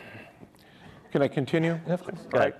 can 1.12 1.22
I 1.22 1.28
continue? 1.28 1.78
Yeah, 1.86 1.94
of 1.94 2.04
course. 2.04 2.18
Right. 2.32 2.54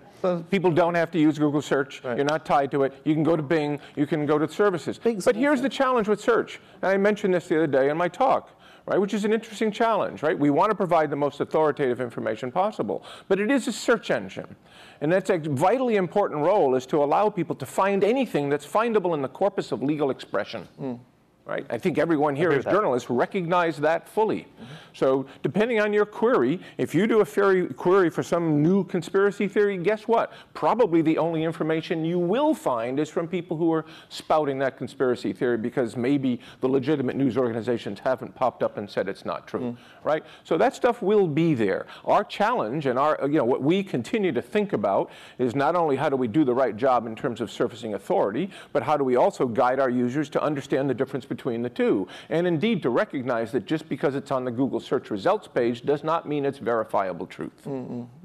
People 0.50 0.70
don't 0.70 0.94
have 0.94 1.10
to 1.12 1.18
use 1.18 1.38
Google 1.38 1.62
search. 1.62 2.02
You're 2.04 2.24
not 2.24 2.44
tied 2.44 2.70
to 2.72 2.82
it. 2.82 2.92
You 3.04 3.14
can 3.14 3.22
go 3.22 3.36
to 3.36 3.42
Bing. 3.42 3.80
You 3.96 4.06
can 4.06 4.26
go 4.26 4.38
to 4.38 4.46
services. 4.46 4.98
Bing's 4.98 5.24
but 5.24 5.34
here's 5.34 5.62
the 5.62 5.68
challenge 5.68 6.08
with 6.08 6.20
search. 6.20 6.60
And 6.82 6.90
I 6.90 6.96
mentioned 6.96 7.32
this 7.32 7.48
the 7.48 7.56
other 7.56 7.66
day 7.66 7.88
in 7.88 7.96
my 7.96 8.08
talk, 8.08 8.50
right? 8.90 9.00
Which 9.00 9.14
is 9.14 9.24
an 9.24 9.32
interesting 9.32 9.70
challenge, 9.70 10.24
right? 10.24 10.36
We 10.36 10.50
want 10.50 10.70
to 10.70 10.74
provide 10.74 11.10
the 11.10 11.16
most 11.16 11.38
authoritative 11.38 12.00
information 12.00 12.50
possible, 12.50 13.04
but 13.28 13.38
it 13.38 13.48
is 13.48 13.68
a 13.68 13.72
search 13.72 14.10
engine. 14.10 14.56
And 15.00 15.12
that's 15.12 15.30
a 15.30 15.38
vitally 15.38 15.94
important 15.94 16.40
role 16.40 16.74
is 16.74 16.86
to 16.86 16.96
allow 16.96 17.30
people 17.30 17.54
to 17.54 17.66
find 17.66 18.02
anything 18.02 18.48
that's 18.48 18.66
findable 18.66 19.14
in 19.14 19.22
the 19.22 19.28
corpus 19.28 19.70
of 19.70 19.80
legal 19.80 20.10
expression. 20.10 20.64
Hmm. 20.76 20.94
Right? 21.50 21.66
I 21.68 21.78
think 21.78 21.98
everyone 21.98 22.36
here 22.36 22.52
as 22.52 22.64
journalists 22.64 23.10
recognize 23.10 23.76
that 23.78 24.08
fully. 24.08 24.46
So, 24.92 25.26
depending 25.42 25.80
on 25.80 25.92
your 25.92 26.06
query, 26.06 26.60
if 26.78 26.94
you 26.94 27.08
do 27.08 27.22
a 27.22 27.24
fairy 27.24 27.66
query 27.66 28.08
for 28.08 28.22
some 28.22 28.62
new 28.62 28.84
conspiracy 28.84 29.48
theory, 29.48 29.76
guess 29.78 30.06
what? 30.06 30.32
Probably 30.54 31.02
the 31.02 31.18
only 31.18 31.42
information 31.42 32.04
you 32.04 32.20
will 32.20 32.54
find 32.54 33.00
is 33.00 33.08
from 33.08 33.26
people 33.26 33.56
who 33.56 33.72
are 33.72 33.84
spouting 34.10 34.60
that 34.60 34.78
conspiracy 34.78 35.32
theory 35.32 35.58
because 35.58 35.96
maybe 35.96 36.40
the 36.60 36.68
legitimate 36.68 37.16
news 37.16 37.36
organizations 37.36 37.98
haven't 37.98 38.32
popped 38.36 38.62
up 38.62 38.78
and 38.78 38.88
said 38.88 39.08
it's 39.08 39.24
not 39.24 39.48
true. 39.48 39.76
Right? 40.04 40.22
So 40.44 40.56
that 40.56 40.76
stuff 40.76 41.02
will 41.02 41.26
be 41.26 41.54
there. 41.54 41.86
Our 42.04 42.22
challenge 42.22 42.86
and 42.86 42.96
our, 42.96 43.18
you 43.22 43.38
know, 43.38 43.44
what 43.44 43.60
we 43.60 43.82
continue 43.82 44.30
to 44.30 44.42
think 44.42 44.72
about 44.72 45.10
is 45.40 45.56
not 45.56 45.74
only 45.74 45.96
how 45.96 46.08
do 46.08 46.14
we 46.14 46.28
do 46.28 46.44
the 46.44 46.54
right 46.54 46.76
job 46.76 47.08
in 47.08 47.16
terms 47.16 47.40
of 47.40 47.50
surfacing 47.50 47.94
authority, 47.94 48.50
but 48.72 48.84
how 48.84 48.96
do 48.96 49.02
we 49.02 49.16
also 49.16 49.48
guide 49.48 49.80
our 49.80 49.90
users 49.90 50.28
to 50.30 50.40
understand 50.40 50.88
the 50.88 50.94
difference 50.94 51.24
between 51.24 51.39
between 51.40 51.62
the 51.62 51.70
two. 51.70 52.06
And 52.28 52.46
indeed, 52.46 52.82
to 52.82 52.90
recognize 52.90 53.50
that 53.52 53.64
just 53.64 53.88
because 53.88 54.14
it's 54.14 54.30
on 54.30 54.44
the 54.44 54.50
Google 54.50 54.78
search 54.78 55.10
results 55.10 55.48
page 55.48 55.80
does 55.86 56.04
not 56.04 56.28
mean 56.28 56.44
it's 56.44 56.58
verifiable 56.58 57.26
truth. 57.26 57.66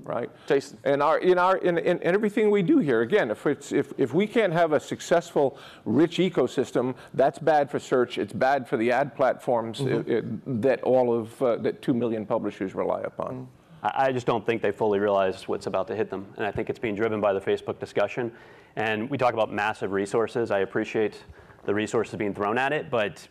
Right? 0.04 0.30
Jason. 0.48 0.78
And 0.84 1.02
our, 1.02 1.20
in, 1.20 1.38
our, 1.40 1.56
in, 1.58 1.78
in, 1.78 2.00
in 2.00 2.14
everything 2.14 2.52
we 2.52 2.62
do 2.62 2.80
here, 2.80 3.02
again, 3.02 3.32
if, 3.32 3.48
it's, 3.48 3.72
if, 3.72 3.94
if 3.98 4.14
we 4.14 4.28
can't 4.28 4.52
have 4.52 4.74
a 4.74 4.82
successful, 4.82 5.58
rich 5.86 6.18
ecosystem, 6.18 6.94
that's 7.14 7.40
bad 7.40 7.72
for 7.72 7.80
search, 7.80 8.18
it's 8.18 8.34
bad 8.34 8.68
for 8.68 8.76
the 8.76 8.92
ad 8.92 9.16
platforms 9.16 9.80
uh, 9.80 9.86
uh, 9.86 10.22
that 10.46 10.84
all 10.84 11.18
of, 11.18 11.42
uh, 11.42 11.56
that 11.58 11.82
2 11.82 11.94
million 11.94 12.26
publishers 12.26 12.76
rely 12.76 13.02
upon. 13.02 13.48
I 13.82 14.08
I 14.08 14.12
just 14.12 14.26
don't 14.26 14.46
think 14.46 14.62
they 14.62 14.72
fully 14.72 15.00
realize 15.00 15.48
what's 15.48 15.68
about 15.68 15.88
to 15.88 15.96
hit 15.96 16.10
them. 16.10 16.26
And 16.38 16.46
I 16.46 16.52
think 16.52 16.70
it's 16.70 16.80
being 16.80 16.96
driven 16.96 17.22
by 17.22 17.34
the 17.34 17.40
Facebook 17.40 17.80
discussion. 17.80 18.32
And 18.76 19.10
we 19.10 19.18
talk 19.18 19.34
about 19.34 19.54
massive 19.54 19.92
resources. 19.92 20.52
I 20.52 20.60
appreciate 20.60 21.24
the 21.66 21.74
resources 21.74 22.16
being 22.16 22.34
thrown 22.34 22.58
at 22.58 22.72
it, 22.72 22.90
but 22.90 23.28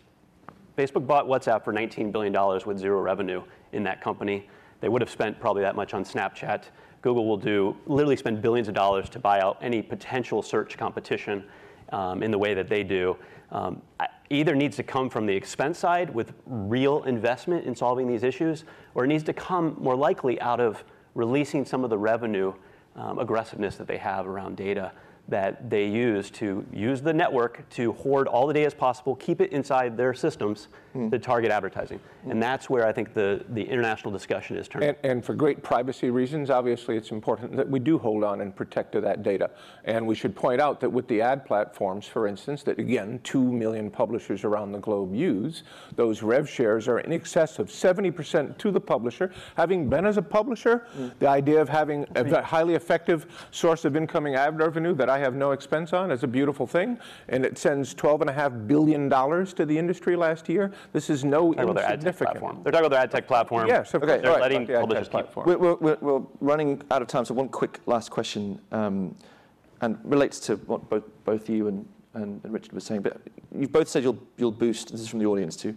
Facebook 0.76 1.07
bought 1.07 1.26
WhatsApp 1.26 1.64
for 1.64 1.72
$19 1.72 2.11
billion 2.11 2.32
with 2.66 2.78
zero 2.78 3.01
revenue 3.01 3.43
in 3.72 3.85
that 3.85 4.01
company. 4.01 4.49
They 4.80 4.89
would 4.89 5.01
have 5.01 5.11
spent 5.11 5.39
probably 5.39 5.62
that 5.62 5.76
much 5.76 5.95
on 5.95 6.05
Snapchat. 6.05 6.64
Google 7.01 7.26
will 7.26 7.37
do 7.37 7.76
literally 7.87 8.16
spend 8.16 8.43
billions 8.43 8.66
of 8.66 8.74
dollars 8.74 9.09
to 9.11 9.18
buy 9.18 9.41
out 9.41 9.59
any 9.61 9.82
potential 9.82 10.43
search 10.43 10.76
competition 10.76 11.45
um, 11.93 12.22
in 12.22 12.30
the 12.30 12.39
way 12.39 12.55
that 12.55 12.68
they 12.68 12.82
do. 12.82 13.16
Um, 13.53 13.82
either 14.30 14.57
needs 14.57 14.76
to 14.76 14.82
come 14.82 15.09
from 15.09 15.26
the 15.26 15.35
expense 15.35 15.78
side 15.78 16.12
with 16.12 16.32
real 16.47 17.05
investment 17.05 17.66
in 17.66 17.76
solving 17.76 18.09
these 18.09 18.24
issues, 18.24 18.64
or 18.95 19.05
it 19.05 19.09
needs 19.09 19.22
to 19.24 19.32
come 19.32 19.76
more 19.78 19.95
likely 19.95 20.41
out 20.41 20.61
of 20.61 20.82
releasing 21.14 21.64
some 21.64 21.85
of 21.85 21.91
the 21.91 21.99
revenue 21.99 22.53
um, 22.97 23.18
aggressiveness 23.18 23.76
that 23.76 23.87
they 23.87 23.99
have 23.99 24.26
around 24.26 24.57
data 24.57 24.93
that 25.28 25.70
they 25.70 25.86
use 25.86 26.30
to 26.30 26.66
use 26.72 27.00
the 27.00 27.12
network 27.12 27.66
to 27.70 27.92
hoard 27.92 28.28
all 28.28 28.46
the 28.46 28.52
data 28.52 28.66
as 28.66 28.74
possible, 28.74 29.16
keep 29.16 29.40
it 29.40 29.50
inside 29.52 29.96
their 29.96 30.12
systems 30.12 30.68
hmm. 30.92 31.08
to 31.08 31.18
target 31.18 31.50
advertising. 31.50 31.98
Hmm. 32.24 32.32
And 32.32 32.42
that's 32.42 32.68
where 32.68 32.86
I 32.86 32.92
think 32.92 33.14
the, 33.14 33.42
the 33.50 33.62
international 33.62 34.12
discussion 34.12 34.56
is 34.58 34.68
turning. 34.68 34.90
And, 34.90 34.98
and 35.02 35.24
for 35.24 35.34
great 35.34 35.62
privacy 35.62 36.10
reasons, 36.10 36.50
obviously, 36.50 36.98
it's 36.98 37.10
important 37.10 37.56
that 37.56 37.68
we 37.68 37.78
do 37.78 37.98
hold 37.98 38.22
on 38.22 38.42
and 38.42 38.54
protect 38.54 38.92
to 38.92 39.00
that 39.00 39.22
data. 39.22 39.50
And 39.84 40.06
we 40.06 40.14
should 40.14 40.36
point 40.36 40.60
out 40.60 40.78
that 40.80 40.90
with 40.90 41.08
the 41.08 41.22
ad 41.22 41.46
platforms, 41.46 42.06
for 42.06 42.26
instance, 42.26 42.62
that 42.64 42.78
again, 42.78 43.18
2 43.24 43.42
million 43.42 43.90
publishers 43.90 44.44
around 44.44 44.72
the 44.72 44.78
globe 44.78 45.14
use, 45.14 45.62
those 45.96 46.22
rev 46.22 46.48
shares 46.48 46.86
are 46.86 46.98
in 47.00 47.12
excess 47.12 47.58
of 47.58 47.68
70% 47.68 48.58
to 48.58 48.70
the 48.70 48.80
publisher. 48.80 49.32
Having 49.56 49.88
been 49.88 50.04
as 50.04 50.18
a 50.18 50.22
publisher, 50.22 50.86
hmm. 50.92 51.08
the 51.18 51.28
idea 51.28 51.62
of 51.62 51.68
having 51.70 52.06
a 52.14 52.42
highly 52.42 52.74
effective 52.74 53.48
source 53.50 53.86
of 53.86 53.96
incoming 53.96 54.34
ad 54.34 54.58
revenue 54.58 54.94
that 54.94 55.08
I 55.14 55.18
have 55.20 55.36
no 55.36 55.52
expense 55.52 55.92
on 55.92 56.10
is 56.10 56.24
a 56.24 56.26
beautiful 56.26 56.66
thing. 56.66 56.98
And 57.28 57.44
it 57.46 57.56
sends 57.56 57.94
$12.5 57.94 58.66
billion 58.66 59.08
to 59.08 59.64
the 59.64 59.78
industry 59.78 60.16
last 60.16 60.48
year. 60.48 60.72
This 60.92 61.08
is 61.08 61.24
no 61.24 61.52
Talking 61.52 61.70
about 61.70 61.76
their 61.76 61.92
insignificant. 61.92 62.30
platform. 62.30 62.62
They're 62.64 62.72
talking 62.72 62.86
about 62.86 62.96
their 62.96 63.04
ad 63.04 63.10
tech 63.12 63.28
platform. 63.28 63.68
Yes, 63.68 63.94
of 63.94 64.02
Okay, 64.02 64.14
course. 64.14 64.22
They're 64.22 64.32
right, 64.32 64.40
letting 64.40 64.66
the 64.66 64.74
publishers 64.80 65.06
keep 65.06 65.12
platform. 65.12 65.46
We're, 65.46 65.58
we're, 65.58 65.74
we're, 65.76 65.98
we're 66.00 66.22
running 66.40 66.82
out 66.90 67.00
of 67.00 67.06
time, 67.06 67.24
so 67.24 67.32
one 67.34 67.48
quick 67.48 67.78
last 67.86 68.10
question, 68.10 68.60
um, 68.72 69.14
and 69.82 69.98
relates 70.02 70.40
to 70.40 70.56
what 70.56 70.88
both, 70.90 71.04
both 71.24 71.48
you 71.48 71.68
and, 71.68 71.86
and, 72.14 72.40
and 72.42 72.52
Richard 72.52 72.72
were 72.72 72.80
saying. 72.80 73.02
But 73.02 73.20
you've 73.56 73.72
both 73.72 73.88
said 73.88 74.02
you'll, 74.02 74.18
you'll 74.36 74.50
boost, 74.50 74.90
this 74.90 75.00
is 75.00 75.08
from 75.08 75.20
the 75.20 75.26
audience 75.26 75.54
too, 75.56 75.76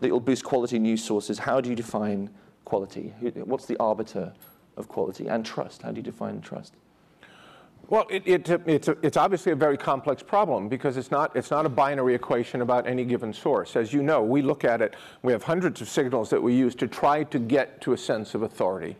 that 0.00 0.08
you'll 0.08 0.18
boost 0.18 0.42
quality 0.42 0.80
news 0.80 1.04
sources. 1.04 1.38
How 1.38 1.60
do 1.60 1.70
you 1.70 1.76
define 1.76 2.28
quality? 2.64 3.12
What's 3.44 3.66
the 3.66 3.76
arbiter 3.78 4.32
of 4.76 4.88
quality? 4.88 5.28
And 5.28 5.46
trust, 5.46 5.82
how 5.82 5.92
do 5.92 5.98
you 5.98 6.02
define 6.02 6.40
trust? 6.40 6.74
Well, 7.90 8.06
it, 8.10 8.22
it, 8.26 8.50
it's, 8.66 8.88
a, 8.88 8.98
it's 9.00 9.16
obviously 9.16 9.52
a 9.52 9.56
very 9.56 9.78
complex 9.78 10.22
problem 10.22 10.68
because 10.68 10.98
it's 10.98 11.10
not, 11.10 11.34
it's 11.34 11.50
not 11.50 11.64
a 11.64 11.70
binary 11.70 12.14
equation 12.14 12.60
about 12.60 12.86
any 12.86 13.02
given 13.02 13.32
source. 13.32 13.76
As 13.76 13.94
you 13.94 14.02
know, 14.02 14.22
we 14.22 14.42
look 14.42 14.62
at 14.62 14.82
it, 14.82 14.94
we 15.22 15.32
have 15.32 15.42
hundreds 15.42 15.80
of 15.80 15.88
signals 15.88 16.28
that 16.28 16.42
we 16.42 16.54
use 16.54 16.74
to 16.76 16.86
try 16.86 17.24
to 17.24 17.38
get 17.38 17.80
to 17.80 17.94
a 17.94 17.96
sense 17.96 18.34
of 18.34 18.42
authority. 18.42 18.94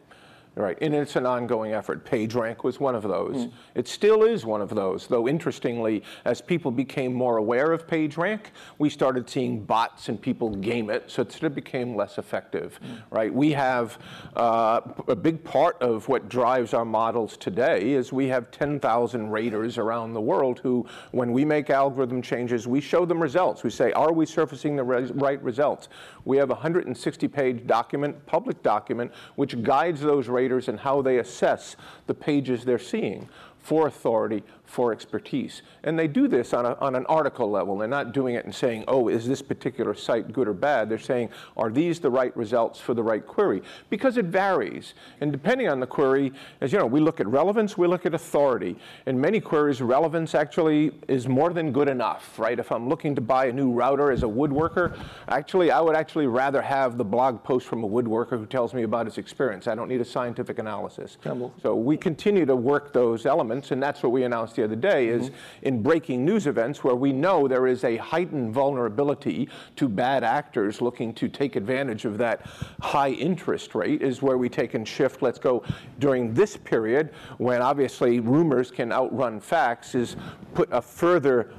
Right, 0.59 0.77
and 0.83 0.93
it's 0.93 1.15
an 1.15 1.25
ongoing 1.25 1.73
effort. 1.73 2.05
PageRank 2.05 2.65
was 2.65 2.81
one 2.81 2.97
of 2.97 3.05
those. 3.05 3.47
It 3.77 3.87
still 3.87 4.25
is 4.25 4.45
one 4.45 4.61
of 4.61 4.71
those, 4.71 5.07
though 5.07 5.29
interestingly, 5.29 6.03
as 6.25 6.41
people 6.41 6.73
became 6.73 7.15
more 7.15 7.37
aware 7.37 7.71
of 7.71 7.87
PageRank, 7.87 8.47
we 8.79 8.91
started 8.91 9.31
seeing 9.31 9.63
bots 9.63 10.09
and 10.09 10.21
people 10.21 10.51
game 10.51 10.91
it, 10.91 11.05
so 11.07 11.23
it 11.23 11.31
sort 11.31 11.45
of 11.45 11.55
became 11.55 11.95
less 11.95 12.19
effective. 12.19 12.81
Right, 13.11 13.33
we 13.33 13.53
have 13.53 14.01
uh, 14.35 14.81
a 15.07 15.15
big 15.15 15.45
part 15.45 15.81
of 15.81 16.09
what 16.09 16.29
drives 16.29 16.75
our 16.75 16.85
models 16.85 17.37
today 17.37 17.93
is 17.93 18.13
we 18.13 18.27
have 18.27 18.51
10,000 18.51 19.31
raters 19.31 19.79
around 19.79 20.13
the 20.13 20.21
world 20.21 20.59
who, 20.59 20.85
when 21.13 21.33
we 21.33 21.45
make 21.45 21.71
algorithm 21.71 22.21
changes, 22.21 22.67
we 22.67 22.81
show 22.81 23.05
them 23.05 23.23
results. 23.23 23.63
We 23.63 23.71
say, 23.71 23.93
are 23.93 24.13
we 24.13 24.27
surfacing 24.27 24.75
the 24.75 24.83
res- 24.83 25.13
right 25.13 25.41
results? 25.41 25.89
We 26.25 26.37
have 26.39 26.51
a 26.51 26.57
160-page 26.57 27.65
document, 27.69 28.27
public 28.27 28.61
document, 28.65 29.13
which 29.37 29.63
guides 29.63 30.01
those 30.01 30.27
raters 30.27 30.48
in 30.69 30.79
how 30.79 31.03
they 31.03 31.19
assess 31.19 31.77
the 32.07 32.15
pages 32.15 32.65
they're 32.65 32.79
seeing. 32.79 33.29
For 33.59 33.87
authority, 33.87 34.43
for 34.69 34.93
expertise. 34.93 35.63
And 35.83 35.99
they 35.99 36.07
do 36.07 36.29
this 36.29 36.53
on, 36.53 36.67
a, 36.67 36.75
on 36.75 36.95
an 36.95 37.07
article 37.07 37.51
level. 37.51 37.79
They're 37.79 37.89
not 37.89 38.13
doing 38.13 38.35
it 38.35 38.45
and 38.45 38.55
saying, 38.55 38.85
oh, 38.87 39.09
is 39.09 39.27
this 39.27 39.41
particular 39.41 39.95
site 39.95 40.31
good 40.31 40.47
or 40.47 40.53
bad? 40.53 40.91
They're 40.91 40.99
saying, 40.99 41.31
are 41.57 41.71
these 41.71 42.01
the 42.01 42.11
right 42.11 42.37
results 42.37 42.79
for 42.79 42.93
the 42.93 43.03
right 43.03 43.27
query? 43.27 43.63
Because 43.89 44.19
it 44.19 44.27
varies. 44.27 44.93
And 45.23 45.33
depending 45.33 45.69
on 45.69 45.81
the 45.81 45.87
query, 45.87 46.33
as 46.61 46.71
you 46.71 46.79
know, 46.79 46.87
we 46.87 47.01
look 47.01 47.19
at 47.19 47.27
relevance, 47.27 47.79
we 47.79 47.87
look 47.87 48.05
at 48.05 48.13
authority. 48.13 48.77
In 49.07 49.19
many 49.19 49.41
queries, 49.41 49.81
relevance 49.81 50.35
actually 50.35 50.93
is 51.09 51.27
more 51.27 51.55
than 51.55 51.73
good 51.73 51.89
enough, 51.89 52.39
right? 52.39 52.59
If 52.59 52.71
I'm 52.71 52.91
looking 52.91 53.15
to 53.15 53.23
buy 53.23 53.47
a 53.47 53.53
new 53.53 53.73
router 53.73 54.13
as 54.13 54.23
a 54.23 54.27
woodworker, 54.27 54.99
actually, 55.29 55.71
I 55.71 55.81
would 55.81 55.97
actually 55.97 56.27
rather 56.27 56.61
have 56.61 56.99
the 56.99 57.05
blog 57.05 57.43
post 57.43 57.67
from 57.67 57.85
a 57.85 57.89
woodworker 57.89 58.39
who 58.39 58.45
tells 58.45 58.75
me 58.75 58.83
about 58.83 59.07
his 59.07 59.17
experience. 59.17 59.67
I 59.67 59.75
don't 59.75 59.89
need 59.89 60.03
a 60.03 60.05
scientific 60.05 60.59
analysis. 60.59 61.17
Campbell. 61.25 61.55
So 61.63 61.75
we 61.75 61.97
continue 61.97 62.45
to 62.45 62.55
work 62.55 62.93
those 62.93 63.25
elements, 63.25 63.71
and 63.71 63.83
that's 63.83 64.03
what 64.03 64.13
we 64.13 64.25
announced 64.25 64.58
the 64.59 64.65
other 64.65 64.77
day, 64.77 65.07
Mm-hmm. 65.09 65.25
is 65.25 65.31
in 65.63 65.83
breaking 65.83 66.25
news 66.25 66.47
events 66.47 66.83
where 66.83 66.97
we 66.97 67.13
know 67.13 67.47
there 67.49 67.67
is 67.67 67.85
a 67.85 67.97
heightened 67.97 68.53
vulnerability 68.53 69.49
to 69.77 69.89
bad 69.89 70.25
actors 70.25 70.81
looking 70.81 71.15
to 71.15 71.29
take 71.29 71.57
advantage 71.57 72.05
of 72.05 72.19
that 72.19 72.45
high 72.81 73.11
interest 73.11 73.75
rate, 73.75 74.03
is 74.03 74.21
where 74.21 74.37
we 74.37 74.49
take 74.49 74.75
and 74.75 74.87
shift, 74.87 75.23
let's 75.23 75.39
go 75.39 75.63
during 75.99 76.35
this 76.35 76.57
period, 76.57 77.11
when 77.39 77.63
obviously 77.63 78.21
rumors 78.21 78.71
can 78.71 78.93
outrun 78.93 79.41
facts, 79.41 79.95
is 79.95 80.17
put 80.55 80.69
a 80.73 80.83
further 80.83 81.55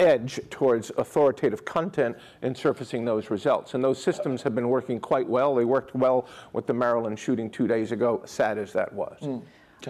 edge 0.00 0.40
towards 0.50 0.90
authoritative 0.98 1.64
content 1.64 2.16
and 2.42 2.56
surfacing 2.56 3.04
those 3.04 3.30
results. 3.30 3.74
And 3.74 3.84
those 3.84 4.02
systems 4.02 4.42
have 4.42 4.54
been 4.54 4.68
working 4.68 4.98
quite 4.98 5.28
well. 5.28 5.54
They 5.54 5.64
worked 5.64 5.94
well 5.94 6.26
with 6.52 6.66
the 6.66 6.74
Maryland 6.74 7.18
shooting 7.18 7.48
two 7.48 7.68
days 7.68 7.92
ago, 7.92 8.20
sad 8.24 8.58
as 8.58 8.72
that 8.72 8.92
was. 8.92 9.16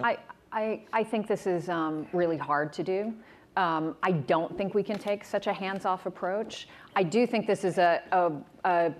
I, 0.03 0.17
I, 0.55 0.79
I 0.93 1.03
think 1.03 1.27
this 1.27 1.45
is 1.47 1.67
um, 1.67 2.07
really 2.13 2.37
hard 2.37 2.71
to 2.73 2.83
do. 2.83 3.13
Um, 3.57 3.97
I 4.01 4.11
don't 4.11 4.57
think 4.57 4.73
we 4.73 4.83
can 4.83 4.97
take 4.97 5.25
such 5.25 5.47
a 5.47 5.53
hands-off 5.53 6.05
approach. 6.05 6.69
I 6.95 7.03
do 7.03 7.27
think 7.27 7.45
this 7.45 7.65
is 7.65 7.77
a, 7.77 8.01
a, 8.13 8.31
a 8.63 8.93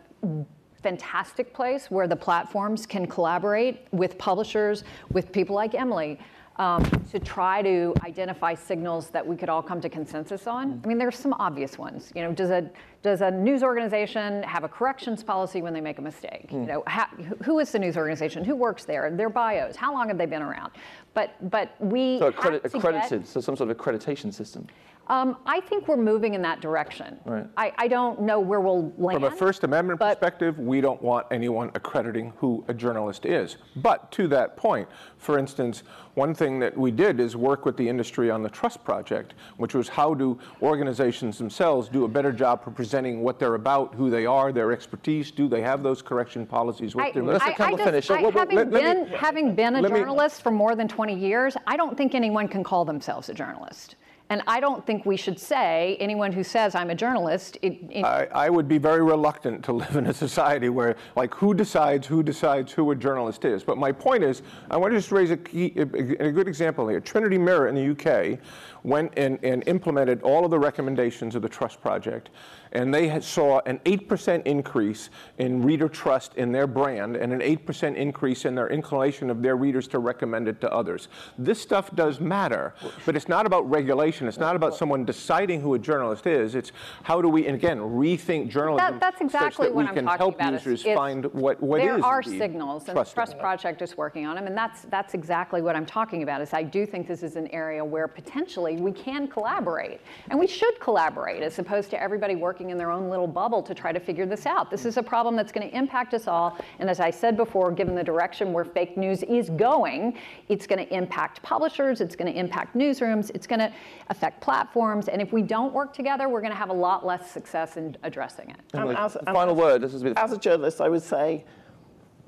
fantastic 0.84 1.54
place 1.54 1.90
where 1.90 2.08
the 2.08 2.16
platforms 2.16 2.86
can 2.86 3.08
collaborate 3.08 3.88
with 3.92 4.18
publishers, 4.18 4.84
with 5.12 5.32
people 5.32 5.56
like 5.56 5.76
Emily, 5.76 6.20
um, 6.58 6.84
to 7.12 7.20
try 7.20 7.62
to 7.62 7.94
identify 8.04 8.54
signals 8.54 9.10
that 9.10 9.26
we 9.26 9.36
could 9.36 9.50
all 9.50 9.62
come 9.62 9.82
to 9.82 9.90
consensus 9.90 10.48
on. 10.48 10.80
I 10.84 10.88
mean, 10.88 10.98
there's 10.98 11.18
some 11.18 11.34
obvious 11.34 11.78
ones. 11.78 12.12
You 12.16 12.24
know, 12.24 12.32
does 12.32 12.50
a 12.50 12.70
does 13.02 13.22
a 13.22 13.30
news 13.30 13.62
organization 13.62 14.42
have 14.44 14.64
a 14.64 14.68
corrections 14.70 15.22
policy 15.24 15.62
when 15.62 15.74
they 15.74 15.82
make 15.82 16.00
a 16.00 16.02
mistake? 16.02 16.48
You 16.52 16.60
know, 16.66 16.84
how, 16.88 17.06
who 17.44 17.60
is 17.60 17.72
the 17.72 17.78
news 17.80 17.98
organization? 17.98 18.44
Who 18.44 18.56
works 18.56 18.86
there? 18.86 19.12
Their 19.12 19.30
bios? 19.30 19.76
How 19.76 19.94
long 19.94 20.08
have 20.08 20.18
they 20.18 20.26
been 20.26 20.42
around? 20.42 20.72
But 21.14 21.32
but 21.52 21.76
we 21.80 22.20
So 22.20 22.26
have 22.26 22.34
accredit, 22.36 22.64
to 22.64 22.70
get- 22.70 22.78
accredited, 22.78 23.28
so 23.28 23.42
some 23.42 23.56
sort 23.56 23.70
of 23.70 23.78
accreditation 23.78 24.34
system. 24.34 24.66
Um, 25.08 25.38
I 25.46 25.60
think 25.60 25.88
we're 25.88 25.98
moving 25.98 26.34
in 26.34 26.42
that 26.42 26.62
direction. 26.62 27.20
Right. 27.26 27.46
I, 27.58 27.72
I 27.78 27.88
don't 27.88 28.22
know 28.22 28.40
where 28.40 28.60
we'll 28.60 28.92
land. 28.98 29.20
From 29.22 29.24
a 29.24 29.32
First 29.32 29.64
Amendment 29.64 30.00
perspective, 30.00 30.58
we 30.58 30.82
don't 30.82 31.02
want 31.02 31.28
anyone 31.32 31.70
accrediting 31.76 32.34
who 32.38 32.66
a 32.68 32.74
journalist 32.74 33.26
is. 33.26 33.58
But 33.76 34.12
to 34.14 34.28
that 34.30 34.58
point, 34.58 34.88
for 35.18 35.38
instance, 35.38 35.84
one 36.16 36.34
thing 36.34 36.60
that 36.60 36.76
we 36.76 36.92
did 36.92 37.20
is 37.20 37.36
work 37.36 37.66
with 37.66 37.78
the 37.78 37.88
industry 37.88 38.32
on 38.32 38.42
the 38.42 38.50
Trust 38.50 38.84
Project, 38.84 39.36
which 39.58 39.76
was 39.76 39.88
how 39.88 40.14
do 40.14 40.40
organizations 40.62 41.38
themselves 41.38 41.88
do 41.90 42.06
a 42.06 42.08
better 42.08 42.32
job 42.32 42.64
for 42.64 42.72
presenting 42.72 43.22
what 43.22 43.38
they're 43.38 43.56
about, 43.56 43.94
who 43.94 44.10
they 44.10 44.26
are, 44.26 44.52
their 44.52 44.72
expertise, 44.72 45.30
do 45.30 45.48
they 45.48 45.62
have 45.62 45.84
those 45.84 46.02
correction 46.02 46.46
policies 46.46 46.96
with 46.96 47.06
I, 47.06 47.12
them? 47.12 47.28
Let's 47.28 47.44
I- 47.44 47.56
I 47.60 47.72
just- 47.72 47.84
finish. 47.84 48.10
I- 48.10 48.22
Well, 48.22 48.32
well, 48.32 48.40
having, 48.40 48.56
let- 48.56 48.72
let 48.72 48.84
me- 48.84 49.04
been, 49.10 49.14
having 49.20 49.56
been 49.56 49.76
a 49.76 49.82
let 49.82 49.92
me- 49.92 50.00
journalist 50.00 50.42
for 50.42 50.52
more 50.52 50.76
than 50.76 50.88
20 50.88 51.14
years, 51.16 51.56
I 51.68 51.78
don't 51.78 51.96
think 51.98 52.16
anyone 52.16 52.48
can 52.48 52.64
call 52.64 52.86
themselves 52.86 53.30
a 53.30 53.34
journalist. 53.34 53.96
And 54.30 54.42
I 54.48 54.60
don't 54.60 54.86
think 54.86 55.06
we 55.06 55.18
should 55.18 55.40
say 55.40 55.98
anyone 56.00 56.32
who 56.32 56.44
says 56.44 56.74
I'm 56.74 56.90
a 56.90 56.96
journalist. 56.96 57.58
It, 57.62 57.78
it, 57.92 58.04
I, 58.04 58.28
I, 58.34 58.50
would 58.50 58.68
be 58.68 58.80
very 58.80 59.04
reluctant 59.04 59.64
to 59.66 59.74
live 59.84 59.96
in 59.96 60.08
a 60.08 60.14
society 60.14 60.70
where, 60.70 60.96
like, 61.16 61.34
who 61.36 61.54
decides 61.54 62.08
who 62.08 62.24
decides 62.24 62.72
who 62.72 62.90
a 62.90 62.96
journalist 62.96 63.46
is. 63.46 63.64
But 63.64 63.78
my 63.78 63.92
point 63.92 64.24
is, 64.24 64.42
I 64.72 64.78
want 64.78 64.94
to 64.94 64.98
just 64.98 65.12
raise 65.12 65.30
a, 65.30 65.38
key, 65.38 65.74
a, 65.76 65.82
a 65.82 66.32
good 66.32 66.48
example 66.48 66.88
here. 66.88 67.00
Trinity 67.00 67.38
Mirror 67.38 67.68
in 67.68 67.76
the 67.76 67.92
UK 67.92 68.40
went 68.84 69.12
and, 69.16 69.38
and 69.44 69.68
implemented 69.68 70.22
all 70.24 70.44
of 70.44 70.52
the 70.52 70.60
recommendations 70.60 71.36
of 71.36 71.44
the 71.44 71.50
Trust 71.50 71.82
Project 71.82 72.30
and 72.76 72.94
they 72.94 73.20
saw 73.22 73.62
an 73.66 73.80
8% 73.86 74.46
increase 74.46 75.10
in 75.38 75.64
reader 75.64 75.88
trust 75.88 76.36
in 76.36 76.52
their 76.52 76.68
brand 76.68 77.16
and 77.16 77.32
an 77.32 77.40
8% 77.40 77.96
increase 77.96 78.44
in 78.44 78.54
their 78.54 78.68
inclination 78.68 79.30
of 79.30 79.42
their 79.42 79.56
readers 79.56 79.88
to 79.88 80.00
recommend 80.00 80.48
it 80.48 80.60
to 80.62 80.72
others. 80.72 81.08
This 81.38 81.60
stuff 81.60 81.96
does 81.96 82.20
matter, 82.20 82.76
but 83.06 83.16
it's 83.16 83.30
not 83.30 83.46
about 83.46 83.70
regulation. 83.70 84.28
It's 84.28 84.38
not 84.38 84.58
about 84.58 84.76
someone 84.76 85.06
deciding 85.06 85.62
who 85.62 85.74
a 85.74 85.80
journalist 85.80 86.28
is. 86.28 86.54
It's 86.54 86.74
how 87.04 87.22
do 87.22 87.30
we, 87.30 87.48
and 87.48 87.56
again, 87.56 87.80
rethink 87.80 88.50
journalism 88.50 88.76
that, 88.86 89.00
that's 89.00 89.22
exactly 89.22 89.68
that 89.68 89.76
what 89.76 89.94
we 89.94 90.00
I'm 90.00 90.06
talking 90.06 90.18
help 90.18 90.36
about 90.36 90.54
users 90.54 90.82
is, 90.82 90.86
is 90.86 90.96
find 90.96 91.26
what, 91.34 91.62
what 91.62 91.78
there 91.80 92.04
are 92.04 92.22
signals, 92.22 92.90
and 92.90 92.98
the. 92.98 93.06
Trust 93.06 93.38
Project 93.40 93.82
is 93.82 93.96
working 93.96 94.26
on 94.26 94.36
them, 94.36 94.48
and 94.48 94.58
that's, 94.58 94.82
that's 94.84 95.14
exactly 95.14 95.62
what 95.62 95.76
I'm 95.76 95.86
talking 95.86 96.24
about, 96.24 96.42
is 96.42 96.54
I 96.54 96.64
do 96.64 96.86
think 96.86 97.08
this 97.08 97.24
is 97.24 97.38
an 97.38 97.48
area 97.48 97.86
where 97.86 98.10
potentially 98.10 98.76
we 98.76 98.92
can 98.92 99.28
collaborate, 99.28 100.02
and 100.30 100.38
we 100.38 100.48
should 100.48 100.78
collaborate, 100.82 101.42
as 101.42 101.58
opposed 101.60 101.90
to 101.92 102.02
everybody 102.02 102.36
working 102.36 102.65
in 102.70 102.78
their 102.78 102.92
own 102.92 103.10
little 103.10 103.28
bubble 103.28 103.46
bubble 103.46 103.62
to 103.62 103.76
try 103.76 103.92
to 103.92 104.00
figure 104.00 104.26
this 104.26 104.48
out. 104.48 104.72
This 104.72 104.86
is 104.86 104.98
a 104.98 105.04
problem 105.04 105.36
that's 105.36 105.52
going 105.52 105.70
to 105.70 105.78
impact 105.78 106.16
us 106.16 106.28
all. 106.28 106.58
And 106.80 106.90
as 106.90 107.00
I 107.00 107.12
said 107.12 107.38
before, 107.38 107.72
given 107.72 107.94
the 107.94 108.04
direction 108.04 108.54
where 108.54 108.66
fake 108.66 108.98
news 108.98 109.22
is 109.22 109.52
going, 109.52 110.18
it's 110.50 110.66
going 110.66 110.84
to 110.86 110.92
impact 110.92 111.44
publishers, 111.44 112.02
it's 112.02 112.16
going 112.16 112.32
to 112.34 112.40
impact 112.40 112.76
newsrooms, 112.76 113.30
it's 113.36 113.46
going 113.46 113.60
to 113.60 113.72
affect 114.10 114.42
platforms. 114.42 115.10
And 115.10 115.22
if 115.22 115.32
we 115.32 115.44
don't 115.44 115.74
work 115.74 115.94
together, 115.94 116.28
we're 116.28 116.42
going 116.42 116.54
to 116.54 116.58
have 116.58 116.72
a 116.72 116.80
lot 116.88 117.06
less 117.06 117.30
success 117.30 117.78
in 117.78 117.96
addressing 118.02 118.50
it. 118.50 118.58
And 118.74 118.98
as, 118.98 119.16
final 119.26 119.54
as, 119.54 119.58
word. 119.58 119.82
This 119.82 119.94
is 119.94 120.04
as 120.04 120.32
a 120.32 120.38
journalist, 120.40 120.82
I 120.82 120.90
would 120.90 121.04
say, 121.04 121.46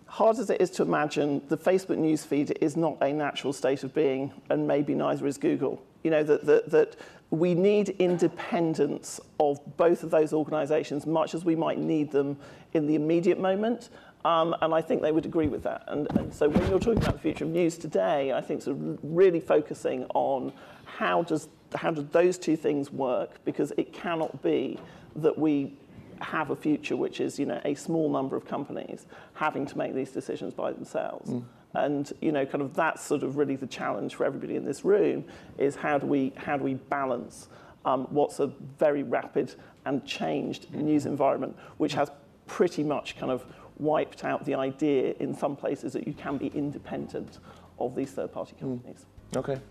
hard 0.05 0.37
as 0.37 0.51
it 0.51 0.61
is 0.61 0.69
to 0.71 0.83
imagine, 0.83 1.41
the 1.47 1.57
Facebook 1.57 1.97
newsfeed 1.97 2.55
is 2.61 2.77
not 2.77 2.97
a 3.01 3.11
natural 3.11 3.53
state 3.53 3.83
of 3.83 3.93
being, 3.95 4.31
and 4.51 4.67
maybe 4.67 4.93
neither 4.93 5.25
is 5.25 5.39
Google. 5.39 5.81
You 6.03 6.11
know, 6.11 6.23
that, 6.23 6.45
that, 6.45 6.69
that 6.69 6.95
we 7.29 7.53
need 7.53 7.89
independence 7.99 9.19
of 9.39 9.59
both 9.77 10.03
of 10.03 10.11
those 10.11 10.31
organisations, 10.33 11.05
much 11.05 11.33
as 11.33 11.43
we 11.43 11.55
might 11.55 11.77
need 11.77 12.11
them 12.11 12.37
in 12.73 12.87
the 12.87 12.95
immediate 12.95 13.39
moment. 13.39 13.89
Um, 14.23 14.55
and 14.61 14.73
I 14.73 14.81
think 14.81 15.01
they 15.01 15.11
would 15.11 15.25
agree 15.25 15.47
with 15.47 15.63
that. 15.63 15.83
And, 15.87 16.07
and, 16.17 16.33
so 16.33 16.49
when 16.49 16.69
you're 16.69 16.79
talking 16.79 17.01
about 17.01 17.13
the 17.13 17.19
future 17.19 17.45
of 17.45 17.51
news 17.51 17.77
today, 17.77 18.33
I 18.33 18.41
think 18.41 18.61
sort 18.61 18.77
of 18.77 18.99
really 19.03 19.39
focusing 19.39 20.05
on 20.13 20.51
how 20.85 21.23
does 21.23 21.47
how 21.75 21.91
do 21.91 22.07
those 22.11 22.37
two 22.37 22.55
things 22.55 22.91
work? 22.91 23.43
Because 23.45 23.73
it 23.77 23.93
cannot 23.93 24.41
be 24.41 24.79
that 25.17 25.37
we 25.37 25.73
have 26.19 26.49
a 26.49 26.55
future 26.55 26.95
which 26.95 27.19
is 27.19 27.37
you 27.37 27.45
know 27.45 27.61
a 27.63 27.75
small 27.75 28.09
number 28.09 28.35
of 28.35 28.45
companies 28.45 29.05
having 29.33 29.65
to 29.65 29.77
make 29.77 29.93
these 29.93 30.11
decisions 30.11 30.53
by 30.53 30.71
themselves. 30.71 31.29
Mm. 31.29 31.43
And 31.77 32.11
you 32.21 32.31
know, 32.31 32.45
kind 32.45 32.61
of 32.61 32.73
that's 32.73 33.03
sort 33.03 33.23
of 33.23 33.37
really 33.37 33.55
the 33.55 33.67
challenge 33.67 34.15
for 34.15 34.25
everybody 34.25 34.55
in 34.55 34.65
this 34.65 34.83
room 34.83 35.25
is 35.57 35.75
how 35.75 35.97
do 35.97 36.07
we 36.07 36.33
how 36.35 36.57
do 36.57 36.63
we 36.63 36.73
balance 36.73 37.49
um, 37.85 38.07
what's 38.09 38.39
a 38.39 38.47
very 38.79 39.03
rapid 39.03 39.53
and 39.85 40.05
changed 40.05 40.73
news 40.73 41.05
environment, 41.05 41.55
which 41.77 41.93
has 41.93 42.11
pretty 42.45 42.83
much 42.83 43.17
kind 43.17 43.31
of 43.31 43.45
wiped 43.77 44.23
out 44.23 44.43
the 44.45 44.55
idea 44.55 45.13
in 45.19 45.33
some 45.33 45.55
places 45.55 45.93
that 45.93 46.07
you 46.07 46.13
can 46.13 46.37
be 46.37 46.47
independent 46.47 47.39
of 47.79 47.95
these 47.95 48.11
third-party 48.11 48.55
hmm. 48.55 48.59
companies. 48.59 49.05
Mm. 49.31 49.37
Okay, 49.37 49.61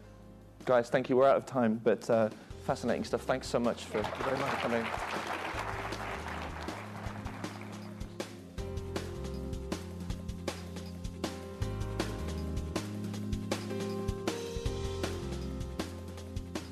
guys, 0.65 0.89
thank 0.89 1.11
you. 1.11 1.17
We're 1.17 1.29
out 1.29 1.37
of 1.37 1.45
time, 1.45 1.81
but 1.83 2.09
uh, 2.09 2.31
fascinating 2.65 3.05
stuff. 3.05 3.23
Thanks 3.23 3.49
so 3.49 3.59
much 3.59 3.85
for 3.85 4.01
very 4.23 4.39
much 4.39 4.53
coming. 4.61 4.87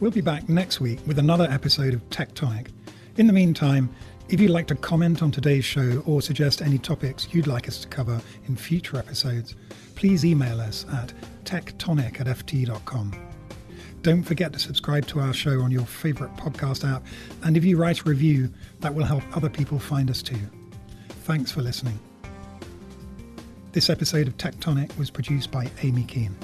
We'll 0.05 0.11
be 0.11 0.21
back 0.21 0.51
next 0.51 0.83
week 0.83 0.99
with 1.07 1.19
another 1.19 1.49
episode 1.51 1.95
of 1.95 2.11
Tech 2.11 2.35
Tonic. 2.35 2.73
In 3.17 3.27
the 3.27 3.33
meantime, 3.33 3.89
if 4.29 4.39
you'd 4.39 4.51
like 4.51 4.67
to 4.67 4.75
comment 4.75 5.23
on 5.23 5.31
today's 5.31 5.65
show 5.65 6.03
or 6.05 6.21
suggest 6.21 6.61
any 6.61 6.77
topics 6.77 7.29
you'd 7.33 7.47
like 7.47 7.69
us 7.69 7.79
to 7.79 7.89
cover 7.89 8.21
in 8.47 8.55
future 8.55 8.99
episodes, 8.99 9.57
please 9.95 10.23
email 10.23 10.61
us 10.61 10.85
at 10.93 11.15
tectonic 11.45 12.21
at 12.21 12.27
ft.com. 12.27 13.15
Don't 14.03 14.23
forget 14.23 14.53
to 14.53 14.59
subscribe 14.59 15.07
to 15.07 15.21
our 15.21 15.33
show 15.33 15.63
on 15.63 15.71
your 15.71 15.87
favourite 15.87 16.37
podcast 16.37 16.87
app, 16.87 17.03
and 17.43 17.57
if 17.57 17.65
you 17.65 17.79
write 17.79 18.01
a 18.01 18.05
review, 18.05 18.51
that 18.81 18.95
will 18.95 19.05
help 19.05 19.23
other 19.35 19.49
people 19.49 19.79
find 19.79 20.11
us 20.11 20.21
too. 20.21 20.37
Thanks 21.09 21.51
for 21.51 21.63
listening. 21.63 21.99
This 23.73 23.89
episode 23.89 24.29
of 24.29 24.37
Tech 24.37 24.61
Tonic 24.61 24.91
was 24.99 25.09
produced 25.09 25.51
by 25.51 25.71
Amy 25.83 26.05
Keane. 26.05 26.37